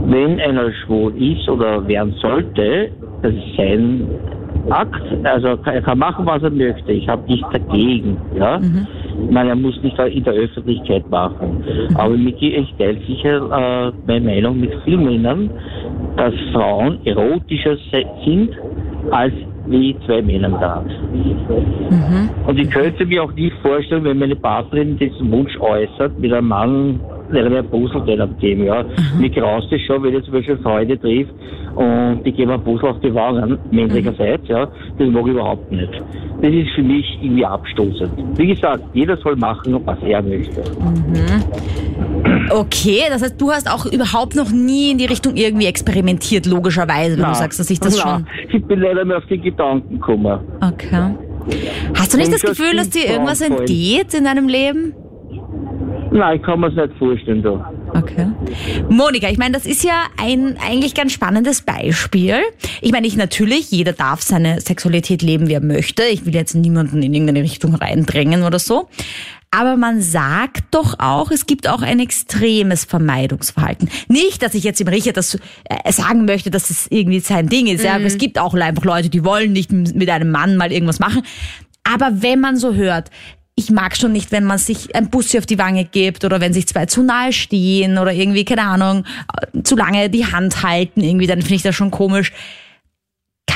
Wenn 0.06 0.40
einer 0.40 0.72
schwul 0.84 1.14
ist 1.22 1.48
oder 1.48 1.88
werden 1.88 2.16
sollte, 2.22 2.92
das 3.22 3.34
ist 3.34 3.56
sein 3.56 4.08
Akt. 4.72 5.02
Also 5.24 5.58
er 5.64 5.82
kann 5.82 6.00
machen, 6.00 6.26
was 6.26 6.44
er 6.44 6.52
möchte. 6.52 6.92
Ich 6.92 7.08
habe 7.08 7.24
nichts 7.28 7.48
dagegen. 7.52 8.18
Ja? 8.38 8.60
Mhm. 8.60 8.88
Ich 9.26 9.32
meine, 9.32 9.50
er 9.50 9.56
muss 9.56 9.82
nicht 9.82 9.98
in 9.98 10.24
der 10.24 10.34
Öffentlichkeit 10.34 11.10
machen. 11.10 11.64
Mhm. 11.90 11.96
Aber 11.98 12.16
mir 12.16 12.34
stellt 12.76 13.06
sicher 13.08 13.38
äh, 13.38 13.92
meine 14.06 14.26
Meinung 14.26 14.60
mit 14.60 14.74
vielen 14.84 15.06
Männern, 15.06 15.50
dass 16.16 16.34
Frauen 16.54 17.00
erotischer 17.06 17.78
sind 18.26 18.52
als 19.12 19.34
wie 19.68 19.96
zwei 20.06 20.22
Männern 20.22 20.56
da. 20.60 20.82
Mhm. 20.82 22.30
Und 22.46 22.60
ich 22.60 22.70
könnte 22.70 23.06
mir 23.06 23.24
auch 23.24 23.34
nicht 23.34 23.56
vorstellen, 23.62 24.04
wenn 24.06 24.20
meine 24.20 24.36
Partnerin 24.36 24.98
diesen 24.98 25.32
Wunsch 25.32 25.60
äußert, 25.60 26.18
mit 26.20 26.32
einem 26.34 26.48
Mann 26.48 27.00
wäre 27.30 27.50
mir 27.50 27.64
Puzzle 27.64 28.04
je 28.06 28.16
nachdem, 28.16 28.64
ja. 28.64 28.84
Mhm. 28.84 29.22
Mir 29.22 29.30
graust 29.30 29.72
es 29.72 29.82
schon, 29.82 30.04
wenn 30.04 30.16
ich 30.16 30.24
zum 30.24 30.34
Beispiel 30.34 30.58
Freunde 30.58 31.00
trifft 31.00 31.34
und 31.76 32.22
die 32.26 32.32
geben 32.32 32.52
ein 32.52 32.64
Puzzle 32.64 32.90
auf 32.90 33.00
die 33.02 33.14
Wangen, 33.14 33.58
männlicherseits, 33.72 34.44
mhm. 34.44 34.50
ja. 34.50 34.68
Das 34.98 35.10
mag 35.10 35.26
ich 35.26 35.32
überhaupt 35.32 35.72
nicht. 35.72 35.92
Das 36.42 36.52
ist 36.52 36.70
für 36.76 36.84
mich 36.84 37.06
irgendwie 37.22 37.46
abstoßend. 37.46 38.12
Wie 38.38 38.48
gesagt, 38.48 38.84
jeder 38.94 39.18
soll 39.18 39.36
machen, 39.36 39.80
was 39.86 39.98
er 40.04 40.22
möchte. 40.22 40.62
Mhm. 40.80 41.44
Okay, 42.50 43.02
das 43.10 43.24
heißt, 43.24 43.40
du 43.40 43.52
hast 43.52 43.70
auch 43.70 43.86
überhaupt 43.86 44.36
noch 44.36 44.52
nie 44.52 44.92
in 44.92 44.98
die 44.98 45.06
Richtung 45.06 45.36
irgendwie 45.36 45.66
experimentiert, 45.66 46.46
logischerweise, 46.46 47.16
wenn 47.16 47.24
na, 47.24 47.30
du 47.30 47.36
sagst, 47.36 47.60
dass 47.60 47.70
ich 47.70 47.80
das 47.80 48.02
na, 48.04 48.12
schon... 48.12 48.28
Ich 48.54 48.64
bin 48.66 48.80
leider 48.80 49.04
mehr 49.04 49.18
auf 49.18 49.26
die 49.26 49.40
Gedanken 49.40 49.96
gekommen. 49.96 50.40
Okay. 50.62 51.16
Hast 51.96 52.14
du 52.14 52.18
nicht 52.18 52.34
das 52.34 52.42
Gefühl, 52.42 52.76
dass 52.76 52.90
dir 52.90 53.06
irgendwas 53.10 53.42
entgeht 53.42 54.14
in 54.14 54.26
deinem 54.26 54.48
Leben? 54.48 54.94
Nein, 56.12 56.38
ich 56.38 56.44
kann 56.44 56.60
mir 56.60 56.68
es 56.68 56.76
nicht 56.76 56.98
vorstellen 56.98 57.42
da. 57.42 57.72
Okay. 57.94 58.28
Monika, 58.90 59.30
ich 59.30 59.38
meine, 59.38 59.54
das 59.54 59.66
ist 59.66 59.84
ja 59.84 60.06
ein 60.18 60.58
eigentlich 60.66 60.94
ganz 60.94 61.12
spannendes 61.12 61.62
Beispiel. 61.62 62.36
Ich 62.82 62.92
meine, 62.92 63.08
ich 63.08 63.18
natürlich, 63.18 63.72
jeder 63.72 63.94
darf 63.94 64.22
seine 64.22 64.62
Sexualität 64.62 65.22
leben, 65.22 65.48
wie 65.48 65.54
er 65.54 65.64
möchte. 65.64 66.04
Ich 66.04 66.26
will 66.26 66.34
jetzt 66.34 66.56
niemanden 66.56 67.02
in 67.04 67.14
irgendeine 67.14 67.42
Richtung 67.42 67.76
reindrängen 67.76 68.44
oder 68.44 68.60
so. 68.60 68.88
Aber 69.50 69.78
man 69.78 70.02
sagt 70.02 70.76
doch 70.76 71.00
auch, 71.00 71.32
es 71.32 71.46
gibt 71.46 71.70
auch 71.70 71.82
ein 71.82 72.00
extremes 72.00 72.84
Vermeidungsverhalten. 72.84 73.90
Nicht, 74.10 74.44
dass 74.44 74.54
ich 74.54 74.64
jetzt 74.64 74.82
im 74.82 74.90
Richard 74.90 75.16
das 75.16 75.36
äh, 75.64 75.92
sagen 75.92 76.26
möchte, 76.26 76.52
dass 76.52 76.70
es 76.70 76.88
irgendwie 76.90 77.22
sein 77.22 77.48
Ding 77.48 77.68
ist. 77.68 77.80
Mhm. 77.80 77.86
Ja, 77.86 77.98
es 78.00 78.18
gibt 78.18 78.40
auch 78.40 78.54
einfach 78.54 78.84
Leute, 78.84 79.10
die 79.10 79.24
wollen 79.24 79.54
nicht 79.54 79.72
mit 79.72 80.10
einem 80.10 80.32
Mann 80.32 80.58
mal 80.58 80.72
irgendwas 80.72 81.00
machen. 81.00 81.22
Aber 81.84 82.22
wenn 82.22 82.42
man 82.42 82.58
so 82.58 82.74
hört, 82.74 83.10
ich 83.60 83.72
mag 83.72 83.98
schon 83.98 84.12
nicht, 84.12 84.32
wenn 84.32 84.44
man 84.44 84.60
sich 84.60 84.96
ein 84.96 85.10
Bussi 85.10 85.40
auf 85.40 85.48
die 85.48 85.58
Wange 85.58 85.84
gibt 85.84 86.24
oder 86.24 86.40
wenn 86.40 86.54
sich 86.54 86.68
zwei 86.68 86.86
zu 86.86 87.02
nahe 87.02 87.34
stehen 87.34 87.98
oder 87.98 88.14
irgendwie, 88.14 88.46
keine 88.46 88.62
Ahnung, 88.62 89.04
zu 89.64 89.76
lange 89.76 90.12
die 90.12 90.28
Hand 90.28 90.62
halten, 90.62 91.02
irgendwie, 91.02 91.26
dann 91.26 91.42
finde 91.42 91.56
ich 91.56 91.64
das 91.64 91.76
schon 91.76 91.90
komisch. 91.90 92.32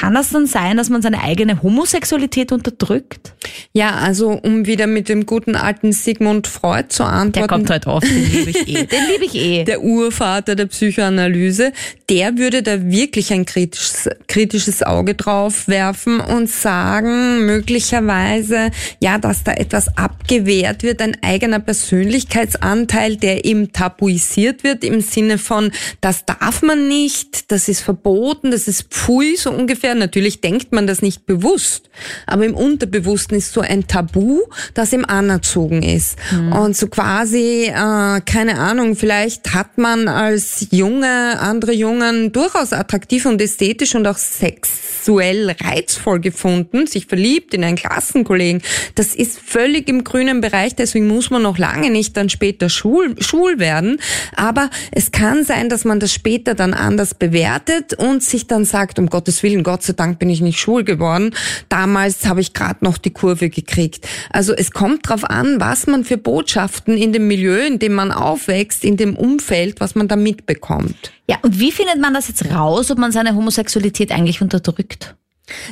Kann 0.02 0.16
das 0.16 0.32
dann 0.32 0.48
sein, 0.48 0.78
dass 0.78 0.90
man 0.90 1.04
seine 1.04 1.22
eigene 1.22 1.62
Homosexualität 1.62 2.52
unterdrückt? 2.52 3.34
Ja, 3.72 3.92
also 3.92 4.32
um 4.32 4.66
wieder 4.66 4.88
mit 4.88 5.10
dem 5.10 5.28
guten 5.28 5.56
alten 5.56 5.94
Sigmund 5.94 6.48
Freud 6.48 6.86
zu 6.90 7.04
antworten. 7.04 7.32
Der 7.34 7.48
kommt 7.48 7.70
heute 7.70 7.90
oft, 7.90 8.08
den 8.08 8.32
liebe 8.32 8.50
ich 8.50 8.68
eh. 8.68 8.86
Den 8.86 9.08
liebe 9.12 9.26
ich 9.26 9.36
eh. 9.36 9.64
Der 9.72 9.84
Urvater 9.84 10.56
der 10.56 10.66
Psychoanalyse, 10.66 11.72
der 12.10 12.40
würde 12.40 12.64
da 12.64 12.84
wirklich 12.84 13.32
ein 13.32 13.46
kritisches, 13.46 14.10
kritisches 14.26 14.82
Auge 14.82 15.14
drauf 15.14 15.68
werfen 15.68 16.20
und 16.20 16.50
sagen, 16.50 17.46
möglicherweise, 17.46 18.72
ja, 19.02 19.20
dass 19.20 19.44
da 19.44 19.54
etwas 19.54 19.98
abgewehrt 20.00 20.82
wird, 20.82 21.00
ein 21.04 21.16
eigener 21.22 21.60
Persönlichkeitsanteil, 21.60 23.18
der 23.18 23.46
eben 23.46 23.72
tabuisiert 23.72 24.64
wird 24.64 24.84
im 24.84 25.02
Sinne 25.02 25.38
von, 25.38 25.72
das 26.02 26.26
darf 26.26 26.64
man 26.64 26.88
nicht, 26.88 27.52
das 27.52 27.70
ist 27.70 27.82
verboten, 27.82 28.50
das 28.50 28.68
ist 28.68 28.92
pfui, 28.92 29.36
so 29.36 29.52
ungefähr. 29.52 29.91
Natürlich 29.96 30.42
denkt 30.42 30.72
man 30.72 30.88
das 30.88 31.02
nicht 31.02 31.26
bewusst, 31.26 31.90
aber 32.28 32.46
im 32.46 32.56
Unterbewussten 32.56 33.38
ist 33.38 33.54
so 33.54 33.62
ein 33.62 33.88
Tabu, 33.88 34.42
das 34.74 34.94
ihm 34.94 35.06
anerzogen 35.06 35.84
ist. 35.84 36.18
Mhm. 36.32 36.54
Und 36.54 36.78
so 36.78 36.88
quasi, 36.88 37.66
äh, 37.66 38.22
keine 38.22 38.58
Ahnung, 38.58 38.96
vielleicht 38.96 39.54
hat 39.54 39.78
man 39.78 40.08
als 40.08 40.68
junge, 40.72 41.40
andere 41.40 41.74
Jungen 41.74 42.32
durchaus 42.32 42.74
attraktiv 42.74 43.26
und 43.26 43.42
ästhetisch 43.42 43.96
und 43.96 44.08
auch 44.08 44.18
sexuell 44.18 45.56
reizvoll 45.62 46.20
gefunden, 46.20 46.88
sich 46.88 47.08
verliebt 47.08 47.54
in 47.54 47.64
einen 47.64 47.78
Klassenkollegen. 47.78 48.62
Das 48.96 49.16
ist 49.16 49.40
völlig 49.40 49.88
im 49.90 50.04
grünen 50.04 50.42
Bereich, 50.42 50.76
deswegen 50.76 51.08
muss 51.08 51.30
man 51.30 51.42
noch 51.42 51.58
lange 51.58 51.90
nicht 51.90 52.18
dann 52.18 52.30
später 52.30 52.70
schwul, 52.70 53.16
schwul 53.20 53.60
werden. 53.60 54.00
Aber 54.36 54.70
es 54.92 55.12
kann 55.12 55.44
sein, 55.44 55.70
dass 55.70 55.86
man 55.86 56.00
das 56.00 56.14
später 56.14 56.56
dann 56.56 56.74
anders 56.74 57.14
bewertet 57.14 57.94
und 57.94 58.24
sich 58.24 58.48
dann 58.48 58.66
sagt, 58.66 59.00
um 59.00 59.08
Gottes 59.08 59.44
Willen, 59.44 59.64
Gott 59.64 59.81
sei 59.84 59.94
Dank 59.94 60.20
bin 60.20 60.30
ich 60.30 60.42
nicht 60.42 60.60
schwul 60.60 60.84
geworden. 60.84 61.36
Damals 61.70 62.26
habe 62.26 62.42
ich 62.42 62.54
gerade 62.54 62.84
noch 62.84 62.98
die 62.98 63.12
Kurve 63.12 63.50
gekriegt. 63.50 64.08
Also 64.30 64.54
es 64.54 64.72
kommt 64.72 65.08
darauf 65.08 65.24
an, 65.24 65.60
was 65.60 65.88
man 65.88 66.04
für 66.04 66.18
Botschaften 66.18 66.98
in 66.98 67.14
dem 67.14 67.28
Milieu, 67.28 67.66
in 67.66 67.80
dem 67.80 67.94
man 67.94 68.12
aufwächst, 68.12 68.84
in 68.84 68.98
dem 68.98 69.16
Umfeld, 69.16 69.80
was 69.80 69.96
man 69.96 70.08
da 70.08 70.16
mitbekommt. 70.16 71.12
Ja, 71.28 71.38
und 71.42 71.60
wie 71.60 71.72
findet 71.72 72.00
man 72.00 72.14
das 72.14 72.28
jetzt 72.28 72.46
raus, 72.52 72.92
ob 72.92 72.98
man 72.98 73.12
seine 73.12 73.36
Homosexualität 73.36 74.12
eigentlich 74.12 74.42
unterdrückt? 74.42 75.16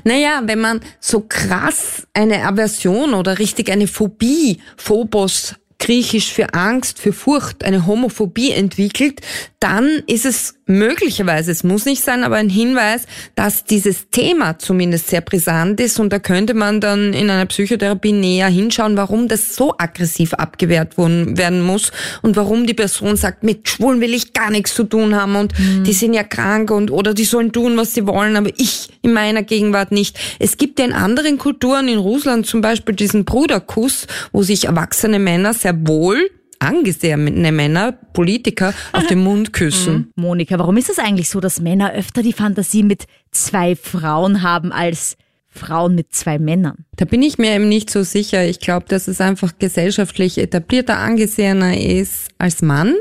Naja, 0.03 0.41
wenn 0.45 0.59
man 0.59 0.81
so 0.99 1.21
krass 1.21 2.07
eine 2.13 2.45
Aversion 2.45 3.13
oder 3.13 3.39
richtig 3.39 3.71
eine 3.71 3.87
Phobie, 3.87 4.59
Phobos 4.77 5.55
griechisch 5.79 6.31
für 6.31 6.53
Angst, 6.53 6.99
für 6.99 7.13
Furcht, 7.13 7.63
eine 7.63 7.85
Homophobie 7.85 8.51
entwickelt, 8.51 9.21
dann 9.59 10.03
ist 10.07 10.25
es 10.25 10.55
möglicherweise, 10.65 11.51
es 11.51 11.63
muss 11.63 11.85
nicht 11.85 12.03
sein, 12.03 12.23
aber 12.23 12.35
ein 12.35 12.49
Hinweis, 12.49 13.07
dass 13.35 13.63
dieses 13.63 14.09
Thema 14.11 14.59
zumindest 14.59 15.07
sehr 15.07 15.21
brisant 15.21 15.79
ist 15.79 15.99
und 15.99 16.13
da 16.13 16.19
könnte 16.19 16.53
man 16.53 16.79
dann 16.79 17.13
in 17.13 17.29
einer 17.29 17.47
Psychotherapie 17.47 18.11
näher 18.11 18.47
hinschauen, 18.47 18.95
warum 18.95 19.27
das 19.27 19.55
so 19.55 19.73
aggressiv 19.77 20.33
abgewehrt 20.35 20.97
werden 20.97 21.61
muss 21.61 21.91
und 22.21 22.35
warum 22.35 22.67
die 22.67 22.73
Person 22.75 23.15
sagt, 23.15 23.43
mit 23.43 23.67
Schwulen 23.67 23.99
will 23.99 24.13
ich 24.13 24.33
gar 24.33 24.51
nichts 24.51 24.75
zu 24.75 24.83
tun 24.83 25.15
haben 25.15 25.35
und 25.35 25.57
mhm. 25.57 25.83
die 25.85 25.93
sind 25.93 26.13
ja 26.13 26.23
krank 26.23 26.69
und 26.69 26.91
oder 26.91 27.13
die 27.13 27.25
sollen 27.25 27.51
tun, 27.51 27.75
was 27.77 27.93
sie 27.93 28.05
wollen, 28.05 28.35
aber 28.35 28.51
ich 28.57 28.89
in 29.01 29.13
meiner 29.13 29.43
Gegenwart 29.43 29.91
nicht. 29.91 30.19
Es 30.39 30.57
gibt 30.57 30.79
ja 30.79 30.85
in 30.85 30.93
anderen 30.93 31.37
Kulturen, 31.37 31.87
in 31.87 31.97
Russland 31.97 32.45
zum 32.45 32.61
Beispiel 32.61 32.95
diesen 32.95 33.25
Bruderkuss, 33.25 34.07
wo 34.31 34.43
sich 34.43 34.65
erwachsene 34.65 35.19
Männer 35.19 35.53
sehr 35.53 35.68
wohl 35.85 36.29
angesehene 36.59 37.51
Männer, 37.51 37.93
Politiker, 37.93 38.73
auf 38.91 39.07
den 39.07 39.23
Mund 39.23 39.53
küssen. 39.53 40.11
Mhm. 40.15 40.23
Monika, 40.23 40.59
warum 40.59 40.77
ist 40.77 40.89
es 40.89 40.99
eigentlich 40.99 41.29
so, 41.29 41.39
dass 41.39 41.61
Männer 41.61 41.93
öfter 41.93 42.21
die 42.21 42.33
Fantasie 42.33 42.83
mit 42.83 43.05
zwei 43.31 43.75
Frauen 43.75 44.43
haben 44.43 44.71
als 44.71 45.15
Frauen 45.47 45.95
mit 45.95 46.13
zwei 46.13 46.37
Männern? 46.37 46.85
Da 46.97 47.05
bin 47.05 47.23
ich 47.23 47.37
mir 47.37 47.55
eben 47.55 47.69
nicht 47.69 47.89
so 47.89 48.03
sicher. 48.03 48.45
Ich 48.45 48.59
glaube, 48.59 48.85
dass 48.89 49.07
es 49.07 49.21
einfach 49.21 49.53
gesellschaftlich 49.57 50.37
etablierter 50.37 50.97
angesehener 50.97 51.79
ist 51.79 52.29
als 52.37 52.61
Mann. 52.61 52.95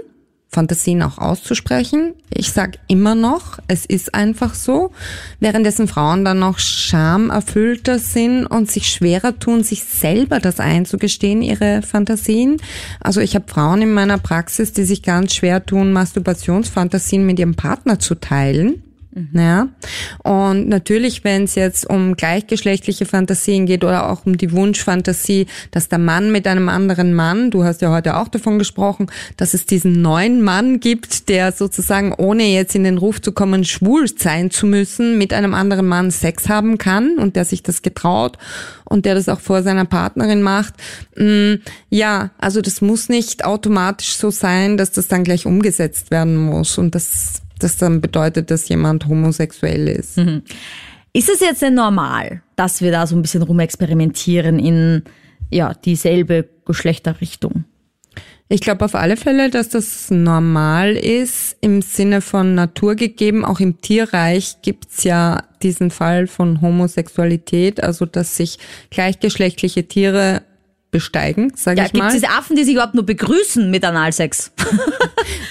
Fantasien 0.50 1.02
auch 1.02 1.18
auszusprechen. 1.18 2.14
Ich 2.32 2.52
sag 2.52 2.78
immer 2.88 3.14
noch, 3.14 3.58
es 3.68 3.84
ist 3.84 4.14
einfach 4.14 4.54
so, 4.54 4.92
währenddessen 5.40 5.88
Frauen 5.88 6.24
dann 6.24 6.38
noch 6.38 6.58
schamerfüllter 6.58 7.98
sind 7.98 8.46
und 8.46 8.70
sich 8.70 8.88
schwerer 8.88 9.38
tun, 9.38 9.62
sich 9.62 9.84
selber 9.84 10.40
das 10.40 10.58
einzugestehen, 10.58 11.42
ihre 11.42 11.82
Fantasien. 11.82 12.56
Also 13.00 13.20
ich 13.20 13.34
habe 13.34 13.44
Frauen 13.46 13.82
in 13.82 13.92
meiner 13.92 14.18
Praxis, 14.18 14.72
die 14.72 14.84
sich 14.84 15.02
ganz 15.02 15.34
schwer 15.34 15.64
tun, 15.64 15.92
Masturbationsfantasien 15.92 17.26
mit 17.26 17.38
ihrem 17.38 17.54
Partner 17.54 17.98
zu 17.98 18.14
teilen. 18.14 18.82
Ja. 19.32 19.68
Und 20.22 20.68
natürlich, 20.68 21.24
wenn 21.24 21.44
es 21.44 21.54
jetzt 21.54 21.88
um 21.88 22.14
gleichgeschlechtliche 22.14 23.06
Fantasien 23.06 23.66
geht 23.66 23.82
oder 23.82 24.10
auch 24.10 24.26
um 24.26 24.36
die 24.36 24.52
Wunschfantasie, 24.52 25.46
dass 25.70 25.88
der 25.88 25.98
Mann 25.98 26.30
mit 26.30 26.46
einem 26.46 26.68
anderen 26.68 27.14
Mann, 27.14 27.50
du 27.50 27.64
hast 27.64 27.80
ja 27.80 27.90
heute 27.90 28.16
auch 28.16 28.28
davon 28.28 28.58
gesprochen, 28.58 29.06
dass 29.36 29.54
es 29.54 29.66
diesen 29.66 30.02
neuen 30.02 30.42
Mann 30.42 30.78
gibt, 30.78 31.28
der 31.28 31.52
sozusagen, 31.52 32.12
ohne 32.12 32.44
jetzt 32.44 32.74
in 32.74 32.84
den 32.84 32.98
Ruf 32.98 33.20
zu 33.20 33.32
kommen, 33.32 33.64
schwul 33.64 34.06
sein 34.08 34.50
zu 34.50 34.66
müssen, 34.66 35.18
mit 35.18 35.32
einem 35.32 35.54
anderen 35.54 35.86
Mann 35.86 36.10
Sex 36.10 36.48
haben 36.48 36.78
kann 36.78 37.18
und 37.18 37.34
der 37.34 37.44
sich 37.44 37.62
das 37.62 37.82
getraut 37.82 38.36
und 38.84 39.04
der 39.06 39.14
das 39.14 39.28
auch 39.28 39.40
vor 39.40 39.62
seiner 39.62 39.84
Partnerin 39.84 40.42
macht. 40.42 40.74
Mm, 41.16 41.54
ja, 41.90 42.30
also 42.38 42.60
das 42.60 42.80
muss 42.80 43.08
nicht 43.08 43.44
automatisch 43.44 44.16
so 44.16 44.30
sein, 44.30 44.76
dass 44.76 44.92
das 44.92 45.08
dann 45.08 45.24
gleich 45.24 45.46
umgesetzt 45.46 46.10
werden 46.10 46.36
muss 46.36 46.78
und 46.78 46.94
das 46.94 47.42
das 47.58 47.76
dann 47.76 48.00
bedeutet, 48.00 48.50
dass 48.50 48.68
jemand 48.68 49.06
homosexuell 49.06 49.88
ist. 49.88 50.18
Mhm. 50.18 50.42
Ist 51.12 51.28
es 51.28 51.40
jetzt 51.40 51.62
denn 51.62 51.74
normal, 51.74 52.42
dass 52.56 52.80
wir 52.80 52.92
da 52.92 53.06
so 53.06 53.16
ein 53.16 53.22
bisschen 53.22 53.42
rumexperimentieren 53.42 54.58
in 54.58 55.02
ja, 55.50 55.74
dieselbe 55.74 56.48
Geschlechterrichtung? 56.64 57.64
Ich 58.50 58.62
glaube 58.62 58.84
auf 58.84 58.94
alle 58.94 59.18
Fälle, 59.18 59.50
dass 59.50 59.68
das 59.68 60.10
normal 60.10 60.96
ist 60.96 61.56
im 61.60 61.82
Sinne 61.82 62.22
von 62.22 62.54
naturgegeben. 62.54 63.44
Auch 63.44 63.60
im 63.60 63.80
Tierreich 63.82 64.62
gibt's 64.62 65.04
ja 65.04 65.42
diesen 65.62 65.90
Fall 65.90 66.26
von 66.26 66.62
Homosexualität, 66.62 67.82
also 67.82 68.06
dass 68.06 68.36
sich 68.36 68.58
gleichgeschlechtliche 68.90 69.86
Tiere 69.86 70.42
besteigen, 70.90 71.52
sage 71.54 71.78
ja, 71.78 71.86
ich 71.86 71.92
mal. 71.92 72.00
Gibt 72.00 72.14
es 72.14 72.20
diese 72.20 72.28
Affen, 72.30 72.56
die 72.56 72.64
sich 72.64 72.74
überhaupt 72.74 72.94
nur 72.94 73.04
begrüßen 73.04 73.70
mit 73.70 73.84
Analsex? 73.84 74.52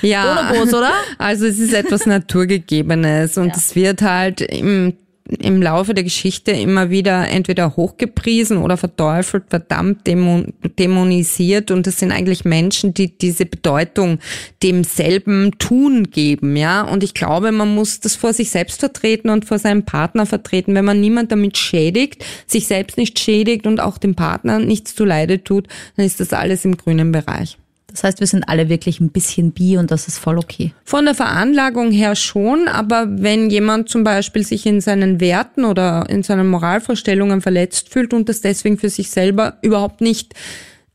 ja, 0.01 0.49
Bonobos, 0.51 0.73
oder? 0.73 0.91
Also 1.17 1.45
es 1.45 1.59
ist 1.59 1.73
etwas 1.73 2.05
Naturgegebenes 2.05 3.37
und 3.37 3.49
ja. 3.49 3.53
es 3.55 3.75
wird 3.75 4.01
halt 4.01 4.41
im 4.41 4.93
im 5.39 5.61
Laufe 5.61 5.93
der 5.93 6.03
Geschichte 6.03 6.51
immer 6.51 6.89
wieder 6.89 7.27
entweder 7.27 7.75
hochgepriesen 7.75 8.57
oder 8.57 8.77
verteufelt, 8.77 9.45
verdammt 9.49 10.07
dämonisiert 10.07 11.71
und 11.71 11.85
das 11.85 11.99
sind 11.99 12.11
eigentlich 12.11 12.45
Menschen, 12.45 12.93
die 12.93 13.17
diese 13.17 13.45
Bedeutung 13.45 14.19
demselben 14.63 15.51
Tun 15.59 16.09
geben, 16.11 16.55
ja. 16.55 16.81
Und 16.81 17.03
ich 17.03 17.13
glaube, 17.13 17.51
man 17.51 17.75
muss 17.75 17.99
das 17.99 18.15
vor 18.15 18.33
sich 18.33 18.49
selbst 18.49 18.79
vertreten 18.79 19.29
und 19.29 19.45
vor 19.45 19.59
seinem 19.59 19.83
Partner 19.83 20.25
vertreten. 20.25 20.75
Wenn 20.75 20.85
man 20.85 21.01
niemand 21.01 21.31
damit 21.31 21.57
schädigt, 21.57 22.23
sich 22.45 22.67
selbst 22.67 22.97
nicht 22.97 23.19
schädigt 23.19 23.67
und 23.67 23.79
auch 23.79 23.97
dem 23.97 24.15
Partner 24.15 24.59
nichts 24.59 24.95
zu 24.95 25.05
Leide 25.05 25.43
tut, 25.43 25.67
dann 25.95 26.05
ist 26.05 26.19
das 26.19 26.33
alles 26.33 26.65
im 26.65 26.77
grünen 26.77 27.11
Bereich. 27.11 27.57
Das 27.97 28.03
heißt, 28.03 28.19
wir 28.19 28.27
sind 28.27 28.47
alle 28.47 28.69
wirklich 28.69 28.99
ein 28.99 29.09
bisschen 29.09 29.53
bi 29.53 29.75
und 29.75 29.89
das 29.89 30.07
ist 30.07 30.19
voll 30.19 30.37
okay. 30.37 30.71
Von 30.83 31.05
der 31.05 31.15
Veranlagung 31.15 31.89
her 31.89 32.15
schon, 32.15 32.67
aber 32.67 33.07
wenn 33.09 33.49
jemand 33.49 33.89
zum 33.89 34.03
Beispiel 34.03 34.45
sich 34.45 34.67
in 34.67 34.81
seinen 34.81 35.19
Werten 35.19 35.65
oder 35.65 36.05
in 36.07 36.21
seinen 36.21 36.47
Moralvorstellungen 36.47 37.41
verletzt 37.41 37.89
fühlt 37.89 38.13
und 38.13 38.29
das 38.29 38.41
deswegen 38.41 38.77
für 38.77 38.89
sich 38.89 39.09
selber 39.09 39.57
überhaupt 39.63 40.01
nicht 40.01 40.35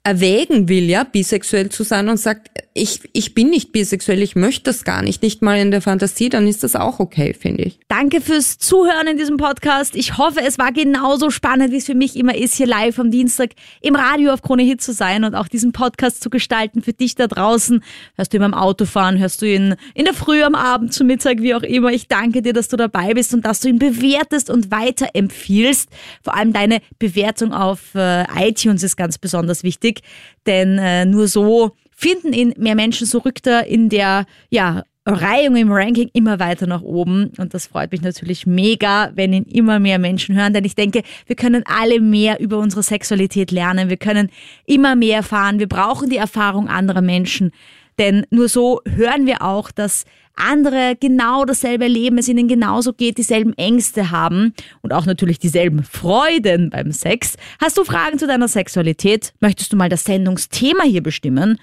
erwägen 0.05 0.69
will, 0.69 0.91
ja, 0.91 1.05
bisexuell 1.05 1.69
zu 1.69 1.85
sein 1.85 2.09
und 2.09 2.17
sagt, 2.17 2.49
ich, 2.75 3.01
ich 3.13 3.35
bin 3.35 3.51
nicht 3.51 3.71
bisexuell, 3.71 4.21
ich 4.21 4.35
möchte 4.35 4.65
das 4.65 4.83
gar 4.83 5.03
nicht, 5.03 5.23
nicht 5.23 5.43
mal 5.43 5.59
in 5.59 5.71
der 5.71 5.81
Fantasie, 5.81 6.29
dann 6.29 6.49
ist 6.49 6.65
das 6.65 6.75
auch 6.75 6.99
okay, 6.99 7.35
finde 7.35 7.65
ich. 7.65 7.79
Danke 7.87 8.21
fürs 8.21 8.59
Zuhören 8.59 9.07
in 9.07 9.17
diesem 9.17 9.37
Podcast. 9.37 9.95
Ich 9.95 10.19
hoffe, 10.19 10.41
es 10.41 10.59
war 10.59 10.73
genauso 10.73 11.31
spannend, 11.31 11.71
wie 11.71 11.77
es 11.77 11.87
für 11.87 11.95
mich 11.95 12.17
immer 12.17 12.35
ist, 12.35 12.57
hier 12.57 12.67
live 12.67 12.99
am 12.99 13.13
Dienstag 13.13 13.51
im 13.81 13.95
Radio 13.95 14.33
auf 14.33 14.43
Krone 14.43 14.65
Hit 14.65 14.81
zu 14.81 14.93
sein 14.93 15.23
und 15.23 15.37
auch 15.37 15.47
diesen 15.47 15.71
Podcast 15.71 16.21
zu 16.21 16.31
gestalten 16.31 16.83
für 16.83 16.95
dich 16.95 17.15
da 17.15 17.29
draußen. 17.29 17.85
Hörst 18.17 18.33
du 18.33 18.39
ihn 18.39 18.43
beim 18.43 18.55
Autofahren, 18.55 19.19
hörst 19.19 19.41
du 19.41 19.47
ihn 19.47 19.77
in 19.95 20.05
der 20.05 20.15
Früh, 20.15 20.43
am 20.43 20.57
Abend, 20.57 20.93
zum 20.93 21.07
Mittag, 21.07 21.43
wie 21.43 21.55
auch 21.55 21.63
immer. 21.63 21.93
Ich 21.93 22.09
danke 22.09 22.43
dir, 22.43 22.55
dass 22.55 22.67
du 22.67 22.77
dabei 22.77 23.15
bist 23.15 23.35
und 23.35 23.45
dass 23.45 23.61
du 23.61 23.69
ihn 23.69 23.79
bewertest 23.79 24.51
und 24.51 24.73
weiterempfiehlst. 24.73 25.89
Vor 26.25 26.35
allem 26.35 26.53
deine 26.53 26.81
Bewertung 26.99 27.53
auf 27.53 27.95
äh, 27.95 28.25
iTunes 28.49 28.83
ist 28.83 28.97
ganz 28.97 29.19
besonders 29.19 29.63
wichtig 29.63 29.92
wichtig, 29.93 30.03
denn 30.47 30.79
äh, 30.79 31.05
nur 31.05 31.29
so 31.29 31.73
finden 31.95 32.33
ihn 32.33 32.55
mehr 32.57 32.75
Menschen, 32.75 33.07
so 33.07 33.19
rückt 33.19 33.47
er 33.47 33.67
in 33.67 33.89
der 33.89 34.27
ja, 34.51 34.83
Reihung 35.07 35.57
im 35.57 35.71
Ranking 35.71 36.11
immer 36.13 36.39
weiter 36.39 36.67
nach 36.67 36.83
oben. 36.83 37.33
Und 37.39 37.55
das 37.55 37.67
freut 37.67 37.93
mich 37.93 38.03
natürlich 38.03 38.47
mega, 38.47 39.11
wenn 39.15 39.33
ihn 39.33 39.45
immer 39.45 39.79
mehr 39.79 39.99
Menschen 39.99 40.37
hören, 40.37 40.53
denn 40.53 40.65
ich 40.65 40.75
denke, 40.75 41.03
wir 41.27 41.37
können 41.37 41.65
alle 41.67 42.01
mehr 42.01 42.41
über 42.41 42.59
unsere 42.59 42.83
Sexualität 42.83 43.51
lernen. 43.51 43.89
Wir 43.89 43.97
können 43.97 44.31
immer 44.67 44.97
mehr 44.97 45.19
erfahren. 45.19 45.59
Wir 45.59 45.69
brauchen 45.69 46.09
die 46.09 46.17
Erfahrung 46.17 46.69
anderer 46.69 47.03
Menschen. 47.03 47.53
Denn 47.99 48.27
nur 48.31 48.49
so 48.49 48.81
hören 48.89 49.27
wir 49.27 49.43
auch, 49.43 49.71
dass 49.71 50.05
andere 50.35 50.97
genau 50.99 51.45
dasselbe 51.45 51.85
erleben, 51.85 52.19
es 52.19 52.29
ihnen 52.29 52.49
genauso 52.49 52.93
geht, 52.93 53.19
dieselben 53.19 53.53
Ängste 53.55 54.11
haben 54.11 54.55
und 54.81 54.93
auch 54.93 55.07
natürlich 55.07 55.39
dieselben 55.39 55.83
Freuden 55.85 56.71
beim 56.71 56.93
Sex. 56.93 57.37
Hast 57.61 57.79
du 57.79 57.85
Fragen 57.85 58.19
zu 58.19 58.27
deiner 58.27 58.49
Sexualität? 58.49 59.33
Möchtest 59.41 59.73
du 59.73 59.77
mal 59.77 59.89
das 59.89 60.05
Sendungsthema 60.05 60.85
hier 60.85 61.03
bestimmen? 61.03 61.59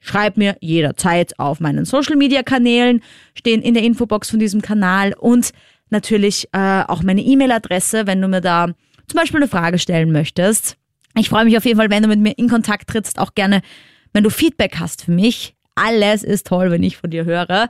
Schreib 0.00 0.36
mir 0.36 0.56
jederzeit 0.60 1.38
auf 1.38 1.60
meinen 1.60 1.84
Social 1.86 2.16
Media 2.16 2.42
Kanälen, 2.42 3.02
stehen 3.34 3.62
in 3.62 3.74
der 3.74 3.82
Infobox 3.82 4.30
von 4.30 4.38
diesem 4.38 4.60
Kanal 4.60 5.14
und 5.18 5.52
natürlich 5.90 6.48
äh, 6.52 6.82
auch 6.86 7.02
meine 7.02 7.22
E-Mail-Adresse, 7.22 8.06
wenn 8.06 8.20
du 8.20 8.28
mir 8.28 8.40
da 8.40 8.66
zum 9.06 9.20
Beispiel 9.20 9.40
eine 9.40 9.48
Frage 9.48 9.78
stellen 9.78 10.12
möchtest. 10.12 10.76
Ich 11.16 11.28
freue 11.28 11.44
mich 11.44 11.56
auf 11.56 11.64
jeden 11.64 11.78
Fall, 11.78 11.90
wenn 11.90 12.02
du 12.02 12.08
mit 12.08 12.20
mir 12.20 12.36
in 12.36 12.48
Kontakt 12.48 12.90
trittst, 12.90 13.18
auch 13.18 13.34
gerne, 13.34 13.62
wenn 14.12 14.24
du 14.24 14.30
Feedback 14.30 14.76
hast 14.78 15.04
für 15.04 15.12
mich. 15.12 15.54
Alles 15.74 16.22
ist 16.22 16.46
toll, 16.46 16.70
wenn 16.70 16.82
ich 16.82 16.96
von 16.96 17.10
dir 17.10 17.24
höre. 17.24 17.68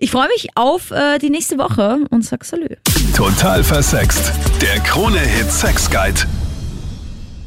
Ich 0.00 0.12
freue 0.12 0.28
mich 0.28 0.48
auf 0.54 0.92
äh, 0.92 1.18
die 1.18 1.28
nächste 1.28 1.58
Woche 1.58 1.98
und 2.10 2.24
sag 2.24 2.44
Salü. 2.44 2.68
Total 3.16 3.64
versext. 3.64 4.32
Der 4.62 4.78
Krone-Hit 4.80 5.50
Sex 5.50 5.90
Guide. 5.90 6.20